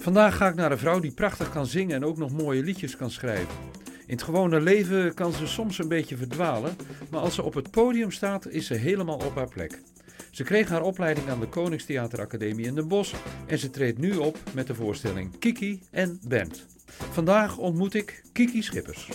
Vandaag 0.00 0.36
ga 0.36 0.48
ik 0.48 0.54
naar 0.54 0.72
een 0.72 0.78
vrouw 0.78 1.00
die 1.00 1.12
prachtig 1.12 1.50
kan 1.50 1.66
zingen 1.66 1.96
en 1.96 2.04
ook 2.04 2.16
nog 2.16 2.30
mooie 2.30 2.62
liedjes 2.62 2.96
kan 2.96 3.10
schrijven. 3.10 3.54
In 4.06 4.14
het 4.14 4.22
gewone 4.22 4.60
leven 4.60 5.14
kan 5.14 5.32
ze 5.32 5.46
soms 5.46 5.78
een 5.78 5.88
beetje 5.88 6.16
verdwalen, 6.16 6.76
maar 7.10 7.20
als 7.20 7.34
ze 7.34 7.42
op 7.42 7.54
het 7.54 7.70
podium 7.70 8.10
staat, 8.10 8.48
is 8.48 8.66
ze 8.66 8.74
helemaal 8.74 9.16
op 9.16 9.34
haar 9.34 9.48
plek. 9.48 9.80
Ze 10.30 10.44
kreeg 10.44 10.68
haar 10.68 10.82
opleiding 10.82 11.28
aan 11.28 11.40
de 11.40 11.48
Koningstheateracademie 11.48 12.66
in 12.66 12.74
Den 12.74 12.88
Bosch 12.88 13.14
en 13.46 13.58
ze 13.58 13.70
treedt 13.70 13.98
nu 13.98 14.16
op 14.16 14.38
met 14.54 14.66
de 14.66 14.74
voorstelling 14.74 15.38
Kiki 15.38 15.82
en 15.90 16.20
Band. 16.28 16.66
Vandaag 16.86 17.56
ontmoet 17.56 17.94
ik 17.94 18.22
Kiki 18.32 18.62
Schippers. 18.62 19.10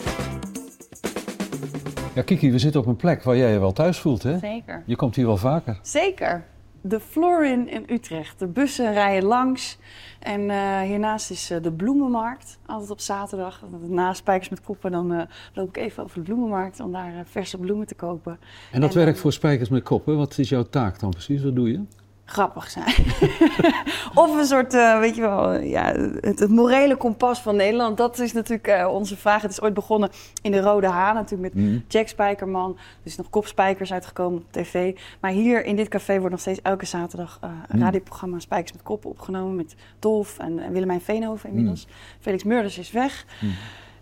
Ja, 2.15 2.21
Kiki, 2.21 2.51
we 2.51 2.59
zitten 2.59 2.81
op 2.81 2.87
een 2.87 2.95
plek 2.95 3.23
waar 3.23 3.37
jij 3.37 3.51
je 3.51 3.59
wel 3.59 3.73
thuis 3.73 3.99
voelt, 3.99 4.23
hè? 4.23 4.37
Zeker. 4.37 4.83
Je 4.85 4.95
komt 4.95 5.15
hier 5.15 5.25
wel 5.25 5.37
vaker. 5.37 5.79
Zeker. 5.81 6.45
De 6.81 6.99
Florin 6.99 7.69
in 7.69 7.85
Utrecht. 7.89 8.39
De 8.39 8.47
bussen 8.47 8.93
rijden 8.93 9.23
langs. 9.27 9.77
En 10.23 10.49
eh, 10.49 10.81
hiernaast 10.81 11.31
is 11.31 11.49
eh, 11.49 11.61
de 11.61 11.71
bloemenmarkt. 11.71 12.57
Altijd 12.65 12.89
op 12.89 12.99
zaterdag. 12.99 13.61
Na 13.87 14.13
Spijkers 14.13 14.49
met 14.49 14.61
Koppen 14.61 14.91
dan 14.91 15.13
eh, 15.13 15.21
loop 15.53 15.67
ik 15.67 15.77
even 15.77 16.03
over 16.03 16.17
de 16.17 16.23
bloemenmarkt 16.23 16.79
om 16.79 16.91
daar 16.91 17.23
verse 17.25 17.57
bloemen 17.57 17.87
te 17.87 17.95
kopen. 17.95 18.39
En 18.71 18.81
dat 18.81 18.95
En, 18.95 19.03
werkt 19.03 19.19
voor 19.19 19.33
Spijkers 19.33 19.69
met 19.69 19.83
Koppen. 19.83 20.17
Wat 20.17 20.37
is 20.37 20.49
jouw 20.49 20.63
taak 20.63 20.99
dan 20.99 21.09
precies? 21.09 21.43
Wat 21.43 21.55
doe 21.55 21.71
je? 21.71 21.81
Grappig 22.25 22.69
zijn. 22.69 22.85
of 24.23 24.37
een 24.37 24.45
soort, 24.45 24.73
eh, 24.73 24.99
weet 24.99 25.15
je 25.15 25.21
wel, 25.21 25.53
ja, 25.53 25.83
het, 26.21 26.39
het 26.39 26.49
morele 26.49 26.95
kompas 26.95 27.41
van 27.41 27.55
Nederland. 27.55 27.97
Dat 27.97 28.19
is 28.19 28.33
natuurlijk 28.33 28.67
eh, 28.67 28.87
onze 28.87 29.17
vraag. 29.17 29.41
Het 29.41 29.51
is 29.51 29.61
ooit 29.61 29.73
begonnen 29.73 30.09
in 30.41 30.51
de 30.51 30.59
Rode 30.61 30.87
Haan, 30.87 31.15
natuurlijk 31.15 31.53
met 31.53 31.63
Mhm. 31.63 31.77
Jack 31.87 32.07
Spijkerman. 32.07 32.69
Er 32.77 32.77
is 33.03 33.15
nog 33.15 33.29
kopspijkers 33.29 33.93
uitgekomen 33.93 34.39
op 34.39 34.51
tv. 34.51 34.97
Maar 35.19 35.31
hier 35.31 35.65
in 35.65 35.75
dit 35.75 35.87
café 35.87 36.15
wordt 36.15 36.31
nog 36.31 36.39
steeds 36.39 36.61
elke 36.61 36.85
zaterdag 36.85 37.37
eh, 37.41 37.49
een 37.67 37.77
Mm. 37.77 37.83
radioprogramma 37.83 38.39
Spijkers 38.39 38.71
met 38.73 38.83
Koppen 38.83 39.09
opgenomen. 39.09 39.55
Met 39.55 39.75
Dolf 39.99 40.37
en, 40.39 40.59
en 40.59 40.71
Willemijn 40.71 41.01
Veenhoven 41.01 41.49
inmiddels. 41.49 41.87
Felix 42.19 42.43
Meurders 42.43 42.77
is 42.77 42.91
weg. 42.91 43.25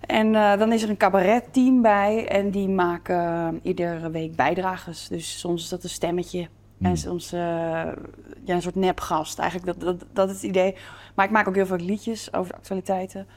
En 0.02 0.36
eh, 0.36 0.58
dan 0.58 0.72
is 0.72 0.84
er 0.84 0.90
een 0.90 0.98
cabaretteam 0.98 1.82
bij 1.82 2.28
en 2.28 2.50
die 2.52 2.68
maken 2.70 3.16
eh, 3.18 3.48
iedere 3.62 4.10
week 4.10 4.36
bijdrages. 4.36 5.08
Dus 5.08 5.40
soms 5.40 5.64
is 5.64 5.70
dat 5.70 5.84
een 5.84 5.90
stemmetje 5.90 6.48
Mm. 6.82 6.88
en 6.88 6.98
soms 6.98 7.30
ja, 7.30 7.96
een 8.46 8.62
soort 8.62 8.76
nepgast. 8.76 9.40
Eigenlijk 9.40 9.80
dat, 9.80 10.00
dat, 10.00 10.08
dat 10.14 10.30
is 10.30 10.36
het 10.36 10.44
idee. 10.44 10.76
Maar 11.16 11.26
ik 11.26 11.32
maak 11.32 11.48
ook 11.48 11.56
heel 11.56 11.66
veel 11.66 11.78
liedjes 11.78 12.34
over 12.34 12.54
actualiteiten. 12.54 13.28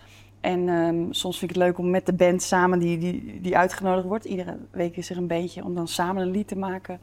En 0.40 0.68
ehm, 0.68 1.04
soms 1.10 1.38
vind 1.38 1.50
ik 1.50 1.56
het 1.56 1.66
leuk 1.66 1.78
om 1.78 1.90
met 1.90 2.06
de 2.06 2.12
band 2.12 2.42
samen 2.42 2.78
die, 2.78 2.98
die, 2.98 3.40
die 3.40 3.56
uitgenodigd 3.56 4.06
wordt. 4.06 4.24
Iedere 4.24 4.56
week 4.70 4.96
is 4.96 5.10
er 5.10 5.16
een 5.16 5.26
beetje 5.26 5.64
om 5.64 5.74
dan 5.74 5.88
samen 5.88 6.22
een 6.22 6.30
lied 6.30 6.48
te 6.48 6.56
maken. 6.56 7.00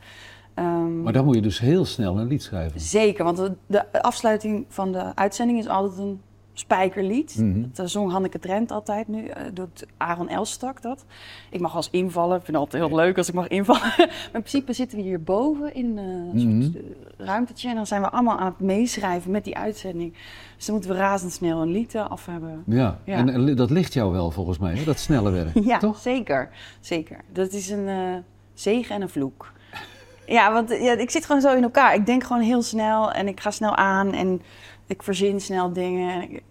Ehm, 0.54 1.02
Maar 1.02 1.14
dan 1.14 1.26
moet 1.26 1.36
je 1.36 1.42
dus 1.42 1.60
heel 1.60 1.86
snel 1.86 2.20
een 2.20 2.28
lied 2.28 2.44
schrijven. 2.44 2.80
Zeker, 2.80 3.24
want 3.24 3.38
de, 3.38 3.56
de 3.68 4.02
afsluiting 4.02 4.66
van 4.68 4.92
de 4.92 5.16
uitzending 5.16 5.60
is 5.60 5.68
altijd 5.68 6.00
een 6.00 6.22
spijkerlied. 6.66 7.36
Mhm. 7.38 7.64
Dat 7.74 7.90
zong 7.90 8.12
Hanneke 8.12 8.40
Drent 8.40 8.72
altijd 8.72 9.08
nu, 9.08 9.26
eh, 9.26 9.44
doet 9.54 9.86
Aaron 9.98 10.30
Elstak 10.30 10.82
dat. 10.82 11.06
Ik 11.50 11.60
mag 11.60 11.76
als 11.76 11.90
invallen, 11.90 12.38
ik 12.38 12.44
vind 12.46 12.58
het 12.58 12.66
altijd 12.66 12.84
heel 12.88 12.96
leuk 12.96 13.18
als 13.18 13.28
ik 13.28 13.34
mag 13.34 13.48
invallen. 13.48 13.82
maar 13.98 14.10
in 14.24 14.30
principe 14.32 14.74
zitten 14.74 14.98
we 14.98 15.04
hier 15.04 15.24
boven 15.24 15.74
in 15.76 15.98
eh, 15.98 16.04
een 16.04 16.32
Mhm. 16.58 16.62
soort 16.62 16.76
eh, 16.76 16.82
ruimtetje 17.18 17.70
en 17.70 17.76
dan 17.76 17.88
zijn 17.88 18.02
we 18.02 18.10
allemaal 18.10 18.38
aan 18.38 18.46
het 18.46 18.60
meeschrijven 18.60 19.32
met 19.32 19.44
die 19.44 19.58
uitzending. 19.58 20.14
Dus 20.56 20.66
dan 20.66 20.76
moeten 20.76 20.94
we 20.94 20.98
razendsnel 20.98 21.62
een 21.62 21.72
lied 21.72 21.96
eh, 21.96 22.10
af 22.10 22.26
hebben. 22.26 22.64
Ja, 22.66 23.00
Ja. 23.06 23.16
en 23.18 23.48
eh, 23.48 23.56
dat 23.56 23.70
ligt 23.70 23.94
jou 23.94 24.12
wel 24.12 24.32
volgens 24.32 24.58
mij, 24.58 24.76
hè? 24.76 24.84
dat 24.84 25.00
snelle 25.00 25.32
werk. 25.44 25.60
Ja, 25.64 25.78
Toch? 25.78 25.98
zeker. 26.00 26.50
Zeker. 26.80 27.18
Dat 27.34 27.52
is 27.52 27.70
een 27.70 27.88
eh, 27.88 28.16
zegen 28.54 28.96
en 28.96 29.02
een 29.02 29.10
vloek. 29.10 29.52
Ja, 30.26 30.54
want 30.54 30.70
ja, 30.70 30.94
ik 30.98 31.10
zit 31.10 31.26
gewoon 31.26 31.42
zo 31.42 31.56
in 31.56 31.64
elkaar. 31.64 31.96
Ik 31.96 32.06
denk 32.06 32.24
gewoon 32.24 32.42
heel 32.42 32.62
snel 32.62 33.12
en 33.12 33.28
ik 33.28 33.40
ga 33.40 33.52
snel 33.52 33.76
aan 33.76 34.14
en 34.14 34.42
ik 34.88 35.04
verzin 35.04 35.42
snel 35.42 35.74
dingen. 35.74 36.14
En, 36.14 36.22
ik, 36.22 36.44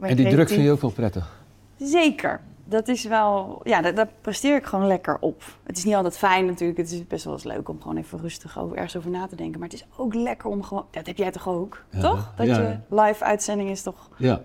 En 0.00 0.16
die 0.16 0.28
druk 0.28 0.48
vind 0.48 0.62
je 0.62 0.70
ook 0.70 0.80
wel 0.80 0.90
prettig. 0.90 1.44
Zeker. 1.76 2.40
Dat 2.68 2.88
is 2.88 3.04
wel, 3.04 3.60
ja, 3.64 3.82
daar, 3.82 3.94
daar 3.94 4.08
presteer 4.20 4.56
ik 4.56 4.64
gewoon 4.64 4.86
lekker 4.86 5.16
op. 5.20 5.42
Het 5.62 5.76
is 5.76 5.84
niet 5.84 5.94
altijd 5.94 6.18
fijn 6.18 6.46
natuurlijk. 6.46 6.78
Het 6.78 6.92
is 6.92 7.06
best 7.06 7.24
wel 7.24 7.32
eens 7.32 7.44
leuk 7.44 7.68
om 7.68 7.80
gewoon 7.80 7.96
even 7.96 8.18
rustig 8.20 8.58
over, 8.58 8.76
ergens 8.76 8.96
over 8.96 9.10
na 9.10 9.26
te 9.26 9.36
denken. 9.36 9.60
Maar 9.60 9.68
het 9.68 9.78
is 9.78 9.86
ook 9.96 10.14
lekker 10.14 10.50
om 10.50 10.62
gewoon, 10.62 10.84
dat 10.90 11.06
heb 11.06 11.16
jij 11.16 11.30
toch 11.30 11.48
ook? 11.48 11.84
Ja, 11.90 12.00
toch? 12.00 12.32
Dat 12.36 12.46
ja, 12.46 12.60
je 12.60 12.96
live 12.96 13.24
uitzending 13.24 13.70
is 13.70 13.82
toch 13.82 14.10
Ja. 14.16 14.40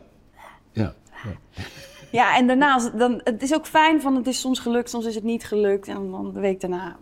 ja. 0.72 0.94
Ja, 2.12 2.38
en 2.38 2.48
daarnaast, 2.48 2.98
dan, 2.98 3.22
het 3.24 3.42
is 3.42 3.54
ook 3.54 3.66
fijn 3.66 4.02
van 4.02 4.16
het 4.16 4.28
is 4.28 4.40
soms 4.40 4.60
gelukt, 4.60 4.90
soms 4.90 5.06
is 5.06 5.16
het 5.16 5.24
niet 5.24 5.44
gelukt. 5.44 5.88
En 5.88 6.12
dan 6.12 6.32
de 6.34 6.40
week 6.40 6.62
daarna 6.62 6.96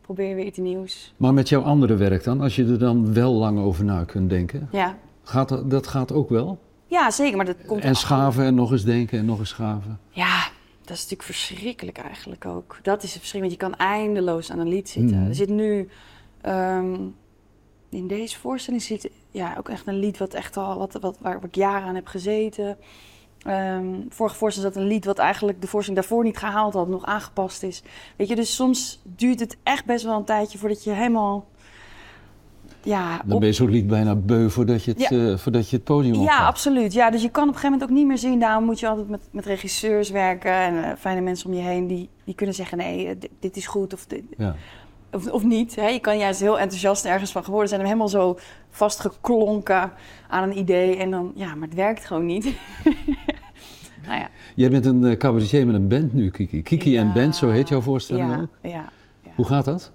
probeer 0.00 0.28
je 0.28 0.34
weer 0.34 0.44
iets 0.44 0.58
nieuws. 0.58 1.14
Maar 1.16 1.34
met 1.34 1.48
jouw 1.48 1.62
andere 1.62 1.94
werk 1.96 2.24
dan, 2.24 2.40
als 2.40 2.56
je 2.56 2.66
er 2.66 2.78
dan 2.78 3.14
wel 3.14 3.32
lang 3.32 3.58
over 3.58 3.84
na 3.84 4.04
kunt 4.04 4.30
denken, 4.30 4.68
Ja, 4.72 4.96
gaat 5.22 5.48
dat, 5.48 5.70
dat 5.70 5.86
gaat 5.86 6.12
ook 6.12 6.28
wel? 6.28 6.58
Ja 7.00 7.10
zeker, 7.10 7.36
maar 7.36 7.46
dat 7.46 7.56
komt... 7.66 7.82
En 7.82 7.94
schaven 7.94 8.44
en 8.44 8.54
nog 8.54 8.72
eens 8.72 8.84
denken 8.84 9.18
en 9.18 9.24
nog 9.24 9.38
eens 9.38 9.48
schaven. 9.48 10.00
Ja, 10.10 10.48
dat 10.80 10.96
is 10.96 11.02
natuurlijk 11.02 11.22
verschrikkelijk 11.22 11.98
eigenlijk 11.98 12.46
ook. 12.46 12.78
Dat 12.82 13.02
is 13.02 13.12
het 13.12 13.20
verschrikkelijk, 13.20 13.60
want 13.62 13.78
je 13.78 13.78
kan 13.78 13.88
eindeloos 13.88 14.50
aan 14.50 14.58
een 14.58 14.68
lied 14.68 14.88
zitten. 14.88 15.18
Mhm. 15.18 15.28
Er 15.28 15.34
zit 15.34 15.48
nu... 15.48 15.88
ehm, 16.40 16.94
in 17.90 18.06
deze 18.06 18.38
voorstelling 18.38 18.82
zit 18.82 19.10
ja, 19.30 19.54
ook 19.58 19.68
echt 19.68 19.86
een 19.86 19.98
lied 19.98 20.18
wat 20.18 20.34
echt 20.34 20.56
al, 20.56 20.78
wat, 20.78 20.92
wat, 21.00 21.18
waar 21.20 21.44
ik 21.44 21.54
jaren 21.54 21.88
aan 21.88 21.94
heb 21.94 22.06
gezeten. 22.06 22.76
Ehm, 23.42 23.94
vorige 24.08 24.36
voorstelling 24.36 24.74
zat 24.74 24.82
een 24.82 24.88
lied 24.88 25.04
wat 25.04 25.18
eigenlijk 25.18 25.60
de 25.60 25.66
voorstelling 25.66 26.02
daarvoor 26.02 26.24
niet 26.24 26.36
gehaald 26.36 26.74
had, 26.74 26.88
nog 26.88 27.04
aangepast 27.04 27.62
is. 27.62 27.82
Weet 28.16 28.28
je, 28.28 28.36
dus 28.36 28.54
soms 28.54 29.00
duurt 29.02 29.40
het 29.40 29.56
echt 29.62 29.84
best 29.84 30.04
wel 30.04 30.16
een 30.16 30.24
tijdje 30.24 30.58
voordat 30.58 30.84
je 30.84 30.90
helemaal... 30.90 31.46
Ja, 32.86 33.20
Dan 33.24 33.32
op- 33.34 33.38
ben 33.40 33.48
je 33.48 33.54
zo'n 33.54 33.70
lied 33.70 33.86
bijna 33.86 34.14
beu 34.14 34.48
voordat 34.50 34.84
je 34.84 34.90
het, 34.90 35.00
Ja. 35.00 35.10
eh, 35.10 35.36
voordat 35.36 35.70
je 35.70 35.76
het 35.76 35.84
podium 35.84 36.14
ja, 36.14 36.20
opgaat. 36.20 36.46
absoluut. 36.48 36.92
Ja, 36.92 37.10
dus 37.10 37.22
je 37.22 37.28
kan 37.28 37.42
op 37.42 37.48
een 37.48 37.54
gegeven 37.54 37.72
moment 37.78 37.90
ook 37.90 37.96
niet 37.96 38.06
meer 38.06 38.18
zien. 38.18 38.38
Daarom 38.40 38.64
moet 38.64 38.80
je 38.80 38.88
altijd 38.88 39.08
met, 39.08 39.20
met 39.32 39.44
regisseurs 39.46 40.10
werken 40.10 40.52
en 40.52 40.84
eh, 40.84 40.90
fijne 40.98 41.20
mensen 41.20 41.50
om 41.50 41.56
je 41.56 41.62
heen 41.62 41.86
die, 41.86 42.08
die 42.24 42.34
kunnen 42.34 42.54
zeggen: 42.54 42.78
nee, 42.78 43.06
eh, 43.06 43.14
dit, 43.18 43.30
dit 43.40 43.56
is 43.56 43.66
goed 43.66 43.92
of, 43.92 44.06
dit- 44.06 44.22
Ja. 44.38 44.54
of, 45.12 45.26
of 45.30 45.44
niet. 45.44 45.74
Hè? 45.76 45.86
Je 45.88 45.98
kan 46.00 46.18
juist 46.18 46.40
heel 46.40 46.58
enthousiast 46.58 47.04
ergens 47.04 47.32
van 47.32 47.44
geworden 47.44 47.68
zijn 47.68 47.80
en 47.80 47.86
helemaal 47.86 48.08
zo 48.08 48.38
vastgeklonken 48.70 49.92
aan 50.28 50.42
een 50.50 50.58
idee. 50.58 50.96
En 50.96 51.10
dan, 51.10 51.32
ja, 51.34 51.54
maar 51.54 51.68
het 51.68 51.76
werkt 51.76 52.04
gewoon 52.04 52.26
niet. 52.26 52.44
nou 54.06 54.18
ja. 54.18 54.28
Jij 54.54 54.70
bent 54.70 54.86
een 54.86 55.02
uh, 55.02 55.16
cabaretier 55.16 55.66
met 55.66 55.74
een 55.74 55.88
band 55.88 56.12
nu, 56.12 56.30
Kiki. 56.30 56.62
Kiki 56.62 56.90
Ja. 56.90 57.00
en 57.00 57.12
Band, 57.12 57.36
zo 57.36 57.48
heet 57.48 57.68
jouw 57.68 57.80
voorstelling 57.80 58.30
Ja, 58.30 58.40
ook. 58.40 58.48
ja, 58.62 58.84
ja. 59.24 59.30
Hoe 59.34 59.44
gaat 59.46 59.64
dat? 59.64 59.92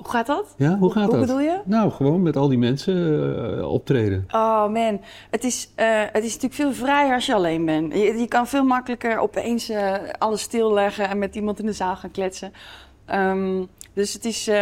Hoe 0.00 0.10
gaat 0.10 0.26
dat? 0.26 0.54
Ja, 0.56 0.78
hoe 0.78 0.92
gaat 0.92 1.04
Hoe 1.04 1.12
dat? 1.12 1.20
bedoel 1.20 1.40
je? 1.40 1.60
Nou, 1.64 1.90
gewoon 1.90 2.22
met 2.22 2.36
al 2.36 2.48
die 2.48 2.58
mensen 2.58 3.58
eh, 3.58 3.72
optreden. 3.72 4.26
Oh 4.30 4.68
man, 4.68 5.00
het 5.30 5.44
is, 5.44 5.70
eh, 5.74 5.86
het 6.12 6.24
is 6.24 6.34
natuurlijk 6.34 6.54
veel 6.54 6.72
vrijer 6.72 7.14
als 7.14 7.26
je 7.26 7.34
alleen 7.34 7.64
bent. 7.64 7.92
Je, 7.92 8.18
je 8.18 8.28
kan 8.28 8.46
veel 8.46 8.64
makkelijker 8.64 9.18
opeens 9.18 9.68
eh, 9.68 9.94
alles 10.18 10.42
stilleggen 10.42 11.08
en 11.08 11.18
met 11.18 11.34
iemand 11.34 11.58
in 11.58 11.66
de 11.66 11.72
zaal 11.72 11.96
gaan 11.96 12.10
kletsen. 12.10 12.52
Ehm, 13.04 13.64
dus 13.94 14.12
het 14.12 14.24
is, 14.24 14.44
je, 14.44 14.52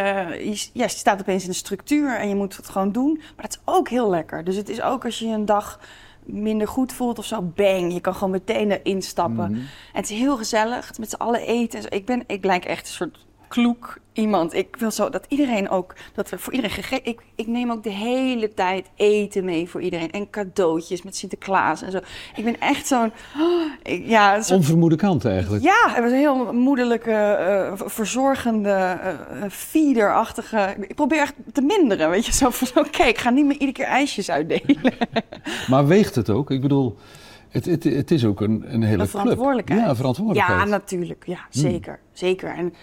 ja, 0.72 0.82
je 0.84 0.88
staat 0.88 1.20
opeens 1.20 1.42
in 1.42 1.48
een 1.48 1.54
structuur 1.54 2.16
en 2.16 2.28
je 2.28 2.34
moet 2.34 2.56
het 2.56 2.68
gewoon 2.68 2.92
doen. 2.92 3.12
Maar 3.36 3.44
dat 3.48 3.50
is 3.50 3.72
ook 3.74 3.88
heel 3.88 4.10
lekker. 4.10 4.44
Dus 4.44 4.56
het 4.56 4.68
is 4.68 4.82
ook 4.82 5.04
als 5.04 5.18
je 5.18 5.26
een 5.26 5.44
dag 5.46 5.80
minder 6.24 6.68
goed 6.68 6.92
voelt 6.92 7.18
of 7.18 7.24
zo, 7.24 7.42
bang, 7.42 7.92
je 7.92 8.00
kan 8.00 8.14
gewoon 8.14 8.30
meteen 8.30 8.70
erin 8.70 9.02
stappen. 9.02 9.50
Mhm. 9.50 9.60
En 9.92 10.00
het 10.00 10.10
is 10.10 10.18
heel 10.18 10.36
gezellig, 10.36 10.98
met 10.98 11.10
z'n 11.10 11.16
allen 11.16 11.40
eten. 11.40 11.90
Ik, 11.90 12.06
ben, 12.06 12.22
ik 12.26 12.44
lijk 12.44 12.64
echt 12.64 12.86
een 12.86 12.92
soort 12.92 13.26
kloek 13.48 13.98
iemand. 14.12 14.54
Ik 14.54 14.76
wil 14.78 14.90
zo 14.90 15.10
dat 15.10 15.24
iedereen 15.28 15.68
ook, 15.68 15.94
dat 16.14 16.28
we 16.28 16.38
voor 16.38 16.52
iedereen 16.52 16.74
gegeten... 16.76 17.06
Ik, 17.06 17.20
ik 17.34 17.46
neem 17.46 17.70
ook 17.70 17.82
de 17.82 17.90
hele 17.90 18.54
tijd 18.54 18.86
eten 18.96 19.44
mee 19.44 19.68
voor 19.68 19.80
iedereen. 19.80 20.10
En 20.10 20.30
cadeautjes 20.30 21.02
met 21.02 21.16
Sinterklaas 21.16 21.82
en 21.82 21.90
zo. 21.90 21.98
Ik 22.36 22.44
ben 22.44 22.60
echt 22.60 22.86
zo'n... 22.86 23.12
oh, 23.40 24.06
ja, 24.08 24.42
soort, 24.42 24.58
Onvermoede 24.58 24.96
kant 24.96 25.24
eigenlijk. 25.24 25.64
ja, 25.64 25.88
het 25.88 26.02
was 26.02 26.12
een 26.12 26.18
heel 26.18 26.52
moederlijke, 26.52 27.12
eh, 27.12 27.72
verzorgende, 27.84 28.70
eh, 28.70 29.14
feederachtige... 29.50 30.76
Ik 30.80 30.94
probeer 30.94 31.20
echt 31.20 31.34
te 31.52 31.60
minderen, 31.62 32.10
weet 32.10 32.26
je. 32.26 32.32
Zo 32.32 32.50
van, 32.50 32.82
oké, 32.86 33.02
ik 33.02 33.18
ga 33.18 33.30
niet 33.30 33.44
meer 33.44 33.52
iedere 33.52 33.72
keer 33.72 33.84
ijsjes 33.86 34.30
uitdelen. 34.30 34.76
Maar 35.68 35.86
weegt 35.86 36.14
het 36.14 36.30
ook? 36.30 36.50
Ik 36.50 36.60
bedoel, 36.60 36.96
het, 37.48 37.64
het, 37.64 37.84
het 37.84 38.10
is 38.10 38.24
ook 38.24 38.40
een, 38.40 38.64
een 38.74 38.82
hele 38.82 39.02
Een 39.02 39.08
club. 39.08 39.08
verantwoordelijkheid. 39.08 39.80
Ja, 39.80 39.94
verantwoordelijkheid. 39.94 40.60
Ja, 40.60 40.64
natuurlijk. 40.64 41.26
Ja, 41.26 41.38
zeker. 41.50 41.98
Zeker. 42.12 42.54
En 42.54 42.74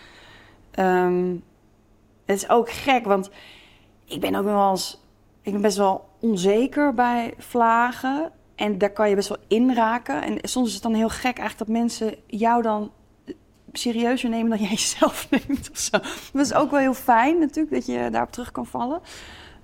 ehm, 0.75 1.35
het 2.25 2.37
is 2.37 2.49
ook 2.49 2.69
gek, 2.69 3.05
want 3.05 3.29
ik 4.05 4.19
ben 4.19 4.35
ook 4.35 4.43
wel 4.43 4.69
eens... 4.69 5.03
Ik 5.41 5.51
ben 5.51 5.61
best 5.61 5.77
wel 5.77 6.09
onzeker 6.19 6.93
bij 6.93 7.33
vlagen. 7.37 8.31
En 8.55 8.77
daar 8.77 8.89
kan 8.89 9.09
je 9.09 9.15
best 9.15 9.27
wel 9.27 9.37
inraken. 9.47 10.23
En 10.23 10.37
soms 10.41 10.67
is 10.67 10.73
het 10.73 10.83
dan 10.83 10.93
heel 10.93 11.09
gek 11.09 11.37
eigenlijk 11.37 11.57
dat 11.57 11.67
mensen 11.67 12.15
jou 12.27 12.61
dan 12.61 12.91
serieuzer 13.71 14.29
nemen 14.29 14.49
dan 14.49 14.59
jij 14.67 14.69
jezelf 14.69 15.27
neemt 15.29 15.69
of 15.71 15.77
zo. 15.77 15.97
Dat 16.33 16.45
is 16.45 16.53
ook 16.53 16.71
wel 16.71 16.79
heel 16.79 16.93
fijn 16.93 17.39
natuurlijk, 17.39 17.75
dat 17.75 17.85
je 17.85 18.09
daarop 18.11 18.31
terug 18.31 18.51
kan 18.51 18.65
vallen. 18.65 19.01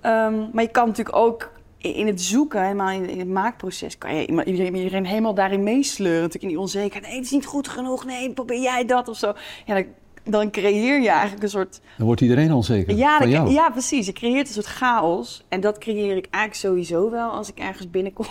Ehm, 0.00 0.48
maar 0.52 0.62
je 0.62 0.70
kan 0.70 0.86
natuurlijk 0.86 1.16
ook 1.16 1.52
in 1.78 1.94
in 1.94 2.06
het 2.06 2.22
zoeken, 2.22 2.62
helemaal 2.62 2.90
in, 2.90 3.08
in 3.08 3.18
het 3.18 3.28
maakproces, 3.28 3.98
kan 3.98 4.14
je 4.14 4.44
iedereen, 4.44 4.74
iedereen 4.74 5.06
helemaal 5.06 5.34
daarin 5.34 5.62
meesleuren. 5.62 6.20
Natuurlijk 6.20 6.42
in 6.44 6.48
die 6.48 6.60
onzekerheid. 6.60 7.06
Nee, 7.06 7.16
het 7.16 7.24
is 7.24 7.30
niet 7.30 7.46
goed 7.46 7.68
genoeg. 7.68 8.04
Nee, 8.04 8.32
probeer 8.32 8.60
jij 8.60 8.84
dat 8.84 9.08
of 9.08 9.16
zo. 9.16 9.32
Ja, 9.66 9.74
dan, 9.74 9.84
dan 10.24 10.50
creëer 10.50 11.00
je 11.00 11.08
eigenlijk 11.10 11.42
een 11.42 11.48
soort... 11.50 11.80
Dan 11.96 12.06
wordt 12.06 12.20
iedereen 12.20 12.52
onzeker 12.52 12.96
Ja, 12.96 13.18
van 13.18 13.30
dan- 13.30 13.40
jou. 13.40 13.50
ja, 13.52 13.70
precies. 13.70 14.06
Je 14.06 14.12
creëert 14.12 14.46
een 14.48 14.54
soort 14.54 14.66
chaos. 14.66 15.44
En 15.48 15.60
dat 15.60 15.78
creëer 15.78 16.16
ik 16.16 16.26
eigenlijk 16.30 16.54
sowieso 16.54 17.10
wel 17.10 17.30
als 17.30 17.48
ik 17.50 17.58
ergens 17.58 17.90
binnenkom. 17.90 18.26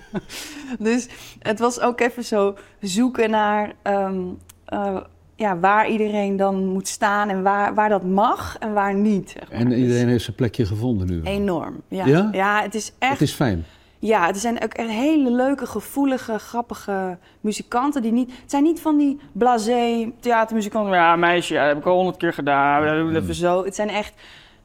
dus 0.78 1.08
het 1.38 1.58
was 1.58 1.80
ook 1.80 2.00
even 2.00 2.24
zo 2.24 2.54
zoeken 2.80 3.30
naar 3.30 3.72
ehm, 3.82 4.20
eh, 4.64 4.96
ja, 5.36 5.58
waar 5.58 5.88
iedereen 5.90 6.36
dan 6.36 6.66
moet 6.66 6.88
staan 6.88 7.28
en 7.28 7.42
waar, 7.42 7.74
waar 7.74 7.88
dat 7.88 8.04
mag 8.04 8.56
en 8.58 8.72
waar 8.72 8.94
niet. 8.94 9.30
zeg 9.30 9.50
maar. 9.50 9.58
En 9.60 9.68
Dus 9.68 9.78
iedereen 9.78 10.08
heeft 10.08 10.24
zijn 10.24 10.36
plekje 10.36 10.66
gevonden 10.66 11.06
nu. 11.06 11.20
wel. 11.22 11.32
Enorm. 11.32 11.80
Ja. 11.88 12.06
Ja? 12.06 12.28
Ja? 12.32 12.62
het 12.62 12.74
is 12.74 12.92
echt. 12.98 13.12
Het 13.12 13.20
is 13.22 13.32
fijn. 13.32 13.64
Ja, 13.98 14.26
het 14.26 14.38
zijn 14.38 14.62
ook 14.62 14.72
echt 14.72 14.88
hele 14.88 15.30
leuke, 15.30 15.66
gevoelige, 15.66 16.38
grappige 16.38 17.18
muzikanten. 17.40 18.02
Die 18.02 18.12
niet, 18.12 18.30
het 18.40 18.50
zijn 18.50 18.62
niet 18.62 18.80
van 18.80 18.96
die 18.96 19.18
blasé 19.32 20.12
theatermuzikanten. 20.20 20.92
Ja, 20.92 21.16
meisje, 21.16 21.54
dat 21.54 21.66
heb 21.66 21.78
ik 21.78 21.86
al 21.86 21.96
honderd 21.96 22.16
keer 22.16 22.32
gedaan. 22.32 23.14
Even 23.16 23.34
zo. 23.34 23.64
Het 23.64 23.74
zijn 23.74 23.88
echt 23.88 24.14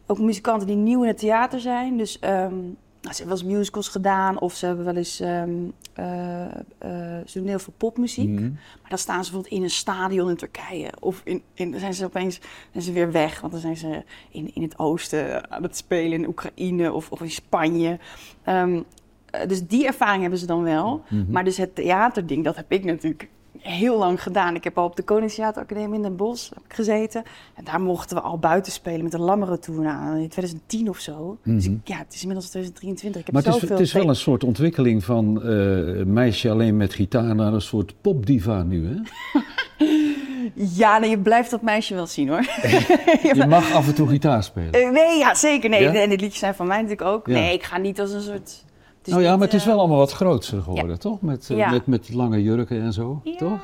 ook 0.05 0.19
muzikanten 0.19 0.67
die 0.67 0.75
nieuw 0.75 1.01
in 1.01 1.07
het 1.07 1.17
theater 1.17 1.59
zijn. 1.59 1.97
Dus 1.97 2.19
ehm, 2.19 2.55
nou, 3.01 3.13
ze 3.13 3.21
hebben 3.21 3.27
wel 3.27 3.47
eens 3.47 3.57
musicals 3.57 3.87
gedaan. 3.87 4.39
Of 4.39 4.53
ze 4.53 4.65
hebben 4.65 4.85
wel 4.85 4.95
eens... 4.95 5.19
ehm, 5.19 5.49
eh, 5.93 6.45
eh, 6.45 7.25
ze 7.25 7.39
doen 7.39 7.47
heel 7.47 7.59
veel 7.59 7.73
popmuziek. 7.77 8.29
Mhm. 8.29 8.49
Maar 8.81 8.89
dan 8.89 8.97
staan 8.97 9.23
ze 9.23 9.31
bijvoorbeeld 9.31 9.53
in 9.53 9.63
een 9.63 9.69
stadion 9.69 10.29
in 10.29 10.35
Turkije. 10.35 10.89
Of 10.99 11.21
in, 11.23 11.41
in, 11.53 11.71
dan 11.71 11.79
zijn 11.79 11.93
ze 11.93 12.05
opeens 12.05 12.39
zijn 12.71 12.83
ze 12.83 12.91
weer 12.91 13.11
weg. 13.11 13.41
Want 13.41 13.53
dan 13.53 13.61
zijn 13.61 13.77
ze 13.77 14.03
in, 14.31 14.51
in 14.53 14.61
het 14.61 14.79
oosten 14.79 15.51
aan 15.51 15.63
het 15.63 15.77
spelen. 15.77 16.19
In 16.19 16.27
Oekraïne 16.27 16.93
of, 16.93 17.11
of 17.11 17.21
in 17.21 17.31
Spanje. 17.31 17.99
Ehm, 18.43 18.75
eh, 18.75 18.81
dus 19.47 19.67
die 19.67 19.85
ervaring 19.85 20.21
hebben 20.21 20.39
ze 20.39 20.45
dan 20.45 20.63
wel. 20.63 21.01
Mhm. 21.09 21.31
Maar 21.31 21.43
dus 21.43 21.57
het 21.57 21.75
theaterding, 21.75 22.43
dat 22.43 22.55
heb 22.55 22.71
ik 22.71 22.83
natuurlijk 22.83 23.27
heel 23.57 23.97
lang 23.97 24.23
gedaan. 24.23 24.55
Ik 24.55 24.63
heb 24.63 24.77
al 24.77 24.85
op 24.85 24.95
de 24.95 25.03
Koningstheateracademie 25.03 25.95
in 25.95 26.01
Den 26.01 26.15
Bosch 26.15 26.49
heb 26.49 26.63
ik 26.67 26.73
gezeten. 26.73 27.23
En 27.55 27.63
daar 27.63 27.81
mochten 27.81 28.15
we 28.17 28.21
al 28.23 28.37
buiten 28.39 28.71
spelen 28.71 29.03
met 29.03 29.11
de 29.11 29.19
Lammeren 29.19 29.59
Tour. 29.59 29.81
Nou, 29.81 30.19
in 30.21 30.29
2010 30.29 30.89
of 30.89 30.97
zo. 30.99 31.37
Dus 31.43 31.65
Mhm. 31.67 31.73
ik- 31.75 31.87
ja, 31.87 31.97
het 31.97 32.13
is 32.13 32.19
inmiddels 32.21 32.49
2023. 32.49 33.19
Ik 33.21 33.25
heb 33.25 33.35
Maar 33.35 33.53
het 33.53 33.63
is, 33.63 33.69
het 33.69 33.79
is 33.79 33.93
wel 33.93 34.09
een 34.09 34.15
soort 34.15 34.43
ontwikkeling 34.43 35.03
van 35.03 35.43
eh, 35.43 36.05
meisje 36.05 36.49
alleen 36.49 36.77
met 36.77 36.93
gitaar 36.93 37.35
naar 37.35 37.53
een 37.53 37.61
soort 37.61 37.93
popdiva 38.01 38.63
nu, 38.63 38.87
hè? 38.87 38.95
Ja, 40.53 40.97
nee, 40.97 41.09
je 41.09 41.19
blijft 41.19 41.51
dat 41.51 41.61
meisje 41.61 41.93
wel 41.95 42.07
zien 42.07 42.29
hoor. 42.29 42.41
Je 43.33 43.45
mag 43.49 43.73
af 43.73 43.87
en 43.87 43.95
toe 43.95 44.07
gitaar 44.07 44.43
spelen. 44.43 44.71
Eh, 44.71 44.89
nee, 44.91 45.17
ja, 45.17 45.35
zeker. 45.35 45.69
Nee, 45.69 45.81
Ja? 45.81 45.93
en 45.93 46.09
die 46.09 46.19
liedjes 46.19 46.39
zijn 46.39 46.55
van 46.55 46.67
mij 46.67 46.81
natuurlijk 46.81 47.07
ook. 47.07 47.27
Ja. 47.27 47.33
Nee, 47.33 47.53
ik 47.53 47.63
ga 47.63 47.77
niet 47.77 47.99
als 47.99 48.11
een 48.11 48.21
soort... 48.21 48.63
is 49.07 49.13
nou 49.13 49.23
ja, 49.25 49.33
maar 49.35 49.45
het 49.45 49.53
is 49.55 49.61
eh, 49.61 49.67
wel 49.67 49.79
allemaal 49.79 49.97
wat 49.97 50.11
groter 50.11 50.61
geworden, 50.61 50.99
toch? 50.99 51.21
Met, 51.21 51.49
eh, 51.49 51.57
Ja. 51.57 51.69
met, 51.69 51.85
met 51.87 52.13
lange 52.13 52.43
jurken 52.43 52.81
en 52.81 52.93
zo, 52.93 53.21
Ja. 53.23 53.35
toch? 53.37 53.59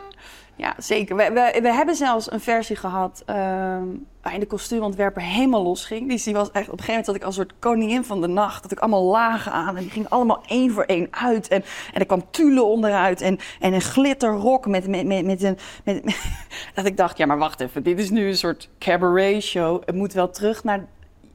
Ja, 0.55 0.73
zeker. 0.77 1.15
We, 1.15 1.23
we, 1.33 1.59
we 1.61 1.73
hebben 1.73 1.95
zelfs 1.95 2.31
een 2.31 2.39
versie 2.39 2.75
gehad 2.75 3.23
ehm, 3.25 3.83
waarin 4.21 4.39
de 4.39 4.45
kostuumontwerper 4.47 5.21
helemaal 5.21 5.63
los 5.63 5.85
ging. 5.85 6.09
Dus 6.09 6.23
die 6.23 6.33
was 6.33 6.51
echt, 6.51 6.65
op 6.69 6.71
een 6.79 6.79
gegeven 6.85 6.87
moment 6.89 7.05
had 7.07 7.15
ik 7.15 7.23
als 7.23 7.37
een 7.37 7.43
soort 7.45 7.59
koningin 7.59 8.03
van 8.05 8.21
de 8.21 8.27
nacht. 8.27 8.61
Dat 8.61 8.71
ik 8.71 8.79
allemaal 8.79 9.03
lagen 9.03 9.51
aan 9.51 9.75
en 9.75 9.81
die 9.81 9.91
gingen 9.91 10.09
allemaal 10.09 10.41
één 10.47 10.71
voor 10.71 10.83
één 10.83 11.07
uit. 11.11 11.47
En, 11.47 11.63
en 11.93 11.99
er 11.99 12.05
kwam 12.05 12.23
tulle 12.31 12.63
onderuit 12.63 13.21
en, 13.21 13.39
en 13.59 13.73
een 13.73 13.81
glitterrok 13.81 14.67
met, 14.67 14.87
met, 14.87 15.05
met, 15.05 15.25
met 15.25 15.43
een... 15.43 15.57
Met, 15.83 16.03
dat 16.75 16.85
ik 16.85 16.97
dacht, 16.97 17.17
ja 17.17 17.25
maar 17.25 17.37
wacht 17.37 17.59
even, 17.59 17.83
dit 17.83 17.99
is 17.99 18.09
nu 18.09 18.27
een 18.27 18.37
soort 18.37 18.69
cabaret 18.79 19.43
show. 19.43 19.81
Het 19.85 19.95
moet 19.95 20.13
wel 20.13 20.29
terug 20.29 20.63
naar... 20.63 20.85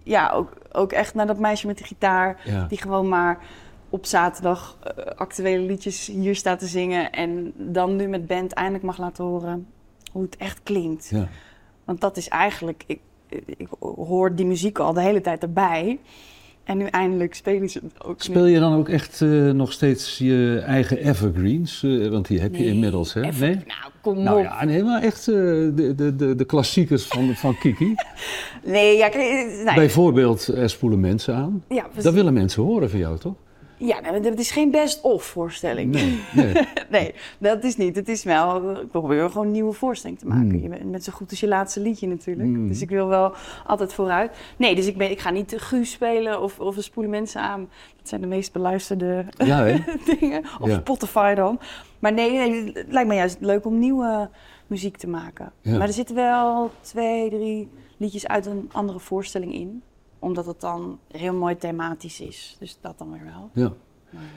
Ja, 0.03 0.31
ook, 0.31 0.53
ook 0.73 0.93
echt 0.93 1.15
naar 1.15 1.27
dat 1.27 1.39
meisje 1.39 1.67
met 1.67 1.79
de 1.79 1.85
gitaar. 1.85 2.41
Ja. 2.45 2.67
Die 2.69 2.79
gewoon 2.81 3.09
maar 3.09 3.39
op 3.93 4.07
zaterdag 4.07 4.79
eh, 4.83 5.05
actuele 5.17 5.67
liedjes 5.67 6.07
hier 6.07 6.35
staat 6.37 6.59
te 6.59 6.67
zingen. 6.67 7.11
En 7.11 7.53
dan 7.57 7.97
nu 7.97 8.07
met 8.07 8.27
band 8.27 8.53
eindelijk 8.53 8.85
mag 8.85 8.99
laten 8.99 9.25
horen 9.25 9.67
hoe 10.13 10.23
het 10.23 10.37
echt 10.37 10.61
klinkt. 10.63 11.09
Ja. 11.11 11.29
Want 11.85 12.01
dat 12.01 12.17
is 12.17 12.29
eigenlijk, 12.29 12.85
ik, 12.87 12.99
ik 13.47 13.69
hoor 13.81 14.35
die 14.35 14.47
muziek 14.47 14.79
al 14.79 14.93
de 14.93 15.01
hele 15.03 15.21
tijd 15.21 15.43
erbij. 15.43 15.99
En 16.65 16.77
nu 16.79 16.85
eindelijk 16.87 17.35
spelen 17.35 17.69
ze 17.69 17.81
het 17.83 18.05
ook. 18.05 18.23
Speel 18.23 18.47
je 18.47 18.59
dan 18.59 18.75
ook 18.75 18.89
echt 18.89 19.21
eh, 19.21 19.51
nog 19.51 19.73
steeds 19.73 20.19
je 20.19 20.63
eigen 20.67 20.97
evergreens? 20.99 21.83
Eh, 21.83 22.09
want 22.09 22.27
die 22.27 22.41
heb 22.41 22.55
je 22.55 22.61
Nee, 22.61 22.73
inmiddels, 22.73 23.13
hè? 23.15 23.23
even- 23.23 23.41
Nee? 23.47 23.55
Nou, 23.55 23.93
kom 24.01 24.23
Nou 24.23 24.39
op. 24.39 24.45
ja, 24.45 24.65
nee, 24.65 24.83
maar 24.85 25.03
echt 25.03 25.29
eh, 25.29 25.35
de, 25.35 25.93
de, 26.17 26.35
de, 26.35 26.45
klassiekers 26.45 27.05
van, 27.05 27.35
van 27.35 27.59
Kiki. 27.59 27.95
Nee, 28.65 28.97
ja, 28.97 29.09
nee. 29.17 29.75
Bijvoorbeeld, 29.75 30.47
er 30.47 30.71
spoelen 30.71 31.01
mensen 31.01 31.35
aan. 31.35 31.65
ja, 31.69 31.83
precies. 31.83 32.03
Dat 32.05 32.15
willen 32.15 32.33
mensen 32.33 32.63
horen 32.63 32.91
van 32.91 32.99
jou, 32.99 33.19
toch? 33.19 33.35
Ja 33.87 34.13
het 34.13 34.39
is 34.39 34.51
geen 34.51 34.71
best-of 34.71 35.25
voorstelling. 35.25 35.93
Nee, 35.93 36.21
nee. 36.35 36.65
Nee, 36.91 37.15
dat 37.39 37.65
is 37.65 37.77
niet. 37.77 37.97
Het 37.97 38.09
is 38.09 38.25
wel, 38.25 38.71
ik 38.81 38.91
probeer 38.91 39.31
gewoon 39.31 39.47
een 39.47 39.53
nieuwe 39.53 39.73
voorstelling 39.73 40.19
te 40.19 40.27
maken. 40.27 40.51
Hmm. 40.51 40.63
Je 40.63 40.69
bent 40.69 40.91
met 40.91 41.05
zo 41.05 41.13
goed 41.13 41.31
als 41.31 41.41
je 41.41 41.49
laatste 41.49 41.81
liedje 41.81 42.09
natuurlijk. 42.09 42.49
Hmm. 42.49 42.69
Dus 42.69 42.83
ik 42.83 42.89
wil 42.89 43.07
wel 43.07 43.35
altijd 43.67 43.93
vooruit. 43.93 44.37
Nee, 44.57 44.75
dus 44.75 44.87
ik, 44.87 44.97
ben, 44.97 45.11
ik 45.11 45.21
ga 45.21 45.31
niet 45.31 45.55
Guus 45.57 45.91
spelen 45.91 46.41
of, 46.41 46.61
of 46.61 46.75
we 46.75 46.83
spoelen 46.83 47.11
mensen 47.11 47.41
aan. 47.41 47.69
Dat 47.97 48.09
zijn 48.09 48.21
de 48.21 48.27
meest 48.27 48.53
beluisterde 48.53 49.25
Ja, 49.39 49.65
dingen. 50.19 50.45
Of 50.61 50.69
Ja. 50.69 50.79
Spotify 50.79 51.35
dan. 51.35 51.59
Maar 51.99 52.13
nee, 52.13 52.31
nee, 52.31 52.73
het 52.73 52.87
lijkt 52.89 53.09
me 53.09 53.15
juist 53.15 53.37
leuk 53.41 53.67
om 53.67 53.79
nieuwe 53.79 54.29
muziek 54.67 54.97
te 54.97 55.09
maken. 55.09 55.53
Ja. 55.61 55.79
Maar 55.79 55.87
er 55.87 55.93
zitten 55.93 56.15
wel 56.15 56.71
twee, 56.81 57.31
drie 57.31 57.69
liedjes 57.97 58.27
uit 58.27 58.47
een 58.47 58.69
andere 58.73 59.01
voorstelling 59.01 59.55
in. 59.55 59.83
Omdat 60.23 60.47
het 60.47 60.61
dan 60.61 60.99
heel 61.09 61.35
mooi 61.35 61.57
thematisch 61.57 62.21
is. 62.21 62.57
Dus 62.59 62.79
dat 62.81 62.99
dan 62.99 63.13
weer 63.13 63.25
wel. 63.25 63.51
Ja. 63.53 63.73
Maar, 64.11 64.23
eh, 64.23 64.29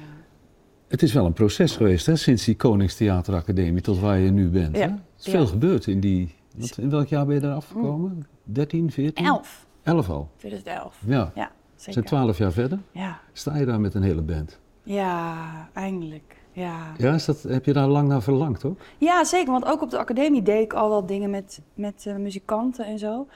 Het 0.88 1.02
is 1.02 1.14
wel 1.14 1.26
een 1.26 1.34
proces 1.34 1.76
geweest, 1.76 2.06
hè, 2.06 2.16
sinds 2.16 2.46
die 2.46 2.56
Koningstheateracademie 2.56 3.82
tot 3.82 4.00
waar 4.00 4.18
je 4.18 4.32
nu 4.32 4.50
bent. 4.50 4.78
Ja. 4.78 4.82
Hè? 4.82 4.88
Er 4.88 5.00
is 5.18 5.30
veel 5.30 5.48
gebeurd 5.48 5.88
in 5.88 6.00
die... 6.00 6.36
Wat, 6.56 6.78
in 6.78 6.90
welk 6.90 7.08
jaar 7.08 7.26
ben 7.26 7.36
je 7.36 7.42
daar 7.42 7.56
afgekomen? 7.56 8.28
13, 8.44 8.92
14? 8.92 9.26
elf. 9.26 9.66
11 9.84 10.10
al. 10.10 10.30
2011. 10.38 11.02
Ja. 11.06 11.32
Ja, 11.36 11.52
zeker. 11.76 11.94
zijn 11.94 12.06
12 12.06 12.38
jaar 12.38 12.52
verder. 12.52 12.80
Ja. 12.92 13.20
Sta 13.34 13.58
je 13.58 13.66
daar 13.66 13.80
met 13.80 13.94
een 13.94 14.04
hele 14.04 14.22
band? 14.22 14.60
Ja, 14.84 15.70
eindelijk. 15.74 16.38
Ja. 16.52 16.94
Ja, 16.98 17.14
is 17.14 17.26
dat, 17.26 17.42
heb 17.44 17.66
je 17.66 17.74
daar 17.74 17.88
lang 17.88 18.08
naar 18.08 18.22
verlangd 18.22 18.64
ook? 18.66 18.80
ja, 18.98 19.24
zeker. 19.24 19.52
Want 19.52 19.66
ook 19.66 19.81
op 19.81 19.90
de 19.90 19.98
academie 19.98 20.42
deed 20.42 20.64
ik 20.64 20.74
al 20.74 20.90
wel 20.90 21.06
dingen 21.06 21.30
met, 21.30 21.62
met 21.74 22.06
eh, 22.06 22.16
muzikanten 22.16 22.86
en 22.86 23.00
zo. 23.00 23.28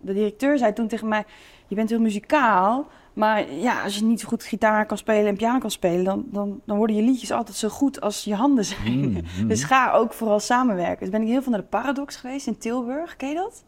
De 0.00 0.12
directeur 0.12 0.58
zei 0.58 0.72
toen 0.72 0.88
tegen 0.88 1.08
mij: 1.08 1.24
Je 1.74 1.80
bent 1.80 1.90
heel 1.90 2.00
muzikaal. 2.00 2.86
Maar 3.14 3.52
ja, 3.52 3.82
als 3.82 3.96
je 3.96 4.04
niet 4.04 4.20
zo 4.20 4.28
goed 4.28 4.42
gitaar 4.42 4.86
kan 4.86 4.98
spelen 4.98 5.26
en 5.26 5.36
piano 5.36 5.58
kan 5.58 5.70
spelen, 5.70 6.04
dan, 6.04 6.24
dan, 6.26 6.60
dan 6.64 6.76
worden 6.76 6.96
je 6.96 7.02
liedjes 7.02 7.30
altijd 7.30 7.56
zo 7.56 7.68
goed 7.68 8.00
als 8.00 8.24
je 8.24 8.34
handen 8.34 8.64
zijn. 8.64 8.98
Mm, 8.98 9.22
mm. 9.38 9.48
Dus 9.48 9.64
ga 9.64 9.92
ook 9.92 10.12
vooral 10.12 10.40
samenwerken. 10.40 10.98
Dus 10.98 11.10
ben 11.10 11.22
ik 11.22 11.28
heel 11.28 11.42
veel 11.42 11.52
naar 11.52 11.60
de 11.60 11.66
Paradox 11.66 12.16
geweest 12.16 12.46
in 12.46 12.58
Tilburg. 12.58 13.16
Ken 13.16 13.28
je 13.28 13.34
dat? 13.34 13.64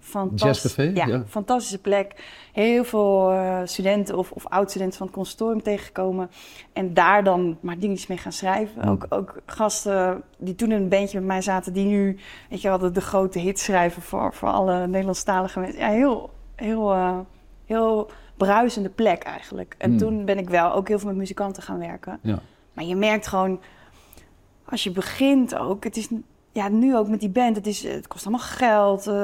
Fantastisch. 0.00 0.62
Jazzcafé, 0.62 0.82
Ja, 0.82 1.06
ja. 1.06 1.24
fantastische 1.28 1.78
plek. 1.78 2.14
Heel 2.52 2.84
veel 2.84 3.30
eh, 3.30 3.60
studenten 3.64 4.18
of, 4.18 4.30
of 4.30 4.46
oud-studenten 4.46 4.98
van 4.98 5.06
het 5.06 5.16
consortium 5.16 5.62
tegengekomen. 5.62 6.30
En 6.72 6.94
daar 6.94 7.24
dan 7.24 7.58
maar 7.60 7.78
dingetjes 7.78 8.06
mee 8.06 8.18
gaan 8.18 8.32
schrijven. 8.32 8.82
Mm. 8.82 8.90
Ook, 8.90 9.06
ook 9.08 9.42
gasten 9.46 10.22
die 10.38 10.54
toen 10.54 10.72
in 10.72 10.82
een 10.82 10.88
bandje 10.88 11.18
met 11.18 11.26
mij 11.26 11.42
zaten... 11.42 11.72
die 11.72 11.86
nu, 11.86 12.18
weet 12.50 12.62
je 12.62 12.68
wel, 12.68 12.78
de, 12.78 12.90
de 12.90 13.00
grote 13.00 13.38
hits 13.38 13.64
schrijven 13.64 14.02
voor, 14.02 14.34
voor 14.34 14.48
alle 14.48 14.86
Nederlandstalige 14.86 15.60
mensen. 15.60 15.80
Ja, 15.80 15.88
heel, 15.88 16.30
heel, 16.54 16.92
eh, 16.92 17.18
heel 17.66 18.10
bruisende 18.36 18.88
plek 18.88 19.22
eigenlijk. 19.22 19.74
En 19.78 19.90
Mm. 19.90 19.98
toen 19.98 20.24
ben 20.24 20.38
ik 20.38 20.48
wel 20.48 20.72
ook 20.72 20.88
heel 20.88 20.98
veel 20.98 21.08
met 21.08 21.16
muzikanten 21.16 21.62
gaan 21.62 21.78
werken. 21.78 22.18
Ja. 22.22 22.38
Maar 22.72 22.84
je 22.84 22.96
merkt 22.96 23.26
gewoon, 23.26 23.60
als 24.64 24.84
je 24.84 24.90
begint 24.90 25.54
ook, 25.56 25.84
het 25.84 25.96
is 25.96 26.08
ja, 26.52 26.68
nu 26.68 26.96
ook 26.96 27.08
met 27.08 27.20
die 27.20 27.28
band, 27.28 27.56
het, 27.56 27.66
is, 27.66 27.82
het 27.82 28.06
kost 28.06 28.26
allemaal 28.26 28.46
geld. 28.46 29.06
eh, 29.06 29.14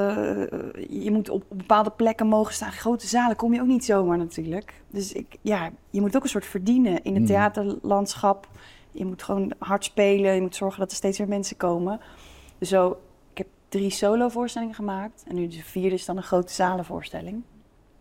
je 1.03 1.11
moet 1.11 1.29
op, 1.29 1.43
op 1.47 1.57
bepaalde 1.57 1.89
plekken 1.91 2.27
mogen 2.27 2.53
staan. 2.53 2.71
Grote 2.71 3.07
zalen 3.07 3.35
kom 3.35 3.53
je 3.53 3.61
ook 3.61 3.67
niet 3.67 3.85
zomaar 3.85 4.17
natuurlijk. 4.17 4.73
Dus 4.87 5.11
ik, 5.13 5.37
ja, 5.41 5.69
je 5.89 6.01
moet 6.01 6.15
ook 6.15 6.23
een 6.23 6.29
soort 6.29 6.45
verdienen 6.45 7.03
in 7.03 7.11
het 7.13 7.21
Mm. 7.21 7.27
theaterlandschap. 7.27 8.47
Je 8.91 9.05
moet 9.05 9.23
gewoon 9.23 9.51
hard 9.59 9.83
spelen. 9.83 10.33
Je 10.35 10.41
moet 10.41 10.55
zorgen 10.55 10.79
dat 10.79 10.89
er 10.91 10.95
steeds 10.97 11.17
weer 11.17 11.27
mensen 11.27 11.57
komen. 11.57 11.99
Dus 12.57 12.69
zo, 12.69 12.89
ik 13.31 13.37
heb 13.37 13.47
drie 13.69 13.89
solo-voorstellingen 13.89 14.75
gemaakt. 14.75 15.23
En 15.27 15.35
nu 15.35 15.47
de 15.47 15.63
vierde 15.63 15.95
is 15.95 16.05
dan 16.05 16.17
een 16.17 16.23
grote 16.23 16.53
zalenvoorstelling. 16.53 17.41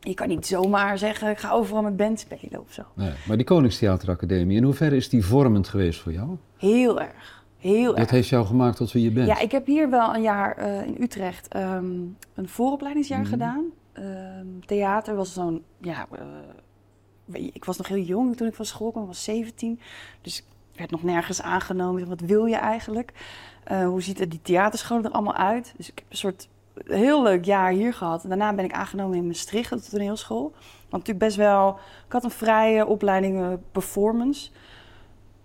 Je 0.00 0.14
kan 0.14 0.28
niet 0.28 0.46
zomaar 0.46 0.98
zeggen, 0.98 1.30
ik 1.30 1.38
ga 1.38 1.50
overal 1.50 1.82
met 1.82 1.96
band 1.96 2.20
spelen 2.20 2.60
of 2.60 2.72
zo. 2.72 2.82
Nee. 2.94 3.12
Maar 3.26 3.36
die 3.36 3.46
Koningstheateracademie, 3.46 4.56
in 4.56 4.62
hoeverre 4.64 4.96
is 4.96 5.08
die 5.08 5.24
vormend 5.24 5.68
geweest 5.68 6.00
voor 6.00 6.12
jou? 6.12 6.36
Heel 6.56 7.00
erg. 7.00 7.44
Heel 7.58 7.86
Dat 7.90 7.98
erg. 7.98 8.10
heeft 8.10 8.28
jou 8.28 8.46
gemaakt 8.46 8.76
tot 8.76 8.92
wie 8.92 9.02
je 9.02 9.10
bent? 9.10 9.26
Ja, 9.26 9.38
ik 9.38 9.50
heb 9.52 9.66
hier 9.66 9.90
wel 9.90 10.14
een 10.14 10.22
jaar 10.22 10.56
eh, 10.56 10.86
in 10.86 10.96
Utrecht 11.00 11.48
ehm, 11.48 11.84
een 12.34 12.48
vooropleidingsjaar 12.48 13.20
Mhm. 13.20 13.28
gedaan. 13.28 13.64
Ehm, 13.92 14.46
theater 14.66 15.14
was 15.16 15.32
zo'n, 15.32 15.62
ja, 15.80 16.06
eh, 17.32 17.44
ik 17.54 17.64
was 17.64 17.76
nog 17.78 17.88
heel 17.88 18.02
jong 18.02 18.36
toen 18.36 18.46
ik 18.48 18.54
van 18.54 18.64
school 18.64 18.90
kwam, 18.90 19.02
ik 19.02 19.08
was 19.08 19.24
17. 19.24 19.80
Dus 20.20 20.38
ik 20.38 20.44
werd 20.76 20.90
nog 20.90 21.02
nergens 21.02 21.42
aangenomen. 21.42 22.08
Wat 22.08 22.20
wil 22.20 22.44
je 22.46 22.56
eigenlijk? 22.56 23.12
Eh, 23.64 23.84
hoe 23.86 24.02
ziet 24.02 24.20
er 24.20 24.28
die 24.28 24.40
theaterschool 24.42 25.04
er 25.04 25.10
allemaal 25.10 25.34
uit? 25.36 25.74
Dus 25.76 25.88
ik 25.90 25.98
heb 25.98 26.06
een 26.10 26.16
soort 26.16 26.48
heel 26.84 27.22
leuk 27.22 27.44
jaar 27.44 27.70
hier 27.70 27.94
gehad. 27.94 28.22
En 28.22 28.28
daarna 28.28 28.52
ben 28.54 28.64
ik 28.64 28.72
aangenomen 28.72 29.16
in 29.16 29.26
Maastricht, 29.26 29.72
op 29.72 29.82
de 29.82 29.90
toneelschool. 29.90 30.42
Want 30.90 31.06
natuurlijk 31.06 31.18
best 31.18 31.36
wel, 31.36 31.68
ik 32.06 32.12
had 32.12 32.24
een 32.24 32.30
vrije 32.30 32.86
opleiding 32.86 33.40
eh, 33.40 33.48
performance. 33.72 34.50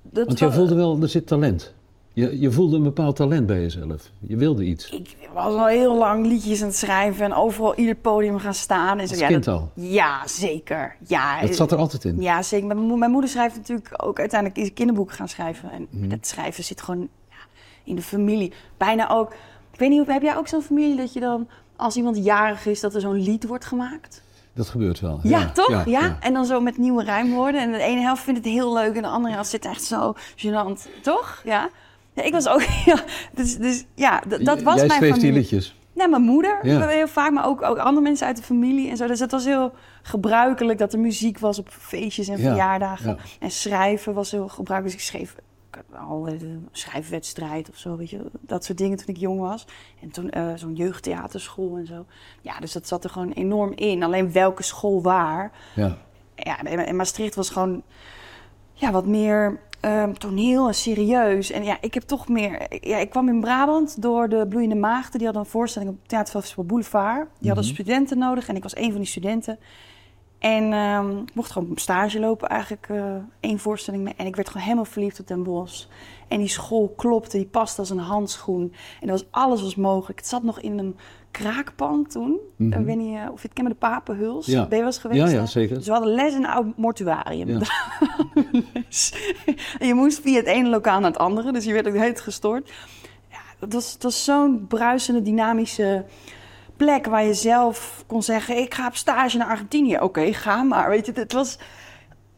Dat 0.02 0.26
Want 0.26 0.40
jij 0.40 0.52
voelde 0.52 0.76
wel, 0.76 1.02
er 1.02 1.10
zit 1.10 1.28
talent. 1.28 1.74
Je, 2.14 2.40
je 2.40 2.52
voelde 2.52 2.76
een 2.78 2.84
bepaald 2.84 3.16
talent 3.16 3.46
bij 3.46 3.62
jezelf. 3.62 4.12
Je 4.20 4.36
wilde 4.38 4.64
iets. 4.64 4.90
Ik 4.90 5.18
was 5.34 5.46
al 5.54 5.66
heel 5.68 5.98
lang 5.98 6.26
liedjes 6.26 6.62
aan 6.62 6.68
het 6.68 6.76
schrijven 6.78 7.26
en 7.26 7.34
overal 7.34 7.76
ieder 7.76 7.96
podium 7.96 8.40
gaan 8.40 8.54
staan. 8.54 9.00
En 9.00 9.08
zo. 9.08 9.16
Ja, 9.16 9.28
kind 9.28 9.44
dat- 9.44 9.56
al. 9.60 9.72
Ja, 9.74 10.28
zeker. 10.28 10.96
Ja, 11.08 11.42
Dat 11.42 11.56
zat 11.56 11.72
er 11.72 11.78
altijd 11.78 12.06
in. 12.06 12.22
Ja, 12.22 12.42
zeker. 12.42 12.68
Mijn, 12.68 12.80
mo- 12.80 12.96
mijn 12.96 13.12
moeder 13.12 13.30
schrijft 13.30 13.56
natuurlijk 13.56 14.04
ook 14.06 14.20
uiteindelijk 14.20 14.60
is 14.60 14.68
een 14.68 14.74
kinderboek 14.74 15.12
gaan 15.12 15.28
schrijven. 15.30 15.72
En 15.72 15.88
Mhm. 15.90 16.08
dat 16.10 16.28
schrijven 16.28 16.64
zit 16.64 16.82
gewoon 16.82 17.10
ja, 17.30 17.36
in 17.84 17.96
de 17.96 18.02
familie. 18.02 18.54
Bijna 18.78 19.10
ook. 19.10 19.34
Ik 19.76 19.82
weet 19.82 19.90
niet, 19.90 20.08
heb 20.08 20.22
jij 20.22 20.38
ook 20.38 20.48
zo'n 20.48 20.62
familie 20.62 20.96
dat 20.96 21.14
je 21.14 21.20
dan, 21.20 21.48
als 21.76 21.96
iemand 21.96 22.18
jarig 22.24 22.66
is, 22.66 22.80
dat 22.80 22.96
er 22.96 23.02
zo'n 23.02 23.22
lied 23.22 23.48
wordt 23.48 23.66
gemaakt? 23.66 24.24
Dat 24.54 24.68
gebeurt 24.68 25.00
wel. 25.00 25.20
Ja, 25.24 25.50
toch? 25.52 25.70
Ja, 25.70 25.84
ja. 25.86 26.18
En 26.20 26.34
dan 26.34 26.46
zo 26.46 26.60
met 26.62 26.78
nieuwe 26.78 27.04
rijmwoorden. 27.04 27.62
En 27.62 27.72
de 27.72 27.78
ene 27.78 28.02
helft 28.02 28.24
vindt 28.24 28.40
het 28.44 28.50
heel 28.54 28.74
leuk 28.74 28.96
en 28.96 29.02
de 29.02 29.08
andere 29.08 29.34
helft 29.34 29.50
zit 29.50 29.66
echt 29.66 29.84
zo 29.84 30.14
gênant. 30.38 31.02
Toch? 31.02 31.42
Ja. 31.46 31.70
Ja, 32.14 32.24
ik 32.24 32.32
was 32.32 32.48
ook, 32.48 32.62
ja, 32.86 33.04
dus, 33.34 33.58
dus 33.58 33.86
ja, 33.96 34.22
dat 34.42 34.62
was 34.62 34.76
Jij 34.76 34.88
mijn 34.88 35.00
schreef 35.00 35.16
die 35.18 35.32
liedjes. 35.32 35.76
Nee, 35.94 36.08
mijn 36.08 36.22
moeder 36.22 36.60
Ja. 36.68 36.88
heel 36.88 37.08
vaak, 37.08 37.32
maar 37.32 37.46
ook, 37.46 37.62
ook 37.62 37.78
andere 37.78 38.02
mensen 38.02 38.28
uit 38.28 38.38
de 38.38 38.44
familie 38.44 38.90
en 38.90 38.98
zo. 38.98 39.08
Dus 39.08 39.20
het 39.20 39.32
was 39.32 39.46
heel 39.46 39.72
gebruikelijk 40.02 40.80
dat 40.80 40.94
er 40.94 41.00
muziek 41.00 41.40
was 41.40 41.60
op 41.60 41.68
feestjes 41.70 42.28
en 42.28 42.38
Ja, 42.38 42.44
verjaardagen. 42.48 43.10
ja. 43.10 43.18
En 43.40 43.52
schrijven 43.52 44.14
was 44.14 44.32
heel 44.32 44.48
gebruikelijk. 44.48 44.98
Dus 44.98 45.06
ik 45.06 45.16
schreef 45.16 45.36
al 46.08 46.28
een 46.28 46.68
schrijfwedstrijd 46.72 47.70
of 47.70 47.78
zo, 47.78 47.98
weet 47.98 48.10
je. 48.10 48.32
Dat 48.42 48.66
soort 48.66 48.78
dingen 48.78 48.98
toen 48.98 49.16
ik 49.16 49.18
jong 49.18 49.40
was. 49.40 49.68
En 50.02 50.12
toen 50.12 50.30
eh, 50.30 50.54
zo'n 50.56 50.76
jeugdtheaterschool 50.76 51.78
en 51.78 51.86
zo. 51.86 52.06
Ja, 52.42 52.60
dus 52.60 52.72
dat 52.72 52.88
zat 52.88 53.04
er 53.04 53.10
gewoon 53.10 53.32
enorm 53.32 53.72
in. 53.76 54.04
Alleen 54.04 54.32
welke 54.32 54.64
school 54.64 55.02
waar. 55.02 55.52
Ja. 55.76 55.98
Ja, 56.36 56.64
en 56.64 56.96
Maastricht 56.96 57.36
was 57.36 57.50
gewoon 57.50 57.84
ja, 58.74 58.92
wat 58.92 59.06
meer 59.06 59.60
ehm, 59.80 60.14
toneel 60.14 60.68
en 60.68 60.76
serieus. 60.76 61.52
En 61.52 61.64
ja, 61.64 61.78
ik 61.82 61.94
heb 61.94 62.04
toch 62.04 62.28
meer... 62.28 62.68
Ja, 62.88 62.98
ik 62.98 63.10
kwam 63.10 63.28
in 63.30 63.40
Brabant 63.40 64.02
door 64.02 64.30
de 64.30 64.46
Bloeiende 64.50 64.76
Maagden. 64.76 65.18
Die 65.18 65.26
hadden 65.26 65.44
een 65.44 65.50
voorstelling 65.50 65.92
op 65.92 66.08
Theaterfestival 66.08 66.66
Boulevard. 66.66 67.28
Die 67.40 67.52
hadden 67.52 67.70
studenten 67.70 68.18
nodig 68.18 68.48
en 68.48 68.56
ik 68.56 68.64
was 68.64 68.76
een 68.76 68.92
van 68.92 69.00
die 69.00 69.10
studenten. 69.10 69.60
En 70.40 70.74
ehm, 70.74 71.18
ik 71.18 71.36
mocht 71.36 71.52
gewoon 71.52 71.72
stage 71.76 72.20
lopen 72.20 72.50
eigenlijk 72.50 72.88
eh, 72.90 73.16
één 73.40 73.60
voorstelling 73.60 74.04
mee. 74.04 74.14
En 74.18 74.26
ik 74.26 74.36
werd 74.36 74.48
gewoon 74.48 74.64
helemaal 74.64 74.86
verliefd 74.86 75.20
op 75.20 75.28
Den 75.28 75.44
Bosch. 75.44 75.86
En 76.28 76.40
die 76.40 76.48
school 76.48 76.94
klopte, 76.98 77.38
die 77.38 77.46
paste 77.46 77.80
als 77.80 77.90
een 77.90 77.98
handschoen. 77.98 78.74
En 79.02 79.08
dat 79.08 79.20
was, 79.20 79.28
alles 79.32 79.62
was 79.62 79.76
mogelijk. 79.76 80.20
Het 80.20 80.28
zat 80.28 80.44
nog 80.44 80.60
in 80.60 80.78
een 80.78 80.96
kraakpand 81.32 82.12
toen. 82.12 82.40
Ik 82.58 82.74
weet 82.74 82.98
niet 82.98 83.18
eh, 83.18 83.28
of 83.32 83.42
je 83.42 83.48
het 83.48 83.54
kent 83.54 83.68
met 83.68 83.80
de 83.80 83.88
Papenhuls. 83.88 84.46
Ja. 84.46 84.60
Ben 84.60 84.70
je 84.70 84.84
wel 84.84 84.86
eens 84.86 84.98
geweest? 84.98 85.32
Ja, 85.32 85.46
zeker. 85.46 85.76
Dus 85.76 85.86
we 85.86 85.92
hadden 85.92 86.14
les 86.14 86.34
in 86.34 86.44
een 86.44 86.50
oud 86.50 86.78
mortuarium. 86.78 87.48
Ja. 87.48 87.60
Dus- 88.88 89.14
en 89.80 89.88
je 89.88 89.94
moest 89.94 90.22
via 90.22 90.36
het 90.36 90.46
ene 90.46 90.70
lokaal 90.70 91.00
naar 91.00 91.12
het 91.12 91.20
andere. 91.20 91.52
Dus 91.52 91.66
je 91.66 91.74
werd 91.74 91.88
ook 91.88 91.94
de 91.94 92.00
hele 92.00 92.12
tijd 92.12 92.24
gestoord. 92.24 92.72
Ja, 93.30 93.38
het 93.60 93.74
was, 93.74 93.94
het 93.94 94.04
was 94.04 94.24
zo'n 94.24 94.66
bruisende, 94.68 95.22
dynamische 95.22 96.06
plek 96.78 97.06
waar 97.06 97.26
je 97.26 97.34
zelf 97.34 98.04
kon 98.08 98.24
zeggen... 98.24 98.58
ik 98.58 98.74
ga 98.74 98.88
op 98.88 98.96
stage 98.96 99.38
naar 99.38 99.48
Argentinië. 99.48 100.00
Oké, 100.00 100.34
ga 100.34 100.64
maar. 100.64 100.90
Weet 100.90 101.06
je, 101.06 101.12
het 101.16 101.34
was... 101.34 101.60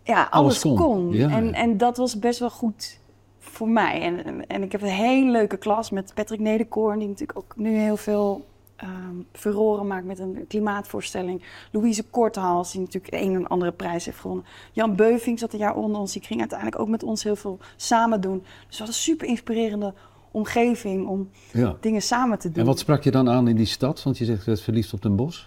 Ja, 0.04 0.28
alles, 0.30 0.32
Alles 0.32 0.60
kon. 0.62 0.76
kon. 0.76 1.12
Ja, 1.14 1.30
en, 1.30 1.54
en 1.54 1.78
dat 1.78 1.98
was 1.98 2.20
best 2.20 2.40
wel 2.40 2.50
goed 2.50 3.00
voor 3.40 3.70
mij. 3.70 4.02
En, 4.02 4.26
en, 4.26 4.48
en 4.48 4.64
ik 4.64 4.72
heb 4.72 4.82
een 4.82 4.88
hele 4.88 5.32
leuke 5.32 5.58
klas 5.58 5.90
met 5.90 6.12
Patrick 6.14 6.40
Nederkoorn... 6.40 7.00
die 7.00 7.08
natuurlijk 7.08 7.40
ook 7.40 7.54
nu 7.56 7.78
heel 7.78 7.98
veel 7.98 8.46
ehm 8.76 9.16
furoren 9.32 9.88
maakt 9.88 10.06
met 10.06 10.20
een 10.20 10.46
klimaatvoorstelling. 10.48 11.44
Louise 11.72 12.04
Korthals, 12.04 12.72
die 12.72 12.82
natuurlijk 12.82 13.14
een 13.14 13.36
en 13.36 13.48
andere 13.48 13.72
prijs 13.72 14.06
heeft 14.06 14.20
gewonnen. 14.20 14.46
Jan 14.72 14.96
Beuving 14.96 15.40
zat 15.40 15.54
een 15.54 15.60
jaar 15.60 15.76
onder 15.76 16.00
ons. 16.00 16.14
Die 16.14 16.24
ging 16.24 16.40
uiteindelijk 16.40 16.80
ook 16.82 16.88
met 16.88 17.04
ons 17.04 17.24
heel 17.24 17.36
veel 17.36 17.60
samen 17.76 18.22
doen. 18.22 18.40
Dus 18.40 18.50
we 18.50 18.78
hadden 18.78 18.88
een 18.88 18.94
super 18.94 19.28
inspirerende 19.28 19.94
omgeving 20.38 21.08
om 21.08 21.30
ja. 21.54 21.78
dingen 21.80 22.02
samen 22.02 22.40
te 22.40 22.48
doen. 22.48 22.60
En 22.60 22.66
wat 22.66 22.80
sprak 22.80 23.04
je 23.04 23.12
dan 23.12 23.30
aan 23.30 23.48
in 23.48 23.56
die 23.56 23.66
stad? 23.66 24.04
Want 24.04 24.18
je 24.18 24.26
zegt, 24.26 24.40
je 24.40 24.46
bent 24.46 24.62
verliefd 24.62 24.94
op 24.94 25.02
Den 25.02 25.16
Bosch. 25.16 25.46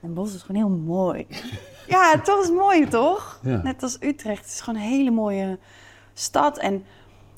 Den 0.00 0.14
Bosch 0.14 0.34
is 0.34 0.42
gewoon 0.42 0.62
heel 0.62 0.76
mooi. 0.76 1.26
ja, 1.94 2.12
het 2.16 2.26
was 2.26 2.50
mooi, 2.50 2.88
toch? 2.88 3.40
Ja. 3.42 3.62
Net 3.62 3.82
als 3.82 3.96
Utrecht. 4.00 4.44
Het 4.44 4.52
is 4.52 4.60
gewoon 4.60 4.80
een 4.80 4.88
hele 4.88 5.10
mooie 5.10 5.58
stad. 6.14 6.58
En 6.58 6.84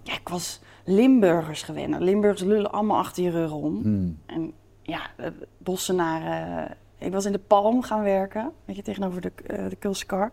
ja, 0.02 0.12
ik 0.12 0.28
was 0.28 0.61
Limburgers 0.85 1.62
gewend. 1.62 1.88
Nou, 1.88 2.04
Limburgers 2.04 2.42
lullen 2.42 2.73
allemaal 2.73 2.99
achter 2.99 3.23
je 3.23 3.30
rug 3.30 3.52
om. 3.52 3.82
Hmm. 3.82 4.18
En 4.26 4.52
ja, 4.82 5.00
de 5.16 5.32
Bossenaren... 5.58 6.76
Ik 6.99 7.12
was 7.12 7.25
in 7.25 7.32
de 7.32 7.38
Palm 7.38 7.82
gaan 7.82 8.02
werken, 8.02 8.52
weet 8.64 8.76
je, 8.76 8.82
tegenover 8.82 9.20
de, 9.20 9.32
eh 9.47 9.68
de 9.68 9.76
Kulskar. 9.76 10.32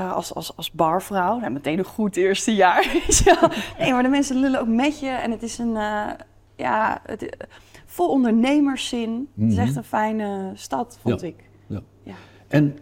Eh, 0.00 0.12
als, 0.12 0.34
als, 0.34 0.56
als 0.56 0.70
barvrouw. 0.70 1.38
Nou, 1.38 1.52
meteen 1.52 1.78
een 1.78 1.84
goed 1.84 2.16
eerste 2.16 2.54
jaar. 2.54 2.86
nee, 3.78 3.92
maar 3.92 4.02
de 4.02 4.08
mensen 4.08 4.36
lullen 4.36 4.60
ook 4.60 4.66
met 4.68 5.00
je. 5.00 5.08
En 5.08 5.30
het 5.30 5.42
is 5.42 5.58
een... 5.58 5.76
eh, 5.76 6.06
ja, 6.56 7.00
het, 7.06 7.36
vol 7.86 8.08
ondernemerszin. 8.08 9.28
Het 9.38 9.48
is 9.50 9.54
Mhm. 9.56 9.66
echt 9.66 9.76
een 9.76 9.84
fijne 9.84 10.50
stad, 10.54 10.98
vond 11.02 11.20
Ja. 11.20 11.26
ik. 11.26 11.34
Ja. 11.66 11.80
Ja. 12.02 12.14
En 12.48 12.78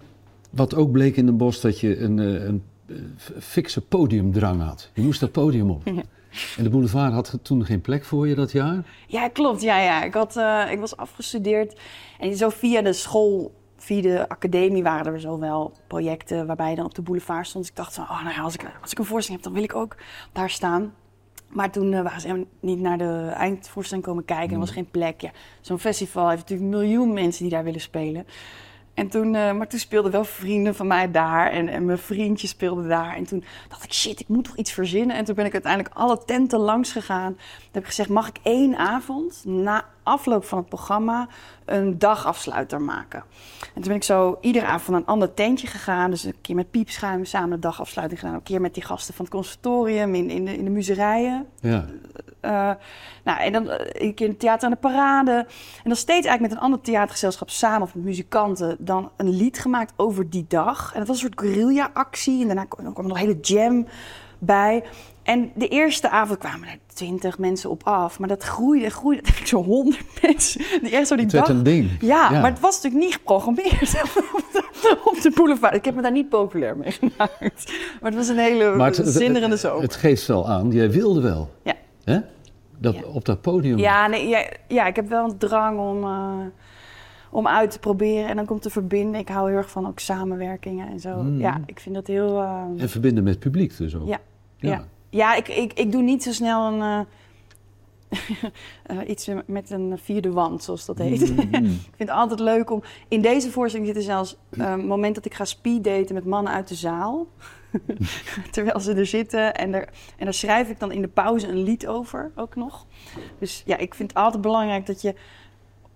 wat 0.51 0.75
ook 0.75 0.91
bleek 0.93 1.17
in 1.17 1.27
Den 1.27 1.37
Bosch, 1.37 1.61
dat 1.63 1.81
je 1.81 1.99
een, 2.01 2.19
eh, 2.19 2.27
een 2.45 2.63
eh, 2.89 2.97
f- 3.19 3.33
fikse 3.39 3.81
podiumdrang 3.81 4.63
had. 4.63 4.91
Je 4.95 5.03
moest 5.03 5.21
dat 5.21 5.33
podium 5.33 5.71
op. 5.71 5.83
Ja. 5.95 6.03
En 6.57 6.63
de 6.65 6.71
boulevard 6.71 7.13
had 7.13 7.39
toen 7.43 7.65
geen 7.65 7.81
plek 7.81 8.05
voor 8.05 8.29
je 8.29 8.35
dat 8.35 8.53
jaar. 8.53 8.85
Ja, 9.07 9.29
klopt. 9.29 9.63
Ja, 9.63 9.81
ja. 9.81 10.03
Ik, 10.05 10.15
had, 10.15 10.37
eh, 10.37 10.65
ik 10.71 10.79
was 10.79 10.97
afgestudeerd. 10.97 11.81
En 12.21 12.37
zo 12.37 12.49
via 12.49 12.83
de 12.83 12.93
school, 12.93 13.53
via 13.79 14.03
de 14.03 14.29
academie 14.29 14.83
waren 14.83 15.13
er 15.13 15.21
zo 15.21 15.39
wel 15.39 15.73
projecten 15.87 16.47
waarbij 16.47 16.71
je 16.71 16.77
dan 16.77 16.85
op 16.85 16.95
de 16.95 17.03
boulevard 17.03 17.47
stond. 17.47 17.65
Dus 17.65 17.73
ik 17.73 17.79
dacht 17.79 17.95
van, 17.95 18.05
oh, 18.05 18.23
nou 18.23 18.35
ja, 18.35 18.43
als 18.43 18.55
ik, 18.55 18.65
als 18.83 18.93
ik 18.93 18.99
een 18.99 19.05
voorstelling 19.05 19.43
heb, 19.43 19.53
dan 19.53 19.63
wil 19.63 19.71
ik 19.71 19.83
ook 19.83 19.97
daar 20.33 20.51
staan. 20.51 20.95
Maar 21.49 21.71
toen 21.71 21.93
eh, 21.93 22.03
waren 22.03 22.21
ze 22.21 22.47
niet 22.61 22.81
naar 22.81 22.99
de 22.99 23.33
eindvoorstelling 23.35 24.07
komen 24.07 24.25
kijken. 24.25 24.53
Er 24.53 24.59
was 24.59 24.71
geen 24.71 24.91
plek. 24.91 25.21
Ja, 25.21 25.31
Zo'n 25.61 25.79
festival 25.79 26.29
heeft 26.29 26.41
natuurlijk 26.41 26.73
een 26.73 26.79
miljoen 26.79 27.13
mensen 27.13 27.43
die 27.43 27.53
daar 27.53 27.65
willen 27.65 27.81
spelen. 27.81 28.27
En 28.95 29.09
toen, 29.09 29.35
eh, 29.35 29.53
maar 29.53 29.69
toen 29.69 29.79
speelden 29.79 30.13
wel 30.13 30.25
vrienden 30.25 30.75
van 30.75 30.87
mij 30.87 31.11
daar 31.11 31.51
en, 31.51 31.69
en 31.69 31.85
mijn 31.85 31.99
vriendje 31.99 32.47
speelde 32.47 32.89
daar. 32.89 33.15
En 33.15 33.25
toen 33.25 33.45
dacht 33.69 33.85
ik, 33.85 33.93
shit, 33.93 34.21
ik 34.21 34.29
moet 34.29 34.45
toch 34.45 34.57
iets 34.57 34.73
verzinnen. 34.73 35.17
En 35.17 35.25
toen 35.25 35.35
ben 35.35 35.45
ik 35.45 35.53
uiteindelijk 35.53 35.95
alle 35.95 36.25
tenten 36.25 36.59
langs 36.59 36.93
gegaan. 36.93 37.33
Toen 37.35 37.69
heb 37.73 37.83
ik 37.83 37.89
gezegd, 37.89 38.09
mag 38.09 38.29
ik 38.29 38.39
één 38.43 38.77
avond 38.77 39.43
na 39.45 39.85
afloop 40.09 40.45
van 40.45 40.59
het 40.59 40.69
programma 40.69 41.29
een 41.65 41.99
dagafsluiter 41.99 42.81
maken? 42.81 43.23
En 43.61 43.75
toen 43.75 43.83
ben 43.83 43.95
ik 43.95 44.03
zo 44.03 44.39
iedere 44.41 44.67
avond 44.67 44.89
naar 44.89 45.01
een 45.01 45.07
ander 45.07 45.35
tentje 45.35 45.67
gegaan. 45.67 46.11
Dus 46.11 46.25
een 46.25 46.41
keer 46.41 46.55
met 46.55 46.71
piepschuim 46.71 47.25
samen 47.25 47.51
de 47.51 47.59
dagafsluiting 47.59 48.21
gedaan. 48.21 48.35
Een 48.35 48.43
keer 48.43 48.61
met 48.61 48.75
die 48.75 48.83
gasten 48.83 49.15
van 49.15 49.25
het 49.25 49.35
conservatorium 49.35 50.15
in, 50.15 50.31
in, 50.31 50.45
de, 50.45 50.57
in 50.57 50.65
de 50.65 50.71
muzerijen. 50.71 51.47
Ja. 51.61 51.87
Eh, 52.41 52.71
nou, 53.25 53.41
en 53.41 53.53
dan 53.53 53.71
eh, 53.71 54.07
een 54.07 54.15
keer 54.15 54.27
in 54.27 54.33
het 54.33 54.41
theater 54.41 54.65
aan 54.65 54.71
de 54.71 54.81
parade. 54.81 55.33
En 55.77 55.85
dan 55.85 55.97
steeds 55.97 56.27
eigenlijk 56.27 56.41
met 56.41 56.53
een 56.53 56.59
ander 56.59 56.81
theatergezelschap 56.81 57.51
samen 57.51 57.83
of 57.83 57.95
met 57.95 58.05
muzikanten 58.05 58.77
dan 58.79 59.11
een 59.17 59.29
lied 59.29 59.59
gemaakt 59.59 59.93
over 59.97 60.31
die 60.31 60.45
dag. 60.49 60.93
En 60.93 60.99
dat 60.99 61.09
was 61.09 61.23
een 61.23 61.29
soort 61.29 61.41
guerrilla-actie. 61.41 62.41
En 62.41 62.47
daarna 62.47 62.65
kwam, 62.65 62.87
er 62.87 62.93
nog 62.93 63.11
een 63.11 63.17
hele 63.17 63.39
jam 63.41 63.87
bij. 64.39 64.85
En 65.29 65.51
de 65.55 65.69
eerste 65.69 66.11
avond 66.11 66.39
kwamen 66.39 66.69
er 66.69 66.79
twintig 66.87 67.39
mensen 67.39 67.71
op 67.71 67.83
af. 67.85 68.19
Maar 68.19 68.29
dat 68.29 68.43
groeide 68.43 68.91
groeide. 68.91 69.23
Dat 69.23 69.37
ik 69.39 69.47
zo 69.47 69.63
honderd 69.65 70.05
mensen. 70.23 70.61
Die 70.83 70.91
echt 70.97 71.07
zo 71.09 71.15
die 71.17 71.25
Het 71.25 71.35
dag... 71.35 71.49
een 71.49 71.63
ding. 71.63 71.91
Ja, 72.01 72.31
Ja. 72.31 72.41
maar 72.41 72.51
het 72.51 72.61
was 72.61 72.75
natuurlijk 72.77 73.05
niet 73.05 73.15
geprogrammeerd 73.15 74.03
op 74.03 74.45
de, 74.53 75.19
de 75.23 75.33
boulevard. 75.35 75.75
Ik 75.75 75.85
heb 75.85 75.95
me 75.95 76.03
daar 76.03 76.13
niet 76.13 76.29
populair 76.29 76.77
mee 76.77 76.91
gemaakt. 76.93 77.73
Maar 78.01 78.11
het 78.11 78.15
was 78.15 78.29
een 78.29 78.39
hele 78.39 78.75
Maar 78.77 78.87
het, 78.89 78.97
het, 78.97 79.09
zinderende 79.09 79.57
zomer. 79.57 79.83
het 79.83 79.95
geeft 79.97 80.27
wel 80.27 80.49
aan, 80.49 80.71
jij 80.71 80.91
wilde 80.91 81.21
wel. 81.21 81.51
Ja. 81.63 81.75
Hè? 82.05 82.19
Dat, 82.79 82.95
Ja. 82.95 83.03
Op 83.13 83.25
dat 83.25 83.41
podium. 83.41 83.79
Ja, 83.79 84.07
nee, 84.07 84.29
ja, 84.29 84.47
ja, 84.69 84.87
ik 84.87 84.97
heb 84.97 85.09
wel 85.09 85.25
een 85.25 85.39
drang 85.39 85.79
om, 85.79 86.03
eh, 86.05 86.33
om 87.31 87.49
uit 87.49 87.71
te 87.71 87.79
proberen 87.79 88.29
en 88.29 88.37
dan 88.37 88.45
komt 88.47 88.63
te 88.63 88.71
verbinden. 88.71 89.21
Ik 89.21 89.29
hou 89.29 89.49
heel 89.49 89.57
erg 89.59 89.71
van 89.71 89.87
ook 89.87 89.99
samenwerkingen 89.99 90.89
en 90.89 91.01
zo. 91.01 91.23
Mm. 91.23 91.41
Ja, 91.41 91.61
ik 91.67 91.81
vind 91.81 91.95
dat 91.95 92.07
heel... 92.07 92.41
eh, 92.43 92.63
En 92.83 92.89
verbinden 92.89 93.25
met 93.25 93.33
het 93.33 93.43
publiek 93.43 93.77
dus 93.77 93.97
ook. 93.97 94.09
Ja. 94.09 94.19
Ja. 94.57 94.71
ja. 94.71 94.85
Ja 95.11 95.35
ik, 95.35 95.49
ik, 95.49 95.73
ik 95.73 95.93
doe 95.93 96.03
niet 96.03 96.23
zo 96.23 96.33
snel 96.33 96.73
een... 96.73 96.81
eh, 96.81 97.01
eh, 98.83 99.09
iets 99.09 99.29
met 99.47 99.71
een 99.71 99.99
vierde 99.99 100.31
wand, 100.31 100.63
zoals 100.63 100.85
dat 100.87 100.99
heet. 100.99 101.31
Mm. 101.31 101.39
ik 101.53 101.97
vind 101.97 101.99
het 101.99 102.11
altijd 102.11 102.41
leuk 102.41 102.71
om... 102.71 102.83
In 103.09 103.23
deze 103.23 103.51
voorstelling 103.51 103.89
zit 103.89 103.97
er 103.99 104.03
zelfs 104.03 104.37
eh, 104.51 104.71
een 104.71 104.87
moment 104.87 105.15
dat 105.15 105.25
ik 105.25 105.35
ga 105.35 105.45
speeddaten 105.45 106.15
met 106.15 106.25
mannen 106.25 106.53
uit 106.53 106.69
de 106.69 106.75
zaal. 106.75 107.27
Terwijl 108.51 108.81
ze 108.81 108.95
er 108.95 109.07
zitten. 109.07 109.55
En, 109.55 109.75
er, 109.75 109.89
en 110.17 110.25
daar 110.25 110.35
schrijf 110.35 110.69
ik 110.69 110.79
dan 110.79 110.93
in 110.93 111.01
de 111.01 111.09
pauze 111.09 111.49
een 111.49 111.63
lied 111.63 111.87
over, 111.87 112.33
ook 112.35 112.57
nog. 112.57 112.87
Dus 113.39 113.63
ja, 113.67 113.77
ik 113.77 113.95
vind 113.95 114.11
het 114.11 114.21
altijd 114.21 114.43
belangrijk 114.43 114.87
dat 114.87 115.03
je... 115.03 115.15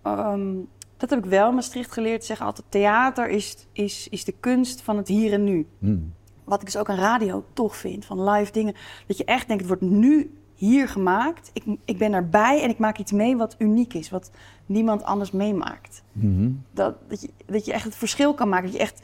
ehm, 0.03 0.55
dat 0.97 1.11
heb 1.11 1.25
ik 1.25 1.31
wel 1.31 1.49
in 1.49 1.55
Maastricht 1.55 1.93
geleerd. 1.93 2.21
Ze 2.21 2.27
zeggen 2.27 2.47
altijd, 2.47 2.67
theater 2.69 3.29
is, 3.29 3.67
is, 3.73 4.09
is 4.09 4.25
de 4.25 4.35
kunst 4.41 4.83
van 4.83 4.97
het 4.97 5.09
hier 5.09 5.33
en 5.33 5.45
nu. 5.45 5.67
Mm. 5.79 6.13
Wat 6.53 6.61
ik 6.61 6.67
dus 6.67 6.77
ook 6.77 6.91
aan 6.91 6.97
radio 6.97 7.45
tof 7.53 7.77
vind, 7.77 8.05
van 8.05 8.31
live 8.31 8.53
dingen. 8.53 8.75
Dat 9.07 9.17
je 9.17 9.25
echt 9.25 9.47
denkt, 9.47 9.69
het 9.69 9.81
wordt 9.81 9.95
nu 9.95 10.35
hier 10.55 10.89
gemaakt. 10.89 11.51
Ik, 11.53 11.65
ik 11.85 11.99
ben 11.99 12.13
erbij 12.13 12.63
en 12.63 12.71
ik 12.71 12.79
maak 12.79 12.99
iets 12.99 13.13
mee 13.13 13.37
wat 13.37 13.55
uniek 13.59 13.95
is. 13.95 14.11
Wat 14.11 14.31
niemand 14.67 15.03
anders 15.03 15.31
meemaakt. 15.31 16.03
Mhm. 16.13 16.51
Dat, 16.71 16.95
dat, 17.09 17.21
je, 17.21 17.31
dat 17.47 17.65
je 17.65 17.73
echt 17.73 17.85
het 17.85 17.95
verschil 17.95 18.35
kan 18.35 18.49
maken. 18.49 18.65
Dat 18.65 18.75
je 18.75 18.83
echt 18.83 19.03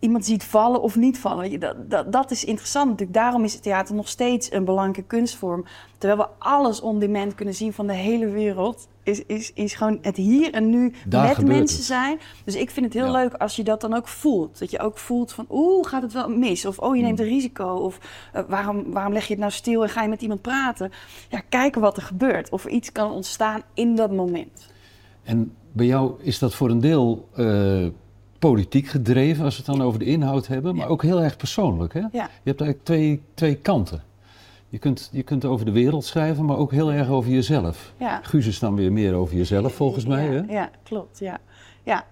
iemand 0.00 0.24
ziet 0.24 0.44
vallen 0.44 0.82
of 0.82 0.96
niet 0.96 1.18
vallen. 1.18 1.60
Dat, 1.60 1.90
dat, 1.90 2.12
dat 2.12 2.30
is 2.30 2.44
interessant 2.44 2.88
natuurlijk. 2.90 3.18
Daarom 3.18 3.44
is 3.44 3.52
het 3.52 3.62
theater 3.62 3.94
nog 3.94 4.08
steeds 4.08 4.52
een 4.52 4.64
belangrijke 4.64 5.02
kunstvorm. 5.02 5.64
Terwijl 5.98 6.20
we 6.20 6.28
alles 6.38 6.80
on 6.80 6.98
demand 6.98 7.34
kunnen 7.34 7.54
zien 7.54 7.72
van 7.72 7.86
de 7.86 7.92
hele 7.94 8.28
wereld. 8.28 8.88
Is, 9.02 9.24
is, 9.26 9.52
is 9.52 9.74
gewoon 9.74 9.98
het 10.02 10.16
hier 10.16 10.52
en 10.52 10.70
nu 10.70 10.92
Daar 11.06 11.26
met 11.26 11.46
mensen 11.46 11.76
het. 11.76 11.86
zijn. 11.86 12.18
Dus 12.44 12.54
ik 12.54 12.70
vind 12.70 12.86
het 12.86 12.94
heel 12.94 13.04
Ja. 13.06 13.12
leuk 13.12 13.34
als 13.34 13.56
je 13.56 13.64
dat 13.64 13.80
dan 13.80 13.94
ook 13.94 14.08
voelt. 14.08 14.58
Dat 14.58 14.70
je 14.70 14.78
ook 14.78 14.98
voelt 14.98 15.32
van, 15.32 15.46
oeh, 15.50 15.86
gaat 15.88 16.02
het 16.02 16.12
wel 16.12 16.28
mis? 16.28 16.66
Of, 16.66 16.78
oh, 16.78 16.96
je 16.96 17.02
neemt 17.02 17.18
een 17.20 17.26
risico. 17.26 17.68
Of 17.74 17.98
eh, 18.32 18.42
waarom, 18.48 18.92
waarom 18.92 19.12
leg 19.12 19.22
je 19.26 19.32
het 19.32 19.40
nou 19.40 19.52
stil 19.52 19.82
en 19.82 19.88
ga 19.88 20.02
je 20.02 20.08
met 20.08 20.22
iemand 20.22 20.42
praten? 20.42 20.92
Ja, 21.28 21.40
kijken 21.48 21.80
wat 21.80 21.96
er 21.96 22.02
gebeurt. 22.02 22.50
Of 22.50 22.64
er 22.64 22.70
iets 22.70 22.92
kan 22.92 23.10
ontstaan 23.10 23.62
in 23.74 23.96
dat 23.96 24.12
moment. 24.12 24.72
En 25.22 25.54
bij 25.72 25.86
jou 25.86 26.12
is 26.22 26.38
dat 26.38 26.54
voor 26.54 26.70
een 26.70 26.80
deel 26.80 27.28
eh, 27.34 27.86
politiek 28.50 28.86
gedreven, 28.86 29.44
als 29.44 29.56
we 29.56 29.62
het 29.66 29.76
dan 29.78 29.86
over 29.86 29.98
de 29.98 30.04
inhoud 30.04 30.46
hebben, 30.46 30.74
maar 30.76 30.84
Ja. 30.86 30.90
ook 30.92 31.02
heel 31.02 31.22
erg 31.22 31.36
persoonlijk. 31.36 31.92
Hè? 31.94 32.00
Ja. 32.00 32.08
Je 32.12 32.20
hebt 32.50 32.60
eigenlijk 32.60 32.84
twee, 32.84 33.22
twee 33.34 33.54
kanten. 33.54 34.02
Je 34.68 34.78
kunt, 34.78 35.08
je 35.12 35.22
kunt 35.22 35.44
over 35.44 35.66
de 35.66 35.72
wereld 35.72 36.04
schrijven, 36.04 36.44
maar 36.44 36.56
ook 36.56 36.72
heel 36.72 36.92
erg 36.92 37.08
over 37.08 37.30
jezelf. 37.30 37.92
Ja. 37.98 38.20
Guus 38.22 38.46
is 38.46 38.58
dan 38.58 38.74
weer 38.74 38.92
meer 38.92 39.14
over 39.14 39.36
jezelf, 39.36 39.74
volgens 39.74 40.06
mij. 40.06 40.24
Ja, 40.24 40.30
Hè? 40.46 40.52
ja 40.52 40.70
klopt. 40.82 41.18
Ja. 41.18 41.38
ja. 41.82 42.04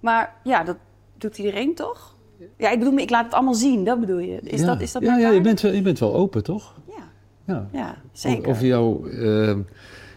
Maar 0.00 0.34
ja, 0.44 0.64
dat 0.64 0.76
doet 1.18 1.38
iedereen 1.38 1.74
toch? 1.74 2.16
Ja, 2.56 2.70
ik 2.70 2.78
bedoel, 2.78 2.98
ik 2.98 3.10
laat 3.10 3.24
het 3.24 3.34
allemaal 3.34 3.54
zien, 3.54 3.84
dat 3.84 4.00
bedoel 4.00 4.18
je. 4.18 4.40
Is 4.40 4.60
ja. 4.60 4.66
dat, 4.66 4.80
is 4.80 4.92
dat 4.92 5.02
ja, 5.02 5.08
mijn 5.08 5.20
ja, 5.22 5.30
je 5.30 5.40
bent, 5.40 5.60
wel- 5.60 5.72
je 5.72 5.82
bent 5.82 5.98
wel 5.98 6.14
open, 6.14 6.42
toch? 6.42 6.74
Ja, 6.96 7.02
Ja. 7.44 7.68
ja 7.72 7.94
zeker. 8.12 8.48
Over 8.50 8.66
jou, 8.66 9.10
eh, 9.10 9.56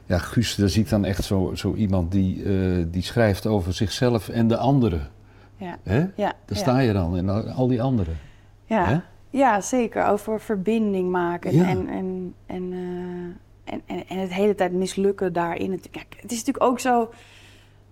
ja, 0.05 0.17
Guus, 0.17 0.55
daar 0.55 0.69
zie 0.69 0.83
ik 0.83 0.89
dan 0.89 1.05
echt 1.05 1.23
zo, 1.23 1.51
zo 1.55 1.73
iemand 1.73 2.11
die, 2.11 2.43
eh, 2.43 2.83
die 2.87 3.01
schrijft 3.01 3.45
over 3.45 3.73
zichzelf 3.73 4.29
en 4.29 4.47
de 4.47 4.57
anderen. 4.57 5.07
Ja. 5.57 5.77
Hè? 5.83 5.97
Ja, 6.15 6.33
Daar 6.45 6.57
sta 6.57 6.79
je 6.79 6.93
dan 6.93 7.17
en 7.17 7.53
al, 7.55 7.67
die 7.67 7.81
anderen. 7.81 8.17
Ja. 8.65 8.85
Hè? 8.85 8.97
ja, 9.29 9.61
zeker. 9.61 10.05
Over 10.05 10.39
verbinding 10.41 11.09
maken 11.11 11.51
en, 11.65 11.87
en, 11.87 12.33
en, 12.45 12.71
eh, 12.73 13.73
en, 13.73 13.81
en, 13.85 14.07
en 14.07 14.17
het 14.17 14.33
hele 14.33 14.55
tijd 14.55 14.73
mislukken 14.73 15.33
daarin. 15.33 15.71
Het- 15.71 15.89
is 16.31 16.37
natuurlijk 16.37 16.63
ook 16.63 16.79
zo... 16.79 17.01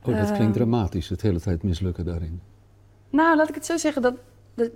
Oh, 0.06 0.18
dat 0.18 0.30
Eh. 0.30 0.36
klinkt 0.36 0.54
dramatisch, 0.54 1.10
het 1.10 1.22
hele 1.22 1.40
tijd 1.40 1.64
mislukken 1.64 2.06
daarin. 2.06 2.42
Nou, 3.10 3.36
laat 3.38 3.50
ik 3.50 3.56
het 3.56 3.66
zo 3.66 3.78
zeggen. 3.78 4.02
Dat, 4.02 4.14
dat 4.56 4.70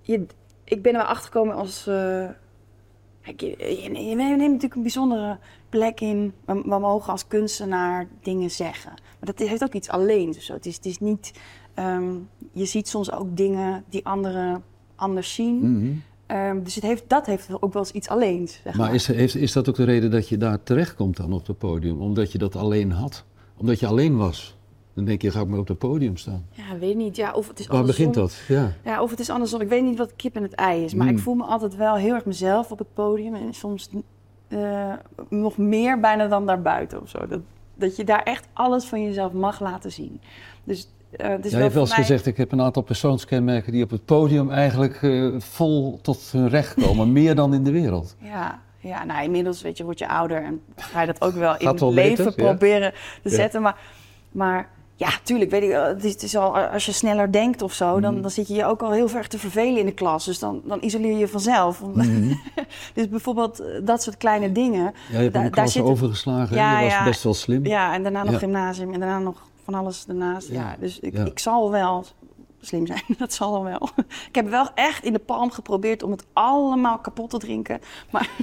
je, 0.00 0.26
ik 0.64 0.82
ben 0.82 0.92
er 0.92 0.98
wel 0.98 1.08
achtergekomen 1.08 1.54
als... 1.54 1.86
eh, 1.86 2.28
kijk, 3.22 3.40
je, 3.40 3.88
neemt 4.16 4.38
natuurlijk 4.38 4.74
een 4.74 4.82
bijzondere 4.82 5.38
plek 5.68 6.00
in. 6.00 6.32
We, 6.44 6.54
we 6.54 6.78
mogen 6.78 7.12
als 7.12 7.26
kunstenaar 7.26 8.06
dingen 8.22 8.50
zeggen. 8.50 8.90
Maar 8.90 9.34
dat 9.34 9.38
heeft 9.48 9.62
ook 9.62 9.72
iets 9.74 9.88
alleens 9.88 10.36
of 10.36 10.42
zo. 10.42 10.52
Het 10.52 10.66
is, 10.66 10.76
het 10.76 10.86
is 10.86 10.98
niet... 10.98 11.32
ehm, 11.84 12.12
je 12.52 12.64
ziet 12.64 12.88
soms 12.88 13.12
ook 13.12 13.36
dingen 13.36 13.84
die 13.88 14.06
anderen 14.06 14.62
anders 14.94 15.34
zien. 15.34 15.56
Mhm. 15.78 15.92
Ehm, 16.26 16.62
dus 16.62 16.74
het 16.74 16.84
heeft, 16.84 17.04
dat 17.06 17.26
heeft 17.26 17.48
ook 17.62 17.72
wel 17.72 17.82
eens 17.82 17.92
iets 17.92 18.08
alleens. 18.08 18.52
Zeg 18.64 18.76
maar, 18.76 18.86
Maar 18.86 18.94
is, 18.94 19.06
heeft, 19.06 19.34
is 19.34 19.52
dat 19.52 19.68
ook 19.68 19.76
de 19.76 19.84
reden 19.84 20.10
dat 20.10 20.28
je 20.28 20.36
daar 20.36 20.62
terechtkomt 20.62 21.16
dan 21.16 21.32
op 21.32 21.46
het 21.46 21.58
podium? 21.58 22.00
Omdat 22.00 22.32
je 22.32 22.38
dat 22.38 22.56
alleen 22.56 22.90
had? 22.92 23.24
Omdat 23.56 23.80
je 23.80 23.86
alleen 23.86 24.16
was? 24.16 24.58
Dan 24.94 25.04
denk 25.04 25.22
je, 25.22 25.30
ga 25.30 25.40
ik 25.40 25.46
maar 25.48 25.58
op 25.58 25.68
het 25.68 25.78
podium 25.78 26.16
staan. 26.16 26.46
Ja, 26.50 26.78
weet 26.78 26.96
niet. 26.96 27.16
Ja, 27.16 27.32
of 27.32 27.48
het 27.48 27.58
is 27.60 27.66
Waar 27.66 27.76
andersom. 27.78 28.04
begint 28.06 28.30
dat? 28.30 28.40
Ja. 28.48 28.72
Ja, 28.84 29.02
of 29.02 29.10
het 29.10 29.20
is 29.20 29.30
andersom. 29.30 29.60
Ik 29.60 29.68
weet 29.68 29.82
niet 29.82 29.98
wat 29.98 30.16
kip 30.16 30.36
en 30.36 30.42
het 30.42 30.54
ei 30.54 30.84
is. 30.84 30.94
Maar 30.94 31.06
Mm. 31.06 31.12
ik 31.16 31.18
voel 31.18 31.34
me 31.34 31.44
altijd 31.44 31.76
wel 31.76 31.94
heel 31.94 32.14
erg 32.14 32.24
mezelf 32.24 32.70
op 32.70 32.78
het 32.78 32.94
podium. 32.94 33.34
En 33.34 33.54
soms 33.54 33.90
eh, 34.48 34.92
nog 35.28 35.56
meer 35.56 36.00
bijna 36.00 36.26
dan 36.28 36.46
daarbuiten 36.46 37.02
of 37.02 37.08
zo. 37.08 37.26
Dat, 37.26 37.40
dat 37.74 37.96
je 37.96 38.04
daar 38.04 38.22
echt 38.22 38.48
alles 38.52 38.84
van 38.84 39.02
jezelf 39.02 39.32
mag 39.32 39.60
laten 39.60 39.92
zien. 39.92 40.20
Dus 40.64 40.88
eh 41.10 41.28
het 41.28 41.44
is 41.44 41.50
Ja, 41.50 41.56
wel 41.56 41.58
je 41.58 41.62
hebt 41.62 41.72
wel 41.74 41.82
eens 41.82 41.90
mij- 41.96 42.00
gezegd, 42.00 42.26
ik 42.26 42.36
heb 42.36 42.52
een 42.52 42.60
aantal 42.62 42.82
persoonskenmerken 42.82 43.72
die 43.72 43.84
op 43.84 43.90
het 43.90 44.04
podium 44.04 44.50
eigenlijk 44.50 45.02
eh, 45.02 45.26
vol 45.38 45.98
tot 46.02 46.28
hun 46.32 46.48
recht 46.48 46.74
komen. 46.84 47.12
meer 47.20 47.34
dan 47.34 47.54
in 47.54 47.64
de 47.64 47.70
wereld. 47.72 48.16
Ja, 48.18 48.58
ja, 48.78 49.04
nou 49.04 49.24
inmiddels 49.24 49.62
weet 49.62 49.76
je, 49.76 49.84
word 49.84 49.98
je 49.98 50.08
ouder 50.08 50.42
en 50.44 50.60
ga 50.76 51.00
je 51.00 51.06
dat 51.06 51.20
ook 51.20 51.34
wel 51.34 51.56
in 51.58 51.66
het 51.68 51.80
wel 51.80 51.92
leven 51.94 52.24
beter, 52.24 52.42
ja. 52.44 52.48
proberen 52.48 52.92
te 53.22 53.28
Ja. 53.30 53.34
zetten. 53.34 53.62
Maar, 53.62 53.76
maar 54.30 54.68
ja, 54.96 55.08
tuurlijk, 55.22 55.50
weet 55.50 55.62
ik, 55.62 55.68
wel, 55.68 55.84
het 55.84 56.04
is, 56.04 56.12
het 56.12 56.22
is 56.22 56.36
al, 56.36 56.56
als 56.58 56.86
je 56.86 56.92
sneller 56.92 57.32
denkt 57.32 57.62
of 57.62 57.72
zo, 57.72 57.92
Mhm. 57.92 58.00
dan, 58.00 58.20
dan 58.22 58.30
zit 58.30 58.48
je 58.48 58.54
je 58.54 58.64
ook 58.64 58.82
al 58.82 58.90
heel 58.92 59.08
ver 59.08 59.28
te 59.28 59.38
vervelen 59.38 59.78
in 59.78 59.86
de 59.86 59.92
klas. 59.94 60.24
Dus 60.24 60.38
dan, 60.38 60.60
dan 60.64 60.78
isoleer 60.82 61.12
je 61.12 61.18
je 61.18 61.28
vanzelf. 61.28 61.82
Mhm. 61.94 62.32
dus 62.94 63.08
bijvoorbeeld 63.08 63.60
eh, 63.60 63.66
dat 63.84 64.02
soort 64.02 64.16
kleine 64.16 64.52
dingen. 64.52 64.82
Ja, 64.82 65.16
je 65.16 65.16
hebt 65.16 65.32
Daar- 65.34 65.44
een 65.44 65.50
daar 65.50 65.64
klas 65.64 65.80
overgeslagen? 65.80 66.56
Ja, 66.56 66.80
je 66.80 66.90
was 66.90 67.04
best 67.04 67.22
wel 67.22 67.34
slim. 67.34 67.66
Ja, 67.66 67.94
en 67.94 68.02
daarna 68.02 68.24
nog 68.24 68.38
gymnasium 68.38 68.92
en 68.94 69.00
daarna 69.00 69.18
nog 69.18 69.48
van 69.64 69.74
alles 69.74 70.04
daarnaast. 70.04 70.48
Ja, 70.48 70.76
dus 70.80 71.00
ik, 71.00 71.12
ja. 71.16 71.24
ik 71.24 71.38
zal 71.38 71.70
wel 71.70 72.04
slim 72.60 72.86
zijn, 72.86 73.02
dat 73.18 73.32
zal 73.32 73.52
dan 73.52 73.62
wel. 73.62 73.88
ik 74.28 74.34
heb 74.34 74.48
wel 74.48 74.68
echt 74.74 75.04
in 75.04 75.12
de 75.12 75.18
palm 75.18 75.50
geprobeerd 75.50 76.02
om 76.02 76.10
het 76.10 76.26
allemaal 76.32 76.98
kapot 76.98 77.30
te 77.30 77.38
drinken. 77.38 77.80
Maar 78.10 78.30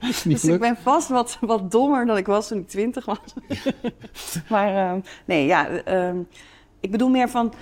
Is 0.00 0.24
niet 0.24 0.40
dus 0.42 0.50
ik 0.54 0.60
ben 0.60 0.76
vast 0.76 1.08
wat, 1.08 1.38
wat 1.40 1.70
dommer 1.70 2.06
dan 2.06 2.16
ik 2.16 2.26
was 2.26 2.48
toen 2.48 2.58
ik 2.58 2.68
twintig 2.68 3.04
was. 3.04 3.18
maar 4.50 4.74
ehm, 4.90 5.00
nee, 5.24 5.46
ja, 5.46 5.68
ehm, 5.68 6.18
ik 6.80 6.90
bedoel 6.90 7.08
meer 7.08 7.28
van... 7.28 7.52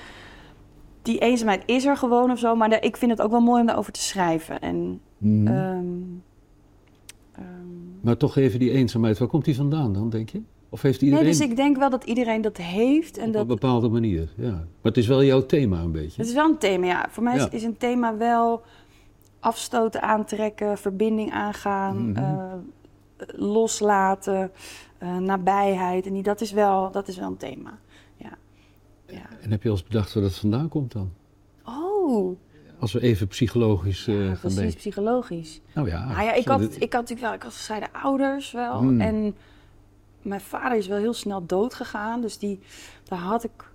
Die 1.03 1.19
eenzaamheid 1.19 1.63
is 1.67 1.85
er 1.85 1.97
gewoon 1.97 2.31
of 2.31 2.39
zo, 2.39 2.57
maar 2.57 2.71
daar- 2.71 2.83
ik 2.85 2.97
vind 2.97 3.11
het 3.11 3.21
ook 3.23 3.31
wel 3.31 3.41
mooi 3.41 3.61
om 3.61 3.67
daarover 3.67 3.93
te 3.93 4.01
schrijven. 4.03 4.61
En, 4.61 5.01
Mhm. 5.19 5.47
ehm, 5.47 5.87
Maar 8.01 8.17
toch 8.17 8.37
even 8.37 8.59
die 8.59 8.71
eenzaamheid, 8.71 9.19
waar 9.19 9.29
komt 9.29 9.45
die 9.45 9.57
vandaan 9.57 9.93
dan, 9.93 10.11
denk 10.11 10.29
je? 10.31 10.43
Of 10.73 10.83
heeft 10.83 11.01
nee, 11.01 11.11
iedereen 11.11 11.31
dus 11.31 11.41
ik 11.41 11.57
denk 11.57 11.77
wel 11.77 11.91
dat 11.91 12.05
iedereen 12.05 12.41
dat 12.41 12.57
heeft. 12.57 13.19
En 13.19 13.27
op 13.27 13.33
dat, 13.33 13.43
een 13.43 13.49
bepaalde 13.49 13.89
manier? 13.89 14.29
Ja. 14.37 14.51
Maar 14.51 14.67
het 14.83 14.97
is 14.97 15.07
wel 15.07 15.23
jouw 15.25 15.47
thema 15.47 15.81
een 15.81 15.93
beetje. 15.93 16.21
Het 16.21 16.27
is 16.31 16.35
wel 16.35 16.49
een 16.49 16.59
thema, 16.59 16.87
ja. 16.87 17.07
Voor 17.11 17.23
mij 17.23 17.37
is, 17.37 17.43
Ja. 17.43 17.51
is 17.51 17.63
een 17.63 17.77
thema 17.77 18.17
wel 18.17 18.63
afstoten 19.41 20.03
aantrekken, 20.03 20.79
verbinding 20.79 21.33
aangaan, 21.33 22.11
Mhm. 22.11 22.19
eh, 22.23 22.53
loslaten, 23.27 24.51
eh, 24.99 25.17
nabijheid. 25.17 26.07
En 26.07 26.13
die, 26.13 26.23
dat, 26.23 26.41
is 26.41 26.53
wel, 26.53 26.91
dat 26.91 27.09
is 27.09 27.17
wel 27.17 27.29
een 27.29 27.37
thema. 27.37 27.79
Ja. 28.17 28.31
ja. 29.07 29.23
En 29.41 29.51
heb 29.51 29.63
je 29.63 29.69
al 29.69 29.75
eens 29.75 29.85
bedacht 29.85 30.15
waar 30.15 30.23
dat 30.23 30.35
vandaan 30.37 30.69
komt 30.69 30.93
dan? 30.93 31.11
Oh, 31.65 32.37
Als 32.79 32.93
we 32.93 33.01
even 33.01 33.27
psychologisch 33.29 34.07
eh, 34.07 34.15
ja, 34.15 34.27
gaan 34.29 34.39
precies, 34.39 34.59
denken. 34.59 34.77
psychologisch. 34.77 35.61
Nou 35.75 35.89
ja, 35.89 36.05
nou 36.07 36.23
ja, 36.25 36.33
ik 36.33 36.47
had, 36.47 36.61
ik 36.63 36.93
had 36.93 37.01
natuurlijk 37.01 37.21
wel, 37.21 37.33
ik 37.33 37.43
had 37.43 37.53
gescheiden 37.53 37.89
ouders 37.93 38.53
wel. 38.53 38.79
Hmm. 38.79 39.01
En 39.01 39.35
mijn 40.23 40.41
vader 40.41 40.79
is 40.79 40.87
wel 40.87 40.99
heel 40.99 41.13
snel 41.15 41.47
dood 41.47 41.75
gegaan. 41.75 42.21
Dus 42.21 42.39
die, 42.39 42.61
daar 43.05 43.19
had 43.19 43.45
ik, 43.45 43.71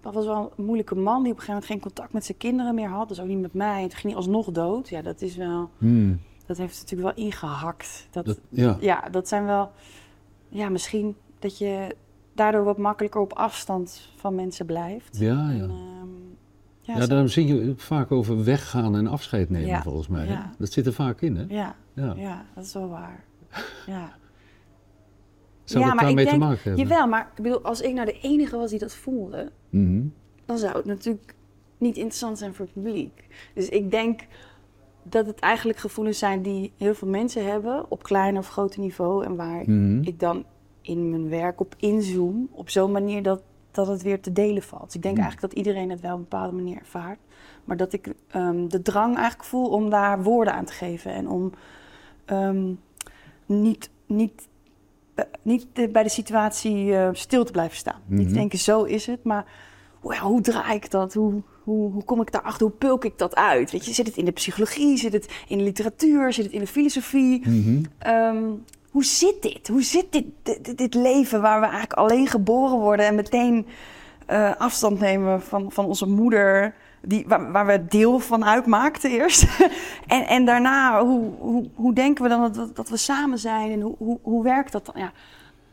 dat 0.00 0.14
was 0.14 0.24
wel 0.24 0.52
een 0.56 0.64
moeilijke 0.64 0.94
man 0.94 1.22
die 1.22 1.32
op 1.32 1.38
een 1.38 1.44
gegeven 1.44 1.52
moment 1.52 1.70
geen 1.70 1.80
contact 1.80 2.12
met 2.12 2.24
zijn 2.24 2.38
kinderen 2.38 2.74
meer 2.74 2.88
had. 2.88 3.08
Dus 3.08 3.20
ook 3.20 3.26
niet 3.26 3.40
met 3.40 3.54
mij. 3.54 3.82
En 3.82 3.88
toen 3.88 3.98
ging 3.98 4.12
hij 4.12 4.22
alsnog 4.22 4.50
dood. 4.50 4.88
Ja, 4.88 5.02
dat 5.02 5.20
is 5.22 5.36
wel... 5.36 5.70
Hmm, 5.78 6.20
Dat 6.46 6.56
heeft 6.56 6.80
natuurlijk 6.80 7.16
wel 7.16 7.24
ingehakt. 7.26 8.06
Dat, 8.10 8.26
dat, 8.26 8.40
ja. 8.48 8.76
Ja, 8.80 9.08
dat 9.10 9.28
zijn 9.28 9.44
wel... 9.44 9.70
Ja, 10.48 10.68
misschien 10.68 11.16
dat 11.38 11.58
je 11.58 11.96
daardoor 12.34 12.64
wat 12.64 12.78
makkelijker 12.78 13.20
op 13.20 13.32
afstand 13.32 14.08
van 14.16 14.34
mensen 14.34 14.66
blijft. 14.66 15.18
Ja, 15.18 15.48
En, 15.50 15.56
ja. 15.56 15.62
ehm, 15.62 16.08
ja, 16.80 16.94
Ja, 16.94 17.00
zo- 17.00 17.06
daarom 17.08 17.28
zing 17.28 17.48
je 17.48 17.74
vaak 17.76 18.12
over 18.12 18.44
weggaan 18.44 18.96
en 18.96 19.06
afscheid 19.06 19.50
nemen, 19.50 19.68
Ja, 19.68 19.82
volgens 19.82 20.08
mij. 20.08 20.26
ja. 20.26 20.50
Dat 20.58 20.72
zit 20.72 20.86
er 20.86 20.92
vaak 20.92 21.20
in, 21.20 21.36
hè? 21.36 21.44
ja, 21.48 21.74
Ja. 21.92 22.14
ja, 22.16 22.44
dat 22.54 22.64
is 22.64 22.72
wel 22.72 22.88
waar. 22.88 23.24
Ja. 23.86 24.12
Zou 25.66 25.80
Ja, 25.84 25.86
dat 25.90 25.96
maar 25.96 26.04
daarmee 26.04 26.24
ik 26.24 26.30
te 26.30 26.36
denk- 26.38 26.50
maken 26.50 26.62
hebben? 26.70 26.86
Jawel, 26.88 27.06
maar 27.08 27.30
ik 27.36 27.42
bedoel, 27.42 27.62
als 27.62 27.80
ik 27.80 27.94
nou 27.94 28.06
de 28.06 28.18
enige 28.20 28.56
was 28.56 28.70
die 28.70 28.78
dat 28.78 28.94
voelde... 28.94 29.50
Mhm. 29.70 30.02
dan 30.44 30.58
zou 30.58 30.76
het 30.76 30.84
natuurlijk 30.84 31.34
niet 31.78 31.96
interessant 31.96 32.38
zijn 32.38 32.54
voor 32.54 32.64
het 32.64 32.74
publiek. 32.74 33.26
Dus 33.54 33.68
ik 33.68 33.90
denk 33.90 34.20
dat 35.02 35.26
het 35.26 35.38
eigenlijk 35.38 35.78
gevoelens 35.78 36.18
zijn 36.18 36.42
die 36.42 36.72
heel 36.76 36.94
veel 36.94 37.08
mensen 37.08 37.46
hebben... 37.46 37.84
op 37.90 38.02
klein 38.02 38.38
of 38.38 38.48
groot 38.48 38.76
niveau. 38.76 39.24
En 39.24 39.36
waar 39.36 39.62
Mhm. 39.70 40.02
ik 40.02 40.20
dan 40.20 40.44
in 40.80 41.10
mijn 41.10 41.28
werk 41.28 41.60
op 41.60 41.74
inzoom 41.78 42.48
op 42.52 42.70
zo'n 42.70 42.92
manier 42.92 43.22
dat, 43.22 43.42
dat 43.70 43.86
het 43.86 44.02
weer 44.02 44.20
te 44.20 44.32
delen 44.32 44.62
valt. 44.62 44.84
Dus 44.84 44.94
ik 44.94 45.02
denk 45.02 45.14
Hmm. 45.16 45.24
eigenlijk 45.24 45.52
dat 45.54 45.64
iedereen 45.64 45.90
het 45.90 46.00
wel 46.00 46.12
op 46.12 46.16
een 46.18 46.22
bepaalde 46.28 46.56
manier 46.56 46.78
ervaart. 46.78 47.18
Maar 47.64 47.76
dat 47.76 47.92
ik 47.92 48.14
ehm, 48.28 48.68
de 48.68 48.82
drang 48.82 49.14
eigenlijk 49.16 49.44
voel 49.48 49.68
om 49.68 49.90
daar 49.90 50.22
woorden 50.22 50.54
aan 50.54 50.64
te 50.64 50.72
geven. 50.72 51.12
En 51.12 51.28
om 51.28 51.52
ehm, 52.24 52.72
niet, 53.46 53.90
niet, 54.06 54.48
niet 55.42 55.66
eh, 55.72 55.88
bij 55.90 56.02
de 56.02 56.08
situatie 56.08 56.96
eh, 56.96 57.08
stil 57.12 57.44
te 57.44 57.52
blijven 57.52 57.76
staan. 57.76 58.00
Niet 58.06 58.18
Mhm. 58.20 58.28
te 58.28 58.34
denken, 58.34 58.58
zo 58.58 58.82
is 58.82 59.06
het, 59.06 59.24
maar 59.24 59.44
hoe- 60.20 60.40
draai 60.40 60.74
ik 60.76 60.90
dat? 60.90 61.14
Hoe, 61.14 61.42
hoe, 61.62 61.92
hoe 61.92 62.04
kom 62.04 62.20
ik 62.20 62.32
daarachter? 62.32 62.66
Hoe 62.66 62.76
pulk 62.76 63.04
ik 63.04 63.18
dat 63.18 63.34
uit? 63.34 63.70
Weet 63.70 63.84
je, 63.86 63.92
zit 63.92 64.06
het 64.06 64.16
in 64.16 64.24
de 64.24 64.30
psychologie? 64.32 64.96
Zit 64.96 65.12
het 65.12 65.28
in 65.48 65.58
de 65.58 65.64
literatuur? 65.64 66.32
Zit 66.32 66.44
het 66.44 66.54
in 66.54 66.60
de 66.60 66.66
filosofie? 66.66 67.48
Mhm. 67.48 67.82
Ehm, 67.98 68.42
hoe 68.90 69.04
zit 69.04 69.42
dit? 69.42 69.68
Hoe 69.68 69.82
zit 69.82 70.06
dit, 70.12 70.24
dit, 70.42 70.78
dit 70.78 70.94
leven 70.94 71.40
waar 71.40 71.56
we 71.60 71.64
eigenlijk 71.66 71.92
alleen 71.98 72.26
geboren 72.26 72.78
worden 72.78 73.06
en 73.06 73.14
meteen 73.14 73.66
eh, 74.26 74.54
afstand 74.56 75.00
nemen 75.00 75.42
van, 75.42 75.72
van 75.72 75.84
onze 75.84 76.06
moeder, 76.06 76.74
die, 77.08 77.24
waar, 77.28 77.52
waar 77.52 77.66
we 77.66 77.84
deel 77.88 78.18
van 78.18 78.44
uitmaakten 78.44 79.10
eerst? 79.10 79.46
en, 80.06 80.26
en 80.26 80.44
daarna, 80.44 81.04
hoe, 81.04 81.30
hoe, 81.38 81.64
hoe 81.74 81.94
denken 81.94 82.22
we 82.22 82.28
dan 82.28 82.40
dat, 82.40 82.56
we- 82.56 82.70
dat 82.74 82.88
we 82.88 82.96
samen 82.96 83.38
zijn 83.38 83.70
en 83.72 83.80
hoe, 83.80 83.94
hoe, 83.98 84.18
hoe 84.22 84.42
werkt 84.42 84.72
dat 84.72 84.86
dan? 84.86 84.94
Ja, 85.02 85.12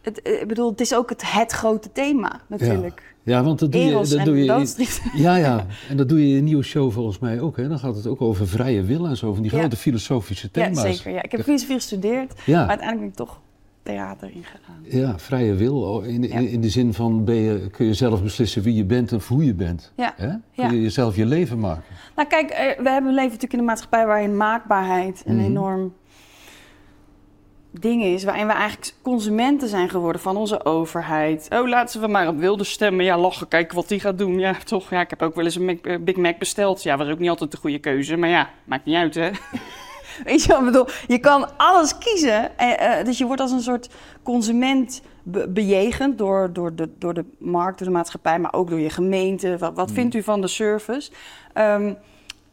het, 0.01 0.21
eh, 0.21 0.41
ik 0.41 0.47
bedoel, 0.47 0.69
het 0.69 0.81
is 0.81 0.95
ook 0.95 1.09
het, 1.09 1.31
het 1.33 1.51
grote 1.51 1.91
thema 1.91 2.41
natuurlijk. 2.47 3.15
Ja, 3.23 3.43
want 3.43 3.59
dat 3.59 3.71
doe 3.71 3.81
je... 3.81 3.89
Eros 3.89 4.09
Dat 4.09 4.25
doe 4.25 4.37
je 4.37 4.45
ja, 5.13 5.35
ja, 5.35 5.65
en 5.89 5.97
dat 5.97 6.09
doe 6.09 6.21
je 6.27 6.31
in 6.31 6.37
een 6.37 6.43
nieuwe 6.43 6.63
show 6.63 6.91
volgens 6.91 7.19
mij 7.19 7.39
ook. 7.41 7.57
Hè? 7.57 7.67
Dan 7.67 7.79
gaat 7.79 7.95
het 7.95 8.07
ook 8.07 8.21
over 8.21 8.47
vrije 8.47 8.83
wil 8.83 9.05
en 9.07 9.17
zo, 9.17 9.33
van 9.33 9.43
die 9.43 9.51
Ja. 9.51 9.57
grote 9.59 9.75
filosofische 9.75 10.49
Ja, 10.51 10.63
thema's. 10.63 10.81
zeker. 10.97 11.11
Ja. 11.11 11.21
Ik 11.23 11.31
heb 11.31 11.41
filosofie 11.43 11.75
gestudeerd, 11.75 12.27
maar 12.35 12.43
Ja, 12.45 12.57
uiteindelijk 12.67 12.99
ben 12.99 13.07
ik 13.09 13.15
toch 13.15 13.41
theater 13.83 14.31
ingegaan. 14.33 14.79
ja, 14.83 15.19
vrije 15.19 15.53
wil. 15.53 16.01
In, 16.01 16.29
in, 16.29 16.47
in 16.49 16.61
de 16.61 16.69
zin 16.69 16.93
van 16.93 17.23
ben 17.25 17.35
je, 17.35 17.69
kun 17.69 17.85
je 17.85 17.93
zelf 17.93 18.23
beslissen 18.23 18.61
wie 18.61 18.75
je 18.75 18.85
bent 18.85 19.13
of 19.13 19.27
hoe 19.27 19.45
je 19.45 19.53
bent. 19.53 19.91
Ja. 19.95 20.13
Hè? 20.17 20.29
Kun 20.55 20.75
je 20.75 20.81
jezelf 20.81 21.15
je 21.15 21.25
leven 21.25 21.59
maken. 21.59 21.83
Nou 22.15 22.27
kijk, 22.27 22.49
eh, 22.49 22.65
we 22.83 22.89
hebben 22.89 23.09
een 23.09 23.15
leven 23.15 23.23
natuurlijk 23.23 23.53
in 23.53 23.59
een 23.59 23.65
maatschappij 23.65 24.05
waarin 24.05 24.37
maakbaarheid 24.37 25.23
een 25.25 25.35
Mhm. 25.35 25.45
enorm 25.45 25.93
ding 27.79 28.03
is. 28.03 28.23
Waarin 28.23 28.47
we 28.47 28.53
eigenlijk 28.53 28.93
consumenten 29.01 29.67
zijn 29.69 29.89
geworden 29.89 30.21
van 30.21 30.37
onze 30.37 30.65
overheid. 30.65 31.47
Oh, 31.53 31.67
laten 31.67 32.01
we 32.01 32.07
maar 32.07 32.27
op 32.27 32.37
wilde 32.37 32.63
stemmen. 32.63 33.05
Ja, 33.05 33.17
lachen, 33.17 33.47
kijken 33.47 33.75
wat 33.75 33.87
die 33.87 33.99
gaat 33.99 34.17
doen. 34.17 34.39
Ja, 34.39 34.53
toch. 34.63 34.89
Ja, 34.89 35.01
ik 35.01 35.09
heb 35.09 35.21
ook 35.21 35.35
wel 35.35 35.45
eens 35.45 35.55
een 35.55 35.81
eh, 35.81 35.97
Big 35.99 36.15
Mac 36.15 36.37
besteld. 36.39 36.83
Ja, 36.83 36.97
was 36.97 37.07
ook 37.09 37.19
niet 37.19 37.29
altijd 37.29 37.51
de 37.51 37.57
goede 37.57 37.79
keuze. 37.79 38.17
Maar 38.17 38.29
ja, 38.29 38.49
maakt 38.65 38.85
niet 38.85 38.95
uit, 38.95 39.15
hè. 39.15 39.29
Weet 40.25 40.43
je 40.43 40.47
wat 40.49 40.59
ik 40.59 40.65
bedoel? 40.65 40.87
Je 41.07 41.17
kan 41.19 41.57
alles 41.57 41.97
kiezen. 41.97 42.57
Eh, 42.57 42.99
eh, 42.99 43.05
dus 43.05 43.17
je 43.17 43.25
wordt 43.25 43.41
als 43.41 43.51
een 43.51 43.61
soort 43.61 43.89
consument 44.23 45.01
be- 45.23 45.47
bejegend 45.49 46.17
door, 46.17 46.53
door, 46.53 46.75
de, 46.75 46.89
door 46.97 47.13
de 47.13 47.25
markt, 47.37 47.77
door 47.77 47.87
de 47.87 47.93
maatschappij, 47.93 48.39
maar 48.39 48.53
ook 48.53 48.69
door 48.69 48.79
je 48.79 48.89
gemeente. 48.89 49.57
Wat, 49.57 49.73
wat 49.75 49.91
vindt 49.91 50.15
u 50.15 50.23
van 50.23 50.41
de 50.41 50.47
service? 50.47 51.11
Ehm, 51.53 51.93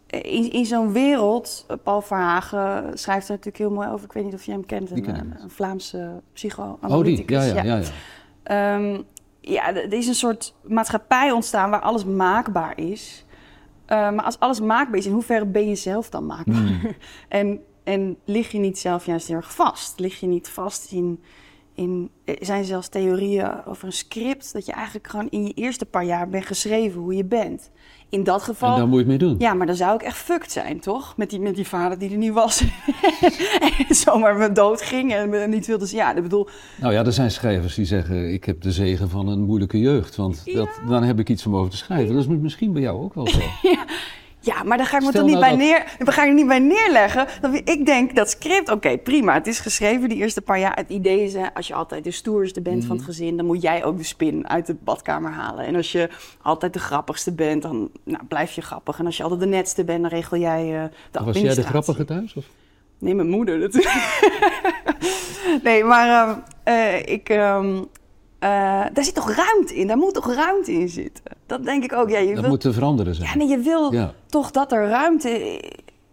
in 0.07 0.51
in 0.53 0.65
zo'n 0.67 0.93
wereld, 0.93 1.65
eh, 1.69 1.77
Paul 1.83 2.01
Verhagen 2.03 2.99
schrijft 2.99 3.25
er 3.25 3.31
natuurlijk 3.31 3.59
heel 3.59 3.71
mooi 3.71 3.89
over. 3.89 4.05
Ik 4.05 4.13
weet 4.13 4.25
niet 4.25 4.35
of 4.35 4.43
je 4.45 4.53
hem 4.53 4.67
kent, 4.67 4.91
een, 4.91 5.03
ken 5.03 5.37
een, 5.43 5.51
Vlaamse 5.51 5.97
Oh, 5.97 6.13
die. 6.13 6.23
psychoanalyticus. 6.33 7.47
Ja, 7.47 7.55
ja, 7.55 7.63
ja. 7.63 7.77
ja. 7.77 7.83
Ehm, 8.43 9.01
ja, 9.41 9.75
er 9.75 9.93
is 9.93 10.07
een 10.07 10.15
soort 10.15 10.55
maatschappij 10.63 11.31
ontstaan 11.31 11.71
waar 11.71 11.81
alles 11.81 12.05
maakbaar 12.05 12.79
is. 12.79 13.25
Eh, 13.91 14.11
maar 14.11 14.25
als 14.25 14.39
alles 14.39 14.61
maakbaar 14.61 14.99
is, 14.99 15.07
in 15.07 15.13
hoeverre 15.13 15.47
ben 15.47 15.69
je 15.69 15.75
zelf 15.75 16.11
dan 16.11 16.27
maakbaar? 16.27 16.57
Hmm. 16.57 16.95
en, 17.29 17.61
en 17.85 18.17
lig 18.25 18.53
je 18.53 18.59
niet 18.59 18.79
zelf 18.79 19.07
juist 19.07 19.27
heel 19.27 19.37
erg 19.37 19.55
vast? 19.55 19.99
Lig 19.99 20.21
je 20.21 20.27
niet 20.27 20.49
vast 20.49 20.93
in, 20.93 21.23
in... 21.81 22.11
Er 22.25 22.37
zijn 22.41 22.65
zelfs 22.65 22.89
theorieën 22.89 23.65
over 23.67 23.87
een 23.87 23.93
script... 23.93 24.53
dat 24.53 24.67
je 24.67 24.73
eigenlijk 24.73 25.07
gewoon 25.07 25.29
in 25.31 25.45
je 25.45 25.53
eerste 25.53 25.87
paar 25.87 26.05
jaar 26.05 26.29
bent 26.29 26.47
geschreven 26.47 27.01
hoe 27.01 27.15
je 27.15 27.25
bent. 27.25 27.71
In 28.09 28.25
dat 28.25 28.39
En 28.39 28.45
geval... 28.45 28.77
daar 28.77 28.87
moet 28.87 28.93
je 28.93 28.99
het 28.99 29.07
mee 29.07 29.19
doen. 29.19 29.37
Ja, 29.39 29.55
maar 29.55 29.67
dan 29.67 29.77
zou 29.77 29.95
ik 29.95 30.03
echt 30.03 30.17
fucked 30.17 30.53
zijn, 30.53 30.81
toch? 30.81 31.17
Met 31.17 31.31
die, 31.31 31.41
met 31.41 31.55
die 31.55 31.67
vader 31.67 31.99
die 31.99 32.11
er 32.11 32.17
niet 32.17 32.33
was. 32.33 32.65
en 33.89 33.95
zomaar 33.95 34.37
me 34.37 34.53
dood 34.53 34.83
ging 34.83 35.13
en 35.13 35.29
me 35.29 35.47
niet 35.47 35.67
wilde. 35.67 35.87
Ja, 35.91 36.15
ik 36.15 36.23
bedoel, 36.23 36.49
Nou 36.81 36.93
ja, 36.93 37.05
er 37.05 37.13
zijn 37.13 37.31
schrijvers 37.31 37.75
die 37.75 37.85
zeggen, 37.85 38.33
ik 38.33 38.45
heb 38.45 38.61
de 38.61 38.73
zegen 38.73 39.09
van 39.09 39.29
een 39.29 39.43
moeilijke 39.43 39.79
jeugd. 39.79 40.17
Want 40.17 40.43
dat, 40.55 40.81
dan 40.89 41.03
heb 41.03 41.19
ik 41.19 41.29
iets 41.29 41.47
om 41.47 41.57
over 41.57 41.71
te 41.71 41.77
schrijven. 41.77 42.15
Dat 42.15 42.23
is 42.23 42.29
misschien 42.29 42.73
bij 42.73 42.83
jou 42.83 43.03
ook 43.03 43.15
wel 43.15 43.29
zo. 43.29 43.39
Ja, 43.71 43.85
maar 44.65 44.77
daar 44.77 44.87
ga 44.87 44.97
ik 44.97 45.03
me 45.03 45.09
Stel 45.09 45.21
toch 45.21 45.31
niet 45.31 45.41
nou 45.41 45.57
bij 45.57 45.67
neer. 45.67 45.85
Daar 45.99 46.13
ga 46.15 46.23
ik 46.23 46.29
er 46.29 46.35
niet 46.35 46.47
bij 46.47 46.59
neerleggen. 46.59 47.27
Dat 47.41 47.55
ik 47.55 47.87
denk 47.87 48.17
dat 48.17 48.31
script, 48.31 48.71
oké, 48.71 48.99
prima. 48.99 49.35
Het 49.35 49.47
is 49.47 49.59
geschreven 49.59 50.09
die 50.09 50.19
eerste 50.19 50.43
paar 50.43 50.59
jaar. 50.59 50.75
Het 50.77 50.89
idee 50.91 51.23
is, 51.25 51.35
hè, 51.35 51.55
als 51.55 51.67
je 51.67 51.75
altijd 51.75 52.05
de 52.05 52.11
stoerste 52.11 52.61
bent 52.61 52.77
Mhm. 52.79 52.87
van 52.87 52.97
het 52.97 53.05
gezin, 53.05 53.37
dan 53.37 53.47
moet 53.47 53.63
jij 53.63 53.85
ook 53.85 53.97
de 53.97 54.05
spin 54.05 54.49
uit 54.49 54.67
de 54.67 54.77
badkamer 54.85 55.31
halen. 55.33 55.65
En 55.67 55.77
als 55.77 55.93
je 55.93 56.09
altijd 56.43 56.73
de 56.73 56.79
grappigste 56.79 57.33
bent, 57.33 57.63
dan 57.63 57.91
nou, 58.05 58.25
blijf 58.29 58.53
je 58.53 58.61
grappig. 58.63 58.99
En 58.99 59.07
als 59.07 59.17
je 59.17 59.23
altijd 59.23 59.41
de 59.41 59.47
netste 59.47 59.85
bent, 59.85 60.01
dan 60.03 60.11
regel 60.11 60.37
jij 60.37 60.83
eh 60.83 60.85
de 61.11 61.25
Was 61.25 61.39
jij 61.39 61.55
de 61.55 61.63
grappige 61.63 62.05
thuis? 62.05 62.35
Of? 62.35 62.45
Nee, 62.99 63.15
mijn 63.15 63.29
moeder 63.29 63.59
natuurlijk. 63.59 64.21
nee, 65.63 65.85
maar 65.85 66.29
ehm, 66.29 66.39
eh, 66.63 67.07
ik. 67.13 67.29
ehm, 67.29 67.83
eh, 68.41 68.49
daar 68.93 69.05
zit 69.05 69.15
toch 69.15 69.31
ruimte 69.35 69.75
in? 69.75 69.87
Daar 69.87 69.97
moet 69.99 70.15
toch 70.15 70.35
ruimte 70.35 70.73
in 70.73 70.89
zitten? 70.89 71.25
Dat 71.47 71.65
denk 71.65 71.85
ik 71.85 71.93
ook. 71.93 72.11
Ja, 72.11 72.19
je 72.19 72.35
Dat 72.35 72.47
moet 72.49 72.61
te 72.61 72.73
veranderen 72.73 73.15
zijn. 73.15 73.29
ja, 73.29 73.35
nee, 73.37 73.49
je 73.49 73.59
wil 73.59 73.93
Ja. 73.93 74.15
toch 74.27 74.51
dat 74.51 74.73
er 74.73 74.89
ruimte 74.89 75.61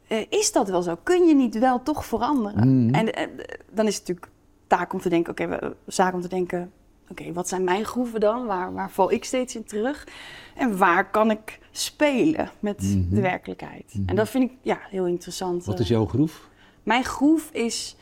eh, 0.07 0.17
is. 0.29 0.51
Dat 0.51 0.69
wel 0.69 0.81
zo? 0.81 0.97
Kun 1.03 1.25
je 1.27 1.35
niet 1.35 1.57
wel 1.59 1.83
toch 1.83 2.05
veranderen? 2.05 2.85
Mhm. 2.85 2.93
En 2.95 3.13
eh, 3.13 3.27
dan 3.71 3.87
is 3.87 3.95
het 3.97 4.07
natuurlijk 4.07 4.27
taak 4.67 4.93
om 4.93 4.99
te 5.01 5.09
denken: 5.09 5.31
oké, 5.31 5.47
we 5.47 5.75
zaak 5.85 6.13
om 6.13 6.21
te 6.21 6.27
denken. 6.27 6.71
Oké, 7.09 7.33
wat 7.33 7.47
zijn 7.47 7.63
mijn 7.63 7.85
groeven 7.85 8.19
dan? 8.19 8.45
Waar, 8.45 8.73
waar 8.73 8.91
val 8.91 9.11
ik 9.11 9.23
steeds 9.25 9.55
in 9.55 9.63
terug? 9.63 10.07
En 10.55 10.77
waar 10.77 11.09
kan 11.11 11.31
ik 11.31 11.59
spelen 11.71 12.49
met 12.59 12.81
Mhm. 12.81 13.15
de 13.15 13.21
werkelijkheid? 13.21 13.93
En 14.05 14.15
dat 14.15 14.29
vind 14.29 14.43
ik 14.51 14.57
ja, 14.61 14.79
heel 14.89 15.05
interessant. 15.05 15.65
Wat 15.65 15.79
is 15.79 15.87
jouw 15.87 16.05
groef? 16.05 16.47
Mijn 16.83 17.03
groef 17.03 17.49
is. 17.51 17.95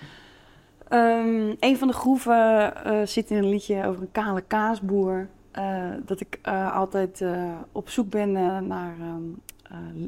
Ehm, 0.88 1.56
een 1.60 1.78
van 1.78 1.88
de 1.88 1.94
groeven 1.94 2.76
eh, 2.86 3.06
zit 3.06 3.30
in 3.30 3.38
een 3.38 3.50
liedje 3.50 3.86
over 3.86 4.02
een 4.02 4.12
kale 4.12 4.42
kaasboer. 4.42 5.28
Eh, 5.56 5.92
dat 6.06 6.20
ik 6.20 6.40
eh, 6.42 6.76
altijd 6.76 7.24
op 7.72 7.90
zoek 7.90 8.10
ben 8.10 8.32
naar. 8.68 8.96
ehm, 9.00 9.22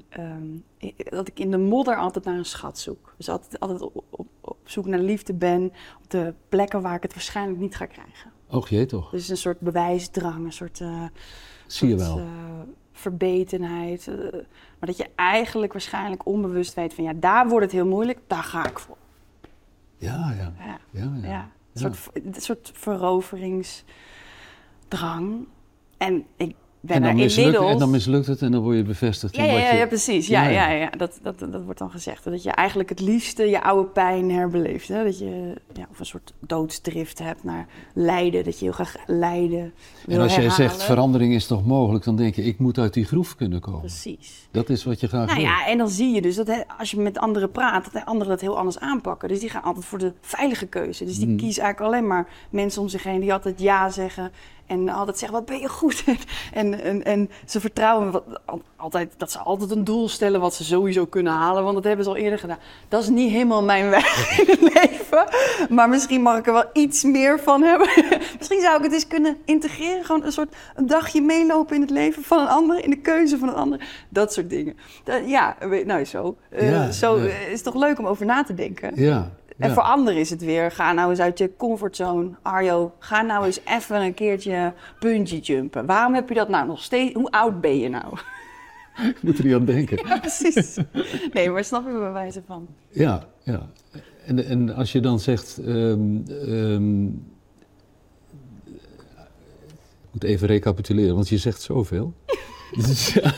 eh, 0.09 0.25
ehm, 0.25 0.99
dat 1.09 1.27
ik 1.27 1.39
in 1.39 1.51
de 1.51 1.57
modder 1.57 1.97
altijd 1.97 2.25
naar 2.25 2.37
een 2.37 2.45
schat 2.45 2.79
zoek. 2.79 3.13
Dus 3.17 3.29
altijd, 3.29 3.59
altijd 3.59 3.81
op, 3.81 4.03
op, 4.09 4.27
op 4.41 4.57
zoek 4.63 4.85
naar 4.85 4.99
liefde 4.99 5.33
ben. 5.33 5.73
Op 6.03 6.09
de 6.09 6.33
plekken 6.49 6.81
waar 6.81 6.95
ik 6.95 7.03
het 7.03 7.13
waarschijnlijk 7.13 7.59
niet 7.59 7.75
ga 7.75 7.85
krijgen. 7.85 8.31
Och 8.49 8.69
jee 8.69 8.85
toch. 8.85 9.09
Dus 9.09 9.29
een 9.29 9.37
soort 9.37 9.59
bewijsdrang, 9.59 10.45
een 10.45 10.53
soort. 10.53 10.77
Zie 11.67 11.89
je 11.89 11.99
soort, 11.99 12.15
wel. 12.15 12.21
verbetenheid. 12.91 14.07
maar 14.79 14.89
dat 14.89 14.97
je 14.97 15.09
eigenlijk 15.15 15.71
waarschijnlijk 15.71 16.25
onbewust 16.25 16.73
weet 16.73 16.93
van 16.93 17.03
ja, 17.03 17.13
daar 17.15 17.47
wordt 17.47 17.65
het 17.65 17.73
heel 17.73 17.87
moeilijk, 17.87 18.19
daar 18.27 18.43
ga 18.43 18.67
ik 18.67 18.79
voor. 18.79 18.97
Ja, 19.97 20.33
ja. 20.37 20.53
Ja. 20.57 20.79
ja, 20.91 21.11
ja. 21.21 21.27
Ja, 21.27 21.49
een 21.73 21.79
soort, 21.79 22.09
een 22.13 22.41
soort 22.41 22.71
veroveringsdrang. 22.73 25.47
En 25.97 26.25
ik 26.35 26.55
En, 26.95 27.01
dan 27.01 27.15
mislukt, 27.15 27.37
inmiddels... 27.37 27.71
en 27.71 27.77
dan 27.79 27.89
mislukt 27.89 28.27
het 28.27 28.41
en 28.41 28.51
dan 28.51 28.61
word 28.61 28.77
je 28.77 28.83
bevestigd 28.83 29.35
ja, 29.35 29.41
in 29.43 29.47
ja, 29.47 29.53
wat 29.53 29.61
ja, 29.63 29.71
je... 29.71 29.77
ja, 29.77 29.85
precies. 29.85 30.27
Ja, 30.27 30.43
Ja, 30.43 30.49
ja, 30.49 30.69
ja. 30.69 30.79
ja, 30.79 30.89
Dat, 30.97 31.19
dat, 31.21 31.39
dat 31.39 31.63
wordt 31.63 31.79
dan 31.79 31.89
gezegd. 31.91 32.23
Dat 32.23 32.43
je 32.43 32.51
eigenlijk 32.51 32.89
het 32.89 32.99
liefste 32.99 33.43
je 33.49 33.63
oude 33.63 33.89
pijn 33.89 34.31
herbeleeft. 34.31 34.87
Hè? 34.87 35.03
Dat 35.03 35.19
je 35.19 35.53
ja, 35.73 35.87
of 35.91 35.99
een 35.99 36.05
soort 36.05 36.33
doodsdrift 36.39 37.19
hebt 37.19 37.43
naar 37.43 37.67
lijden. 37.93 38.43
Dat 38.43 38.59
je 38.59 38.65
heel 38.65 38.73
graag 38.73 38.95
lijden 39.05 39.73
En 40.07 40.19
als 40.19 40.35
jij 40.35 40.43
herhalen. 40.43 40.69
zegt 40.69 40.83
verandering 40.83 41.33
is 41.33 41.47
toch 41.47 41.65
mogelijk, 41.65 42.03
dan 42.03 42.15
denk 42.15 42.35
je 42.35 42.43
ik 42.43 42.59
moet 42.59 42.77
uit 42.77 42.93
die 42.93 43.05
groef 43.05 43.35
kunnen 43.35 43.59
komen. 43.59 43.79
Precies. 43.79 44.47
Dat 44.51 44.69
is 44.69 44.83
wat 44.83 44.99
je 44.99 45.07
graag 45.07 45.25
Nou 45.25 45.39
wil. 45.39 45.47
ja, 45.47 45.67
en 45.67 45.77
dan 45.77 45.89
zie 45.89 46.13
je 46.15 46.21
dus 46.21 46.35
dat 46.35 46.47
hè, 46.47 46.61
als 46.77 46.91
je 46.91 46.99
met 46.99 47.17
anderen 47.17 47.51
praat, 47.51 47.93
dat 47.93 48.05
anderen 48.05 48.31
dat 48.33 48.41
heel 48.41 48.57
anders 48.57 48.79
aanpakken. 48.79 49.29
Dus 49.29 49.39
die 49.39 49.49
gaan 49.49 49.63
altijd 49.63 49.85
voor 49.85 49.99
de 49.99 50.13
veilige 50.21 50.65
keuze. 50.65 51.05
Dus 51.05 51.17
die 51.17 51.27
Mm. 51.27 51.37
kiezen 51.37 51.63
eigenlijk 51.63 51.93
alleen 51.93 52.07
maar 52.07 52.27
mensen 52.49 52.81
om 52.81 52.87
zich 52.87 53.03
heen 53.03 53.19
die 53.19 53.33
altijd 53.33 53.59
ja 53.59 53.89
zeggen. 53.89 54.31
En 54.67 54.89
altijd 54.89 55.17
zeggen, 55.17 55.37
wat 55.37 55.47
ben 55.47 55.59
je 55.59 55.69
goed? 55.69 56.03
en, 56.53 56.81
en, 56.81 57.03
en 57.03 57.29
ze 57.45 57.59
vertrouwen 57.59 58.11
wat, 58.11 58.23
al- 58.45 58.61
altijd, 58.75 59.13
dat 59.17 59.31
ze 59.31 59.39
altijd 59.39 59.71
een 59.71 59.83
doel 59.83 60.09
stellen 60.09 60.39
wat 60.39 60.53
ze 60.53 60.63
sowieso 60.63 61.05
kunnen 61.05 61.33
halen. 61.33 61.63
Want 61.63 61.75
dat 61.75 61.83
hebben 61.83 62.03
ze 62.05 62.09
al 62.11 62.17
eerder 62.17 62.39
gedaan. 62.39 62.57
Dat 62.87 63.01
is 63.01 63.09
niet 63.09 63.31
helemaal 63.31 63.63
mijn 63.63 63.89
weg 63.99 64.39
in 64.39 64.45
het 64.49 64.61
leven. 64.73 65.25
Maar 65.69 65.89
misschien 65.89 66.21
mag 66.21 66.37
ik 66.37 66.47
er 66.47 66.53
wel 66.53 66.69
iets 66.73 67.03
meer 67.03 67.39
van 67.39 67.61
hebben. 67.63 67.87
misschien 68.37 68.61
zou 68.61 68.77
ik 68.77 68.83
het 68.83 68.93
eens 68.93 69.07
kunnen 69.07 69.37
integreren. 69.45 70.05
Gewoon 70.05 70.23
een 70.23 70.31
soort 70.31 70.55
een 70.75 70.87
dagje 70.87 71.21
meelopen 71.21 71.75
in 71.75 71.81
het 71.81 71.89
leven 71.89 72.23
van 72.23 72.39
een 72.39 72.47
ander. 72.47 72.83
In 72.83 72.89
de 72.89 72.99
keuze 73.01 73.37
van 73.37 73.47
een 73.47 73.55
ander. 73.55 73.87
Dat 74.09 74.33
soort 74.33 74.49
dingen. 74.49 74.77
Dat- 75.03 75.29
ja, 75.29 75.55
nou 75.85 76.05
zo. 76.05 76.37
Eh, 76.49 76.69
Ja, 76.71 76.91
zo 76.91 77.17
ja. 77.17 77.25
eh, 77.25 77.51
is 77.51 77.61
toch 77.61 77.75
leuk 77.75 77.99
om 77.99 78.07
over 78.07 78.25
na 78.25 78.43
te 78.43 78.53
denken. 78.53 78.91
Ja, 78.95 79.31
En 79.57 79.67
ja. 79.67 79.73
voor 79.73 79.83
anderen 79.83 80.19
is 80.19 80.29
het 80.29 80.41
weer, 80.41 80.71
ga 80.71 80.93
nou 80.93 81.09
eens 81.09 81.19
uit 81.19 81.37
je 81.37 81.51
comfortzone. 81.57 82.29
Arjo, 82.41 82.93
ga 82.99 83.21
nou 83.21 83.45
eens 83.45 83.59
even 83.65 84.01
een 84.01 84.13
keertje 84.13 84.73
bungee 84.99 85.39
jumpen. 85.39 85.85
Waarom 85.85 86.13
heb 86.13 86.29
je 86.29 86.35
dat 86.35 86.49
nou 86.49 86.67
nog 86.67 86.83
steeds? 86.83 87.13
Hoe 87.13 87.31
oud 87.31 87.61
ben 87.61 87.77
je 87.79 87.89
nou? 87.89 88.17
Ik 89.07 89.21
moet 89.21 89.37
er 89.37 89.45
niet 89.45 89.53
aan 89.53 89.65
denken. 89.65 89.97
Ja, 90.07 90.19
precies. 90.19 90.77
Nee, 91.33 91.49
maar 91.49 91.63
snap 91.63 91.85
je 91.87 91.97
bij 91.97 92.11
wijze 92.11 92.41
van? 92.47 92.67
Ja, 92.89 93.23
ja. 93.43 93.69
En, 94.25 94.45
en 94.45 94.75
als 94.75 94.91
je 94.91 94.99
dan 94.99 95.19
zegt. 95.19 95.57
ehm, 95.57 96.17
ehm, 96.27 97.05
ik 97.05 97.11
moet 100.11 100.23
even 100.23 100.47
recapituleren, 100.47 101.15
want 101.15 101.29
je 101.29 101.37
zegt 101.37 101.61
zoveel. 101.61 102.13
Dus, 102.71 103.09
ja, 103.13 103.31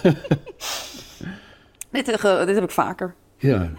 Dit, 1.92 2.08
eh, 2.10 2.46
dit 2.46 2.56
heb 2.56 2.64
ik 2.64 2.72
vaker. 2.72 3.16
ja. 3.38 3.70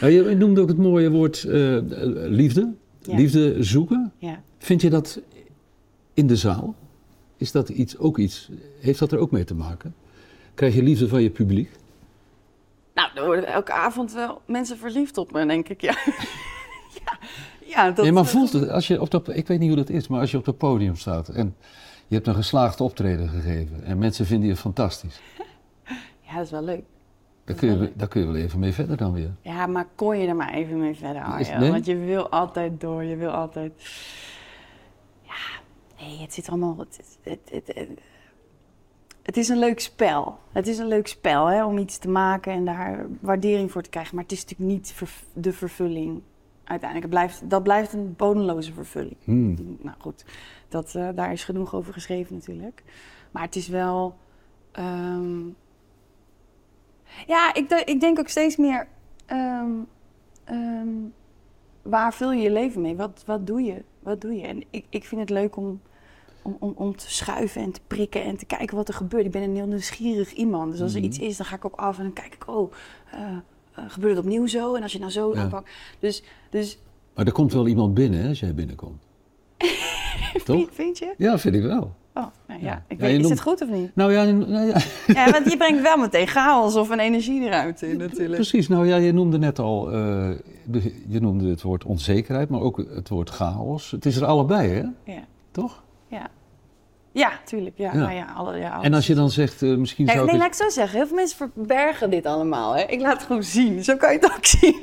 Ja, 0.00 0.06
je 0.06 0.34
noemde 0.34 0.60
ook 0.60 0.68
het 0.68 0.78
mooie 0.78 1.10
woord 1.10 1.44
eh, 1.44 1.78
liefde. 2.14 2.72
Ja. 3.00 3.16
Liefde 3.16 3.62
zoeken. 3.62 4.12
Ja. 4.18 4.42
Vind 4.58 4.80
je 4.80 4.90
dat 4.90 5.20
in 6.14 6.26
de 6.26 6.36
zaal? 6.36 6.74
Is 7.36 7.52
dat 7.52 7.68
iets, 7.68 7.98
ook 7.98 8.18
iets? 8.18 8.50
Heeft 8.80 8.98
dat 8.98 9.12
er 9.12 9.18
ook 9.18 9.30
mee 9.30 9.44
te 9.44 9.54
maken? 9.54 9.94
Krijg 10.54 10.74
je 10.74 10.82
liefde 10.82 11.08
van 11.08 11.22
je 11.22 11.30
publiek? 11.30 11.70
Nou, 12.94 13.08
er 13.14 13.24
worden 13.24 13.46
elke 13.46 13.72
avond 13.72 14.12
wel 14.12 14.40
mensen 14.46 14.78
verliefd 14.78 15.18
op 15.18 15.32
me, 15.32 15.46
denk 15.46 15.68
ik. 15.68 15.80
Ja, 15.80 15.96
ja, 17.04 17.18
ja 17.66 17.90
dat... 17.90 18.04
nee, 18.04 18.12
maar 18.12 18.26
voelt 18.26 18.52
het, 18.52 18.68
als 18.68 18.86
je 18.86 19.00
op 19.00 19.10
dat, 19.10 19.36
ik 19.36 19.46
weet 19.46 19.58
niet 19.58 19.68
hoe 19.68 19.76
dat 19.76 19.90
is, 19.90 20.08
maar 20.08 20.20
als 20.20 20.30
je 20.30 20.36
op 20.36 20.46
het 20.46 20.58
podium 20.58 20.96
staat 20.96 21.28
en 21.28 21.56
je 22.06 22.14
hebt 22.14 22.26
een 22.26 22.34
geslaagd 22.34 22.80
optreden 22.80 23.28
gegeven 23.28 23.84
en 23.84 23.98
mensen 23.98 24.26
vinden 24.26 24.48
je 24.48 24.56
fantastisch, 24.56 25.20
Ja, 26.26 26.34
dat 26.34 26.44
is 26.44 26.50
wel 26.50 26.64
leuk. 26.64 26.84
Daar 27.44 27.56
kun 27.56 27.78
je, 27.80 27.92
daar 27.94 28.08
kun 28.08 28.20
je 28.20 28.26
wel 28.26 28.36
even 28.36 28.58
mee 28.58 28.72
verder 28.72 28.96
dan 28.96 29.12
weer. 29.12 29.34
Ja, 29.40 29.66
maar 29.66 29.86
kon 29.94 30.18
je 30.18 30.26
er 30.28 30.36
maar 30.36 30.52
even 30.52 30.78
mee 30.78 30.94
verder, 30.94 31.22
Arjo? 31.22 31.58
nee? 31.58 31.70
Want 31.70 31.86
je 31.86 31.96
wil 31.96 32.28
altijd 32.28 32.80
door, 32.80 33.04
je 33.04 33.16
wil 33.16 33.30
altijd... 33.30 33.72
Ja, 35.22 35.60
nee, 36.00 36.18
het 36.20 36.34
zit 36.34 36.48
allemaal... 36.48 36.76
Het, 36.78 37.18
het, 37.22 37.38
het, 37.50 37.66
het- 37.74 38.00
het 39.22 39.36
is 39.36 39.48
een 39.48 39.58
leuk 39.58 39.80
spel. 39.80 40.38
Het 40.52 40.66
is 40.66 40.78
een 40.78 40.86
leuk 40.88 41.06
spel 41.06 41.46
hè, 41.46 41.64
om 41.64 41.78
iets 41.78 41.98
te 41.98 42.08
maken 42.08 42.52
en 42.52 42.64
daar 42.64 43.06
waardering 43.20 43.72
voor 43.72 43.82
te 43.82 43.90
krijgen. 43.90 44.14
Maar 44.14 44.24
het 44.24 44.32
is 44.32 44.42
natuurlijk 44.44 44.70
niet 44.70 44.94
de 45.32 45.52
vervulling 45.52 46.22
uiteindelijk. 46.64 47.12
Het 47.12 47.20
blijft, 47.20 47.50
dat 47.50 47.62
blijft 47.62 47.92
een 47.92 48.14
bodemloze 48.16 48.72
vervulling. 48.72 49.16
Hmm. 49.24 49.76
Nou 49.82 49.96
goed, 49.98 50.24
dat, 50.68 50.94
eh, 50.94 51.08
daar 51.14 51.32
is 51.32 51.44
genoeg 51.44 51.74
over 51.74 51.92
geschreven 51.92 52.34
natuurlijk. 52.34 52.82
Maar 53.30 53.42
het 53.42 53.56
is 53.56 53.68
wel. 53.68 54.16
ehm, 54.72 55.36
ja, 57.26 57.54
ik, 57.54 57.70
ik 57.70 58.00
denk 58.00 58.18
ook 58.18 58.28
steeds 58.28 58.56
meer. 58.56 58.86
ehm, 59.26 59.70
ehm, 60.44 60.88
waar 61.82 62.14
vul 62.14 62.32
je 62.32 62.42
je 62.42 62.50
leven 62.50 62.80
mee? 62.80 62.96
Wat, 62.96 63.22
wat 63.26 63.46
doe 63.46 63.62
je? 63.62 63.82
Wat 64.00 64.20
doe 64.20 64.32
je? 64.34 64.42
En 64.46 64.62
ik, 64.70 64.84
ik 64.88 65.04
vind 65.04 65.20
het 65.20 65.30
leuk 65.30 65.56
om, 65.56 65.80
om, 66.42 66.56
om, 66.60 66.72
om 66.76 66.96
te 66.96 67.10
schuiven 67.10 67.62
en 67.62 67.72
te 67.72 67.80
prikken 67.86 68.22
en 68.24 68.36
te 68.36 68.44
kijken 68.46 68.76
wat 68.76 68.88
er 68.88 68.94
gebeurt. 68.94 69.24
Ik 69.24 69.30
ben 69.30 69.42
een 69.42 69.54
heel 69.54 69.66
nieuwsgierig 69.66 70.32
iemand. 70.32 70.72
Dus 70.72 70.80
als 70.80 70.92
er 70.94 70.98
Mhm. 71.00 71.08
iets 71.08 71.18
is, 71.18 71.36
dan 71.36 71.46
ga 71.46 71.56
ik 71.56 71.64
ook 71.64 71.76
af 71.76 71.96
en 71.98 72.02
dan 72.02 72.12
kijk 72.12 72.34
ik, 72.34 72.48
oh, 72.48 72.72
eh, 73.10 73.20
eh, 73.74 73.84
gebeurt 73.88 74.16
het 74.16 74.24
opnieuw 74.24 74.46
zo? 74.46 74.74
En 74.74 74.82
als 74.82 74.92
je 74.92 74.98
nou 74.98 75.10
zo 75.10 75.34
Ja. 75.34 75.40
aanpakt. 75.42 75.70
Dus, 75.98 76.22
dus 76.50 76.78
Maar 77.14 77.26
er 77.26 77.32
komt 77.32 77.52
wel 77.52 77.66
iemand 77.68 77.94
binnen 77.94 78.20
hè, 78.20 78.28
als 78.28 78.40
jij 78.40 78.54
binnenkomt. 78.54 79.02
Toch? 80.44 80.68
vind 80.72 80.98
je? 80.98 81.14
Ja, 81.16 81.38
vind 81.38 81.54
ik 81.54 81.62
wel. 81.62 81.94
Oh, 82.14 82.26
nou 82.48 82.62
ja. 82.62 82.84
Ik 82.88 82.98
weet, 82.98 83.20
is 83.20 83.28
het 83.28 83.40
goed 83.40 83.62
of 83.62 83.68
niet? 83.68 83.90
Nou 83.94 84.12
ja, 84.12 84.24
nou 84.24 84.66
ja 84.66 84.76
Ja, 85.06 85.30
want 85.30 85.50
je 85.50 85.56
brengt 85.56 85.82
wel 85.82 85.96
meteen 85.96 86.26
chaos 86.26 86.76
of 86.76 86.90
een 86.90 86.98
energie 86.98 87.42
eruit 87.42 87.82
in 87.82 87.96
natuurlijk. 87.96 88.34
precies. 88.34 88.68
Nou 88.68 88.86
ja, 88.86 88.96
je 88.96 89.12
noemde 89.12 89.38
net 89.38 89.58
al, 89.58 89.92
eh, 89.92 90.30
je 91.08 91.20
noemde 91.20 91.48
het 91.48 91.62
woord 91.62 91.84
onzekerheid, 91.84 92.48
maar 92.48 92.60
ook 92.60 92.76
het 92.94 93.08
woord 93.08 93.30
chaos. 93.30 93.90
Het 93.90 94.06
is 94.06 94.16
er 94.16 94.24
allebei, 94.24 94.68
hè? 94.68 95.12
Ja, 95.12 95.24
Toch? 95.50 95.82
ja. 96.08 96.28
Ja, 97.14 97.40
tuurlijk. 97.44 97.78
Ja, 97.78 97.92
Ja. 97.92 97.98
Nou 97.98 98.12
ja, 98.12 98.32
alle, 98.36 98.56
ja 98.58 98.70
alles. 98.70 98.86
En 98.86 98.94
als 98.94 99.06
je 99.06 99.14
dan 99.14 99.30
zegt, 99.30 99.62
eh, 99.62 99.76
misschien 99.76 100.06
Ja, 100.06 100.12
zou 100.12 100.24
nee, 100.26 100.34
ik 100.34 100.40
laat 100.40 100.50
het... 100.50 100.60
ik 100.60 100.66
zo 100.66 100.74
zeggen. 100.74 100.98
Heel 100.98 101.06
veel 101.06 101.16
mensen 101.16 101.36
verbergen 101.36 102.10
dit 102.10 102.26
allemaal. 102.26 102.76
Hè? 102.76 102.82
Ik 102.82 103.00
laat 103.00 103.12
het 103.12 103.22
gewoon 103.22 103.42
zien. 103.42 103.84
Zo 103.84 103.96
kan 103.96 104.12
je 104.12 104.18
het 104.18 104.32
ook 104.32 104.44
zien. 104.56 104.78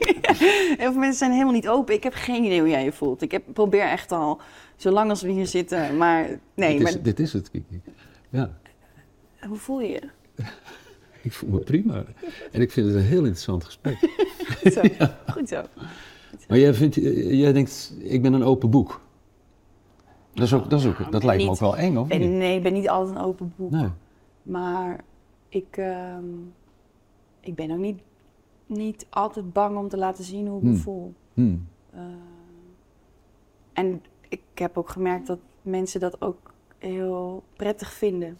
Heel 0.77 0.91
veel 0.91 0.99
mensen 0.99 1.17
zijn 1.17 1.31
helemaal 1.31 1.53
niet 1.53 1.67
open. 1.67 1.93
Ik 1.93 2.03
heb 2.03 2.13
geen 2.13 2.43
idee 2.43 2.59
hoe 2.59 2.69
jij 2.69 2.83
je 2.83 2.91
voelt. 2.91 3.21
Ik 3.21 3.31
heb, 3.31 3.43
probeer 3.53 3.81
echt 3.81 4.11
al, 4.11 4.41
zolang 4.75 5.09
als 5.09 5.21
we 5.21 5.31
hier 5.31 5.47
zitten. 5.47 5.97
Maar 5.97 6.27
nee, 6.55 6.73
dit, 6.73 6.81
maar 6.83 6.91
is, 6.91 7.01
dit 7.01 7.19
is 7.19 7.33
het, 7.33 7.51
Kiki. 7.51 7.81
Ja, 8.29 8.51
hoe 9.47 9.57
voel 9.57 9.81
je 9.81 9.89
je? 9.89 10.01
ik 11.27 11.33
voel 11.33 11.49
me 11.49 11.59
prima. 11.59 12.03
En 12.51 12.61
ik 12.61 12.71
vind 12.71 12.87
het 12.87 12.95
een 12.95 13.01
heel 13.01 13.17
interessant 13.19 13.63
gesprek. 13.63 13.97
Goed 14.61 14.73
zo. 14.77 14.81
Goed 15.31 15.49
zo. 15.49 15.61
Maar 16.47 16.57
jij, 16.57 16.73
vindt, 16.73 16.97
eh, 16.97 17.31
jij 17.39 17.53
denkt, 17.53 17.93
ik 17.99 18.21
ben 18.21 18.33
een 18.33 18.43
open 18.43 18.69
boek. 18.69 19.01
Dat, 20.33 20.43
is 20.45 20.53
ook, 20.53 20.69
dat, 20.69 20.79
is 20.79 20.85
ook, 20.85 21.11
dat 21.11 21.23
lijkt 21.23 21.43
me 21.43 21.49
ook 21.49 21.59
wel 21.59 21.77
eng, 21.77 21.97
of 21.97 22.07
Ben, 22.07 22.19
niet? 22.19 22.29
nee, 22.29 22.55
ik 22.57 22.63
ben 22.63 22.73
niet 22.73 22.89
altijd 22.89 23.15
een 23.17 23.23
open 23.23 23.53
boek. 23.55 23.71
Nee. 23.71 23.89
Maar 24.43 24.99
ik, 25.49 25.77
ehm, 25.77 26.23
ik 27.39 27.55
ben 27.55 27.71
ook 27.71 27.77
niet, 27.77 27.99
niet 28.65 29.05
altijd 29.09 29.53
bang 29.53 29.77
om 29.77 29.89
te 29.89 29.97
laten 29.97 30.23
zien 30.23 30.47
hoe 30.47 30.57
ik 30.57 30.63
me 30.63 30.69
Hmm. 30.69 30.79
voel. 30.79 31.13
Hmm. 31.33 31.67
Eh, 31.93 31.99
en 33.73 34.01
ik 34.29 34.41
heb 34.55 34.77
ook 34.77 34.89
gemerkt 34.89 35.27
dat 35.27 35.39
mensen 35.61 35.99
dat 35.99 36.21
ook 36.21 36.53
heel 36.77 37.43
prettig 37.55 37.91
vinden. 37.93 38.37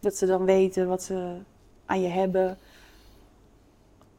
Dat 0.00 0.14
ze 0.14 0.26
dan 0.26 0.44
weten 0.44 0.88
wat 0.88 1.02
ze 1.02 1.36
aan 1.86 2.00
je 2.00 2.08
hebben. 2.08 2.58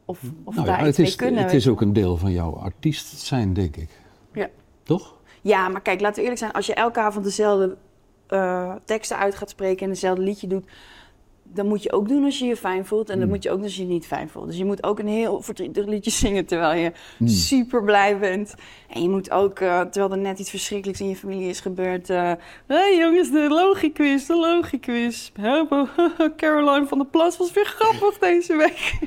Of, 0.06 0.22
of 0.44 0.56
Nou 0.56 0.68
daar 0.68 0.82
ja, 0.82 0.88
iets 0.88 0.98
het 0.98 0.98
mee 0.98 1.08
is, 1.08 1.16
kunnen. 1.16 1.44
het 1.44 1.54
is 1.54 1.68
ook 1.68 1.82
een 1.82 1.94
deel 1.94 2.18
van 2.18 2.32
jouw 2.32 2.56
artiest 2.56 3.06
zijn, 3.20 3.54
denk 3.54 3.76
ik. 3.76 3.90
Ja. 4.34 4.50
Toch? 4.84 5.16
Ja, 5.44 5.68
maar 5.70 5.82
kijk, 5.82 6.00
laten 6.00 6.16
we 6.16 6.22
eerlijk 6.22 6.40
zijn. 6.40 6.52
Als 6.52 6.66
je 6.66 6.74
elke 6.74 7.00
avond 7.00 7.26
dezelfde 7.26 7.78
eh, 8.28 8.76
teksten 8.86 9.18
uit 9.18 9.36
gaat 9.36 9.50
spreken 9.50 9.84
en 9.84 9.90
dezelfde 9.90 10.22
liedje 10.24 10.48
doet, 10.48 10.66
dan 11.44 11.68
moet 11.68 11.84
je 11.84 11.92
ook 11.94 12.08
doen 12.08 12.24
als 12.26 12.40
je 12.40 12.46
je 12.46 12.56
fijn 12.58 12.86
voelt. 12.86 13.10
En 13.10 13.16
dan 13.18 13.28
Mm. 13.28 13.34
moet 13.34 13.44
je 13.44 13.50
ook 13.50 13.56
doen 13.56 13.64
als 13.66 13.76
je 13.76 13.82
je 13.82 13.88
niet 13.88 14.06
fijn 14.08 14.30
voelt. 14.30 14.48
Dus 14.48 14.58
je 14.58 14.66
moet 14.66 14.84
ook 14.84 15.00
een 15.00 15.08
heel 15.08 15.42
verdrietig 15.42 15.86
liedje 15.86 16.12
zingen 16.24 16.46
terwijl 16.46 16.80
je 16.82 16.92
Mm. 17.18 17.28
super 17.28 17.84
blij 17.84 18.18
bent. 18.20 18.56
En 18.90 19.02
je 19.02 19.10
moet 19.10 19.32
ook, 19.32 19.60
eh, 19.60 19.82
terwijl 19.82 20.12
er 20.12 20.18
net 20.18 20.40
iets 20.40 20.50
verschrikkelijks 20.50 21.02
in 21.02 21.10
je 21.10 21.16
familie 21.16 21.50
is 21.50 21.60
gebeurd. 21.60 22.08
Hé 22.08 22.36
hey 22.68 22.98
jongens, 22.98 23.32
de 23.32 23.48
logiquiz, 23.50 24.26
de 24.26 24.36
logiquiz. 24.36 25.32
Caroline 26.38 26.88
van 26.88 26.98
der 26.98 27.08
Plas 27.08 27.38
was 27.38 27.52
weer 27.52 27.66
grappig 27.66 28.18
deze 28.18 28.56
week. 28.56 28.98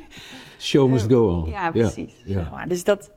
Show 0.58 0.90
must 0.90 1.10
go 1.12 1.28
on. 1.28 1.50
Ja, 1.50 1.70
precies. 1.70 2.12
Ja. 2.24 2.64
Dus 2.68 2.84
dat. 2.84 3.10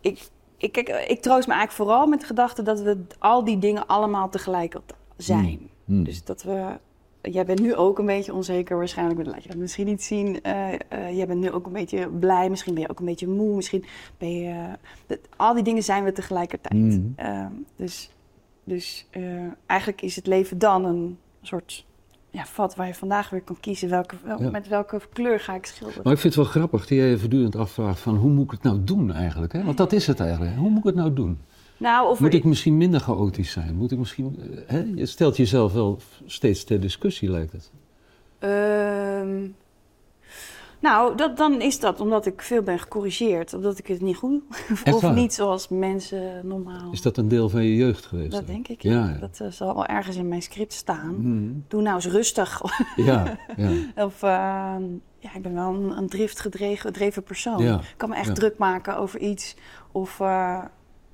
Ik, 0.00 0.18
ik, 0.64 0.72
kijk, 0.72 0.88
ik 0.88 1.20
troost 1.20 1.46
me 1.46 1.54
eigenlijk 1.54 1.72
vooral 1.72 2.06
met 2.06 2.20
de 2.20 2.26
gedachte 2.26 2.62
dat 2.62 2.80
we 2.80 2.98
al 3.18 3.44
die 3.44 3.58
dingen 3.58 3.86
allemaal 3.86 4.28
tegelijk 4.28 4.76
zijn. 5.16 5.70
Hmm. 5.84 6.04
Dus 6.04 6.24
dat 6.24 6.42
we. 6.42 6.78
Jij 7.22 7.44
bent 7.44 7.60
nu 7.60 7.74
ook 7.74 7.98
een 7.98 8.06
beetje 8.06 8.34
onzeker, 8.34 8.76
waarschijnlijk. 8.76 9.18
maar 9.18 9.26
laat 9.34 9.42
je 9.42 9.48
dat 9.48 9.58
misschien 9.58 9.86
niet 9.86 10.02
zien. 10.02 10.42
Eh, 10.42 10.72
eh, 10.72 11.16
jij 11.16 11.26
bent 11.26 11.40
nu 11.40 11.50
ook 11.50 11.66
een 11.66 11.72
beetje 11.72 12.08
blij. 12.08 12.50
Misschien 12.50 12.74
ben 12.74 12.82
je 12.82 12.88
ook 12.88 12.98
een 12.98 13.04
beetje 13.04 13.28
moe. 13.28 13.54
Misschien 13.54 13.84
ben 14.18 14.32
je. 14.38 14.68
dat- 15.06 15.18
al 15.36 15.54
die 15.54 15.62
dingen 15.62 15.82
zijn 15.82 16.04
we 16.04 16.12
tegelijkertijd. 16.12 16.74
Hmm. 16.74 17.12
Ehm, 17.16 17.52
dus 17.76 18.10
dus 18.64 19.06
eh, 19.10 19.22
eigenlijk 19.66 20.02
is 20.02 20.16
het 20.16 20.26
leven 20.26 20.58
dan 20.58 20.84
een 20.84 21.18
soort 21.42 21.84
ja, 22.34 22.44
vat 22.46 22.74
waar 22.74 22.86
je 22.86 22.94
vandaag 22.94 23.30
weer 23.30 23.40
kan 23.42 23.60
kiezen. 23.60 23.88
Welke, 23.88 24.16
wel- 24.24 24.42
Ja. 24.42 24.50
Met 24.50 24.68
welke 24.68 25.00
kleur 25.12 25.40
ga 25.40 25.54
ik 25.54 25.66
schilderen? 25.66 26.02
Maar 26.04 26.12
ik 26.12 26.18
vind 26.18 26.34
het 26.34 26.42
wel 26.44 26.52
grappig 26.52 26.80
dat 26.80 26.88
jij 26.98 27.08
je 27.08 27.18
voortdurend 27.18 27.56
afvraagt 27.56 28.00
van 28.00 28.16
hoe 28.16 28.30
moet 28.30 28.44
ik 28.44 28.50
het 28.50 28.62
nou 28.62 28.84
doen 28.84 29.12
eigenlijk? 29.12 29.52
Hè? 29.52 29.64
Want 29.64 29.76
dat 29.76 29.92
is 29.92 30.06
het 30.06 30.20
eigenlijk. 30.20 30.56
Hoe 30.56 30.68
moet 30.70 30.78
ik 30.78 30.84
het 30.84 30.94
nou 30.94 31.12
doen? 31.12 31.38
Nou, 31.76 32.08
of 32.08 32.20
Moet 32.20 32.34
ik 32.34 32.44
misschien 32.44 32.76
minder 32.76 33.00
chaotisch 33.00 33.50
zijn? 33.50 33.74
Moet 33.76 33.92
ik 33.92 33.98
misschien, 33.98 34.36
eh, 34.40 34.58
hè? 34.66 34.84
Je 34.94 35.06
stelt 35.06 35.36
jezelf 35.36 35.72
wel 35.72 35.98
steeds 36.26 36.64
ter 36.64 36.80
discussie, 36.80 37.30
lijkt 37.30 37.52
het. 37.52 37.70
Ehm, 38.38 39.46
nou, 40.84 41.16
dat, 41.16 41.36
dan 41.36 41.60
is 41.60 41.80
dat 41.80 42.00
omdat 42.00 42.26
ik 42.26 42.42
veel 42.42 42.62
ben 42.62 42.78
gecorrigeerd. 42.78 43.54
Omdat 43.54 43.78
ik 43.78 43.86
het 43.86 44.00
niet 44.00 44.16
goed 44.16 44.42
of 44.94 45.12
niet 45.12 45.34
zoals 45.34 45.68
mensen 45.68 46.46
normaal. 46.46 46.92
Is 46.92 47.02
dat 47.02 47.16
een 47.16 47.28
deel 47.28 47.48
van 47.48 47.64
je 47.64 47.74
jeugd 47.74 48.06
geweest? 48.06 48.30
Dat 48.30 48.46
denk 48.46 48.68
ik. 48.68 48.82
Ja, 48.82 48.92
Ja. 48.92 49.08
ja. 49.08 49.18
Dat 49.18 49.40
eh, 49.40 49.50
zal 49.50 49.74
wel 49.74 49.86
ergens 49.86 50.16
in 50.16 50.28
mijn 50.28 50.42
script 50.42 50.72
staan. 50.72 51.14
Hmm. 51.14 51.64
Doe 51.68 51.82
nou 51.82 51.94
eens 51.94 52.06
rustig. 52.06 52.60
Ja, 52.96 53.38
ja. 53.56 53.70
of 54.04 54.22
ehm, 54.22 54.82
ja, 55.18 55.34
ik 55.34 55.42
ben 55.42 55.54
wel 55.54 55.74
een, 55.74 55.96
een 55.96 56.08
driftgedreven 56.08 56.78
gedreven 56.78 57.22
persoon. 57.22 57.62
Ik 57.62 57.94
kan 57.96 58.08
me 58.08 58.14
echt 58.16 58.34
druk 58.34 58.58
maken 58.58 58.96
over 58.96 59.20
iets. 59.20 59.56
Of 59.92 60.20
eh, 60.20 60.64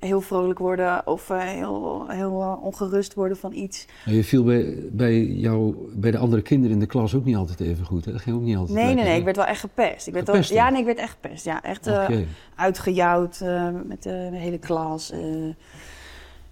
heel 0.01 0.21
vrolijk 0.21 0.59
worden. 0.59 1.07
Of 1.07 1.29
eh, 1.29 1.39
heel, 1.39 2.05
heel 2.07 2.41
eh, 2.41 2.63
ongerust 2.63 3.13
worden 3.13 3.37
van 3.37 3.53
iets. 3.53 3.85
Je 4.05 4.23
viel 4.23 4.43
bij, 4.43 4.75
bij, 4.91 5.23
jou, 5.23 5.75
bij 5.93 6.11
de 6.11 6.17
andere 6.17 6.41
kinderen 6.41 6.73
in 6.73 6.79
de 6.79 6.85
klas 6.85 7.15
ook 7.15 7.25
niet 7.25 7.35
altijd 7.35 7.59
even 7.59 7.85
goed. 7.85 8.05
Hè? 8.05 8.11
Dat 8.11 8.21
ging 8.21 8.35
ook 8.35 8.41
niet 8.41 8.57
altijd 8.57 8.77
Nee, 8.77 8.85
nee, 8.85 8.95
lekker, 8.95 9.03
nee. 9.03 9.13
hè? 9.13 9.19
Ik 9.19 9.25
werd 9.25 9.37
wel 9.37 9.45
echt 9.45 9.59
gepest. 9.59 10.07
Ik 10.07 10.13
werd 10.13 10.27
wel, 10.27 10.41
ja, 10.43 10.69
nee, 10.69 10.79
ik 10.79 10.85
werd 10.85 10.97
echt 10.97 11.17
gepest. 11.21 11.45
Ja, 11.45 11.63
echt 11.63 11.87
eh, 11.87 12.01
Oké. 12.01 12.25
uitgejouwd 12.55 13.39
met 13.85 14.03
de 14.03 14.29
hele 14.31 14.59
klas. 14.59 15.13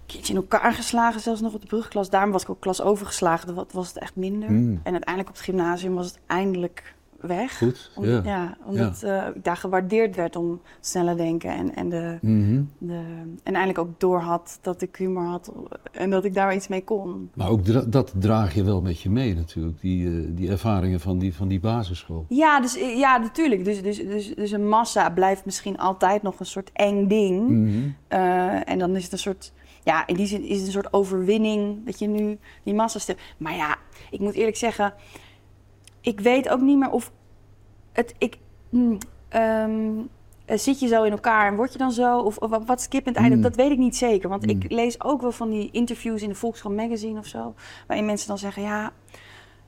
keertje 0.06 0.32
in 0.32 0.40
elkaar 0.40 0.72
geslagen, 0.72 1.20
zelfs 1.20 1.40
nog 1.40 1.54
op 1.54 1.60
de 1.60 1.66
brugklas. 1.66 2.10
Daarom 2.10 2.32
was 2.32 2.42
ik 2.42 2.50
ook 2.50 2.60
klas 2.60 2.82
overgeslagen. 2.82 3.54
Dat 3.54 3.72
was 3.72 3.88
het 3.88 3.98
echt 3.98 4.16
minder. 4.16 4.48
Hmm. 4.48 4.80
En 4.82 4.92
uiteindelijk 4.92 5.28
op 5.28 5.34
het 5.34 5.44
gymnasium 5.44 5.94
was 5.94 6.06
het 6.06 6.18
eindelijk 6.26 6.94
weg. 7.20 7.58
Goed, 7.58 7.90
Om- 7.96 8.04
ja. 8.04 8.20
ja, 8.24 8.56
omdat 8.64 9.02
eh, 9.02 9.26
ik 9.34 9.44
daar 9.44 9.56
gewaardeerd 9.56 10.16
werd 10.16 10.36
om 10.36 10.60
sneller 10.80 11.16
denken. 11.16 11.50
En, 11.50 11.74
en, 11.74 11.88
de, 11.88 12.18
Mhm. 12.20 12.62
de, 12.78 13.00
en 13.42 13.54
eindelijk 13.54 13.78
ook 13.78 14.00
door 14.00 14.20
had 14.20 14.58
dat 14.62 14.82
ik 14.82 14.96
humor 14.96 15.24
had. 15.24 15.52
En 15.92 16.10
dat 16.10 16.24
ik 16.24 16.34
daar 16.34 16.54
iets 16.54 16.68
mee 16.68 16.84
kon. 16.84 17.30
Maar 17.34 17.48
ook 17.48 17.64
dra- 17.64 17.84
dat 17.86 18.12
draag 18.18 18.54
je 18.54 18.64
wel 18.64 18.80
met 18.80 19.00
je 19.00 19.10
mee 19.10 19.34
natuurlijk, 19.34 19.80
die, 19.80 20.06
eh, 20.08 20.24
die 20.28 20.50
ervaringen 20.50 21.00
van 21.00 21.18
die, 21.18 21.34
van 21.34 21.48
die 21.48 21.60
basisschool. 21.60 22.24
Ja, 22.28 22.60
dus, 22.60 22.74
ja 22.96 23.16
natuurlijk. 23.18 23.64
Dus, 23.64 23.82
dus, 23.82 23.96
dus, 23.98 24.34
dus 24.34 24.50
een 24.50 24.68
massa 24.68 25.10
blijft 25.10 25.44
misschien 25.44 25.78
altijd 25.78 26.22
nog 26.22 26.40
een 26.40 26.46
soort 26.46 26.70
eng 26.72 27.06
ding. 27.08 27.48
Mhm. 27.48 27.70
Eh, 28.08 28.68
en 28.70 28.78
dan 28.78 28.96
is 28.96 29.02
het 29.02 29.12
een 29.12 29.18
soort, 29.18 29.52
ja, 29.84 30.06
in 30.06 30.14
die 30.14 30.26
zin 30.26 30.42
is 30.42 30.56
het 30.56 30.66
een 30.66 30.72
soort 30.72 30.92
overwinning 30.92 31.86
dat 31.86 31.98
je 31.98 32.06
nu 32.06 32.38
die 32.62 32.74
massa 32.74 32.98
stemt. 32.98 33.18
Maar 33.38 33.54
ja, 33.56 33.76
ik 34.10 34.20
moet 34.20 34.34
eerlijk 34.34 34.56
zeggen, 34.56 34.94
ik 36.00 36.20
weet 36.20 36.48
ook 36.48 36.60
niet 36.60 36.78
meer 36.78 36.90
of 36.90 37.12
het, 37.92 38.14
ik, 38.18 38.36
mm, 38.70 38.98
ehm, 39.28 39.90
eh, 40.44 40.58
zit 40.58 40.80
je 40.80 40.86
zo 40.88 41.02
in 41.02 41.10
elkaar 41.12 41.46
en 41.48 41.56
word 41.56 41.72
je 41.72 41.78
dan 41.78 41.92
zo? 41.92 42.18
Of, 42.18 42.36
of 42.36 42.66
wat 42.66 42.80
skip 42.80 43.04
het 43.04 43.16
einde? 43.16 43.36
Mm. 43.36 43.42
Dat 43.42 43.56
weet 43.56 43.70
ik 43.70 43.78
niet 43.78 43.96
zeker. 43.96 44.28
Want 44.28 44.42
Mm. 44.42 44.50
ik 44.50 44.70
lees 44.72 45.02
ook 45.02 45.20
wel 45.20 45.32
van 45.32 45.50
die 45.50 45.68
interviews 45.72 46.22
in 46.22 46.28
de 46.28 46.34
Volkskrant 46.34 46.76
Magazine 46.76 47.18
of 47.18 47.26
zo, 47.26 47.54
waarin 47.86 48.06
mensen 48.06 48.28
dan 48.28 48.38
zeggen, 48.38 48.62
ja, 48.62 48.92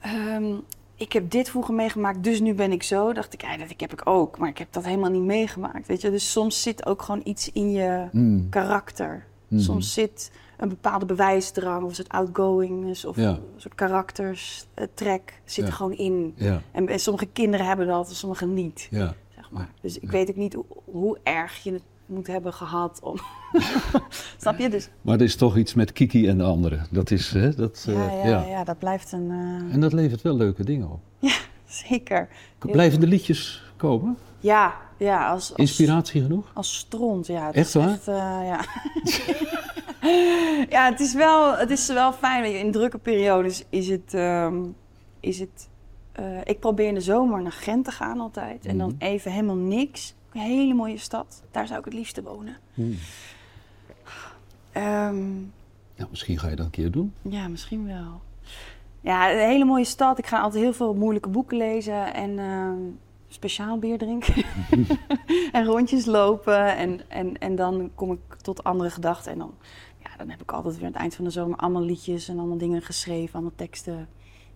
ehm, 0.01 0.55
ik 0.97 1.13
heb 1.13 1.31
dit 1.31 1.51
vroeger 1.51 1.75
meegemaakt, 1.75 2.25
dus 2.25 2.41
nu 2.41 2.55
ben 2.55 2.73
ik 2.73 2.83
zo. 2.83 3.13
Dacht 3.13 3.33
ik, 3.33 3.43
ja, 3.43 3.57
dat 3.57 3.69
heb 3.77 3.93
ik 3.93 4.07
ook, 4.09 4.39
maar 4.39 4.49
ik 4.49 4.59
heb 4.59 4.73
dat 4.73 4.85
helemaal 4.85 5.11
niet 5.11 5.23
meegemaakt, 5.23 5.87
weet 5.87 6.01
je. 6.01 6.11
Dus 6.11 6.33
soms 6.33 6.63
zit 6.63 6.87
ook 6.87 7.03
gewoon 7.03 7.21
iets 7.25 7.53
in 7.53 7.71
je 7.71 8.09
Mm. 8.13 8.49
karakter. 8.49 9.27
Soms 9.57 9.93
zit 9.93 10.31
een 10.57 10.69
bepaalde 10.69 11.07
bewijsdrang 11.07 11.83
of 11.83 11.89
een 11.89 11.95
soort 11.95 12.09
outgoingness 12.09 13.05
of 13.05 13.17
Ja. 13.17 13.29
een 13.31 13.41
soort 13.57 13.75
karakterstrek 13.75 15.41
zit 15.45 15.65
Ja. 15.65 15.71
er 15.71 15.77
gewoon 15.77 15.93
in. 15.97 16.35
Ja, 16.37 16.63
En, 16.73 16.89
en 16.89 16.99
sommige 17.01 17.27
kinderen 17.27 17.67
hebben 17.67 17.87
dat, 17.87 18.09
en 18.09 18.15
sommige 18.15 18.47
niet, 18.47 18.89
ja. 18.91 19.15
zeg 19.35 19.51
maar. 19.51 19.69
Dus 19.81 19.99
ik 19.99 20.11
weet 20.11 20.29
ook 20.31 20.37
niet 20.37 20.55
hoe, 20.55 20.65
hoe 20.85 21.19
erg 21.23 21.63
je 21.63 21.73
het 21.73 21.83
moet 22.07 22.27
hebben 22.27 22.53
gehad 22.53 23.01
om. 23.03 23.17
Snap 24.41 24.59
je? 24.59 24.69
Dus 24.69 24.89
Maar 25.03 25.15
er 25.17 25.23
is 25.23 25.37
toch 25.37 25.57
iets 25.57 25.75
met 25.75 25.93
Kiki 25.93 26.29
en 26.29 26.39
de 26.39 26.45
anderen. 26.45 26.87
Dat 26.91 27.11
is, 27.11 27.31
hè, 27.33 27.55
dat, 27.55 27.85
ja, 27.89 28.09
eh, 28.09 28.25
ja, 28.29 28.45
ja. 28.47 28.65
dat 28.65 28.79
blijft 28.79 29.13
een. 29.13 29.31
eh, 29.31 29.75
En 29.75 29.81
dat 29.81 29.93
levert 29.93 30.23
wel 30.23 30.37
leuke 30.37 30.65
dingen 30.65 30.91
op. 30.91 31.01
zeker. 31.89 32.29
Blijven 32.59 33.01
de 33.01 33.07
liedjes 33.07 33.63
komen? 33.77 34.17
Ja, 34.41 34.75
ja, 34.97 35.29
als, 35.31 35.49
als, 35.51 35.59
Inspiratie 35.59 36.23
genoeg? 36.23 36.51
als 36.55 36.77
stront. 36.79 37.27
Ja, 37.27 37.47
het 37.47 37.55
Echt 37.55 37.73
waar? 37.75 37.89
Echt, 37.91 38.09
eh, 38.09 38.15
ja. 38.45 38.61
ja, 40.77 40.91
het 40.91 41.01
is 41.01 41.15
wel, 41.15 41.57
het 41.57 41.71
is 41.71 41.87
wel 41.89 42.13
fijn. 42.13 42.43
weet 42.43 42.53
je, 42.53 42.59
In 42.59 42.73
drukke 42.73 42.99
periodes 42.99 43.65
is 43.69 43.89
het. 43.89 44.15
ehm, 44.15 44.63
is 45.21 45.39
het 45.39 45.69
eh, 46.13 46.39
ik 46.45 46.61
probeer 46.61 46.87
in 46.89 46.95
de 46.95 47.01
zomer 47.01 47.43
naar 47.43 47.53
Gent 47.53 47.85
te 47.85 47.91
gaan 47.91 48.21
altijd. 48.21 48.67
En 48.67 48.79
dan 48.79 48.89
Mhm. 48.89 49.05
even 49.05 49.31
helemaal 49.33 49.57
niks. 49.57 50.15
Een 50.33 50.41
hele 50.41 50.75
mooie 50.75 50.99
stad. 50.99 51.43
Daar 51.51 51.67
zou 51.67 51.79
ik 51.79 51.85
het 51.85 51.95
liefste 51.95 52.23
wonen. 52.23 52.57
Hmm. 52.75 52.97
Ehm, 54.73 55.31
Ja, 55.95 56.07
misschien 56.11 56.39
ga 56.39 56.49
je 56.49 56.57
dat 56.57 56.65
een 56.65 56.71
keer 56.71 56.91
doen. 56.91 57.15
Ja, 57.23 57.49
misschien 57.49 57.87
wel. 57.87 58.21
Ja, 59.01 59.33
een 59.33 59.39
hele 59.49 59.65
mooie 59.65 59.85
stad. 59.85 60.19
Ik 60.19 60.27
ga 60.27 60.41
altijd 60.41 60.63
heel 60.63 60.73
veel 60.73 60.95
moeilijke 60.95 61.29
boeken 61.29 61.57
lezen 61.57 62.15
en 62.15 62.39
ehm, 62.39 62.79
speciaal 63.29 63.79
bier 63.79 63.99
drinken. 63.99 64.45
en 65.53 65.65
rondjes 65.65 66.05
lopen. 66.05 66.77
En, 66.77 67.01
en, 67.11 67.39
en 67.39 67.55
dan 67.57 67.91
kom 67.95 68.13
ik 68.13 68.35
tot 68.43 68.65
andere 68.65 68.91
gedachten. 68.91 69.33
En 69.33 69.39
dan, 69.39 69.55
ja, 69.61 69.92
dan 70.23 70.31
heb 70.31 70.43
ik 70.43 70.53
altijd 70.53 70.75
weer 70.75 70.85
aan 70.85 70.93
het 70.93 71.01
eind 71.01 71.15
van 71.15 71.25
de 71.25 71.31
zomer 71.31 71.59
allemaal 71.59 71.83
liedjes 71.83 72.29
en 72.29 72.39
allemaal 72.39 72.59
dingen 72.59 72.83
geschreven, 72.83 73.35
allemaal 73.35 73.53
teksten. 73.57 74.09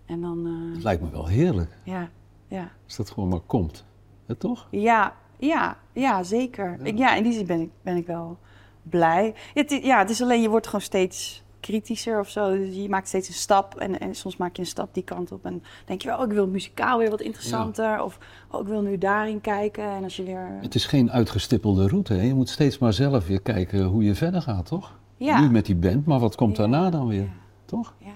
En 0.05 0.21
dan, 0.21 0.45
eh, 0.45 0.73
Het 0.73 0.83
lijkt 0.83 1.01
me 1.01 1.09
wel 1.09 1.27
heerlijk 1.27 1.77
ja, 1.83 2.09
ja. 2.47 2.71
als 2.85 2.95
dat 2.95 3.09
gewoon 3.09 3.29
maar 3.29 3.39
komt. 3.39 3.85
Hè, 4.25 4.35
toch? 4.35 4.67
Ja, 4.71 5.15
ja, 5.37 5.77
ja, 5.93 6.23
zeker. 6.23 6.79
Ik, 6.83 6.97
ja, 6.97 7.15
in 7.15 7.23
die 7.23 7.33
zin 7.33 7.45
ben 7.45 7.61
ik, 7.61 7.69
ben 7.81 7.95
ik 7.95 8.07
wel 8.07 8.37
blij. 8.83 9.35
Het, 9.53 9.79
ja, 9.83 9.99
het 9.99 10.09
is 10.09 10.21
alleen, 10.21 10.41
je 10.41 10.49
wordt 10.49 10.65
gewoon 10.65 10.81
steeds 10.81 11.43
kritischer 11.59 12.19
of 12.19 12.29
zo. 12.29 12.57
Dus 12.57 12.75
je 12.75 12.89
maakt 12.89 13.07
steeds 13.07 13.27
een 13.27 13.33
stap 13.33 13.75
en, 13.75 13.99
en 13.99 14.15
soms 14.15 14.37
maak 14.37 14.55
je 14.55 14.61
een 14.61 14.67
stap 14.67 14.93
die 14.93 15.03
kant 15.03 15.31
op. 15.31 15.45
En 15.45 15.63
denk 15.85 16.01
je 16.01 16.07
wel, 16.07 16.17
oh, 16.17 16.25
ik 16.25 16.31
wil 16.31 16.47
muzikaal 16.47 16.97
weer 16.97 17.09
wat 17.09 17.21
interessanter. 17.21 18.03
Of 18.03 18.17
oh, 18.51 18.61
ik 18.61 18.67
wil 18.67 18.81
nu 18.81 18.97
daarin 18.97 19.41
kijken. 19.41 19.83
En 19.83 20.03
als 20.03 20.15
je 20.15 20.23
weer... 20.23 20.57
Het 20.61 20.75
is 20.75 20.85
geen 20.85 21.11
uitgestippelde 21.11 21.87
route. 21.87 22.13
Hè? 22.13 22.21
Je 22.21 22.33
moet 22.33 22.49
steeds 22.49 22.77
maar 22.77 22.93
zelf 22.93 23.27
weer 23.27 23.41
kijken 23.41 23.83
hoe 23.83 24.03
je 24.03 24.15
verder 24.15 24.41
gaat, 24.41 24.65
toch? 24.65 24.95
Ja. 25.17 25.39
Nu 25.39 25.49
met 25.49 25.65
die 25.65 25.75
band, 25.75 26.05
maar 26.05 26.19
wat 26.19 26.35
komt 26.35 26.55
daarna 26.55 26.89
dan 26.89 27.07
weer? 27.07 27.29
Toch? 27.65 27.93
Ja. 27.97 28.11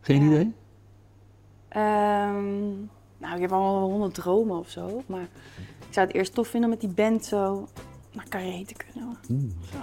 Geen 0.00 0.22
idee? 0.22 0.52
Ehm, 1.68 2.68
nou, 3.18 3.34
ik 3.34 3.40
heb 3.40 3.52
allemaal 3.52 3.78
wel 3.80 3.90
honderd 3.90 4.14
dromen 4.14 4.58
of 4.58 4.68
zo. 4.68 5.02
Maar 5.06 5.22
ik 5.88 5.90
zou 5.94 6.06
het 6.06 6.16
eerst 6.16 6.34
tof 6.34 6.48
vinden 6.48 6.70
om 6.70 6.76
met 6.80 6.84
die 6.84 6.94
band 6.94 7.24
zo 7.24 7.68
naar 8.12 8.28
Carré 8.28 8.64
te 8.66 8.74
kunnen. 8.74 9.16
Hmm. 9.26 9.52
Zo. 9.72 9.78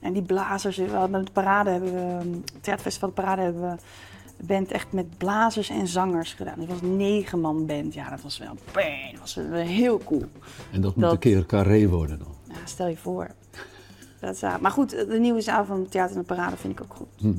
En 0.00 0.12
die 0.12 0.22
blazers, 0.22 0.76
met 1.10 1.26
de 1.26 1.32
parade 1.32 1.70
hebben 1.70 1.92
we, 1.92 1.98
het 1.98 2.62
theaterfestival 2.62 3.08
de 3.08 3.14
parade 3.14 3.42
hebben 3.42 3.62
we 3.70 3.76
band 4.46 4.70
echt 4.70 4.92
met 4.92 5.18
blazers 5.18 5.68
en 5.68 5.86
zangers 5.86 6.34
gedaan. 6.34 6.58
Het 6.58 6.68
was 6.68 6.80
een 6.80 6.96
negen 6.96 7.40
man 7.40 7.66
band. 7.66 7.94
Ja, 7.94 8.10
dat 8.10 8.22
was 8.22 8.38
wel, 8.38 8.54
bang, 8.72 9.10
dat 9.10 9.20
was 9.20 9.34
heel 9.68 9.98
cool. 10.04 10.24
En 10.72 10.80
dat 10.80 10.94
moet 10.94 11.04
Dat- 11.04 11.12
een 11.12 11.18
keer 11.18 11.46
carré 11.46 11.88
worden 11.88 12.18
dan. 12.18 12.34
Ja, 12.48 12.66
stel 12.66 12.86
je 12.88 12.96
voor. 12.96 13.30
Dat 14.22 14.34
is, 14.34 14.40
maar 14.60 14.70
goed, 14.70 14.90
de 14.90 15.18
nieuwe 15.20 15.40
zaal 15.40 15.64
van 15.64 15.88
Theater 15.88 16.14
en 16.16 16.20
de 16.20 16.26
Parade 16.26 16.56
vind 16.56 16.72
ik 16.72 16.82
ook 16.82 16.94
goed. 16.94 17.34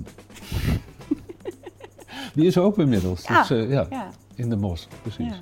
Die 2.34 2.46
is 2.46 2.58
open 2.58 2.84
inmiddels. 2.84 3.28
Ja. 3.28 3.44
Dus, 3.48 3.68
ja, 3.70 3.88
Ja, 3.90 4.10
in 4.36 4.50
de 4.50 4.56
mos, 4.56 4.88
precies. 5.02 5.34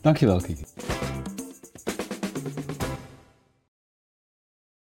Dankjewel, 0.00 0.40
Kiki. 0.40 0.64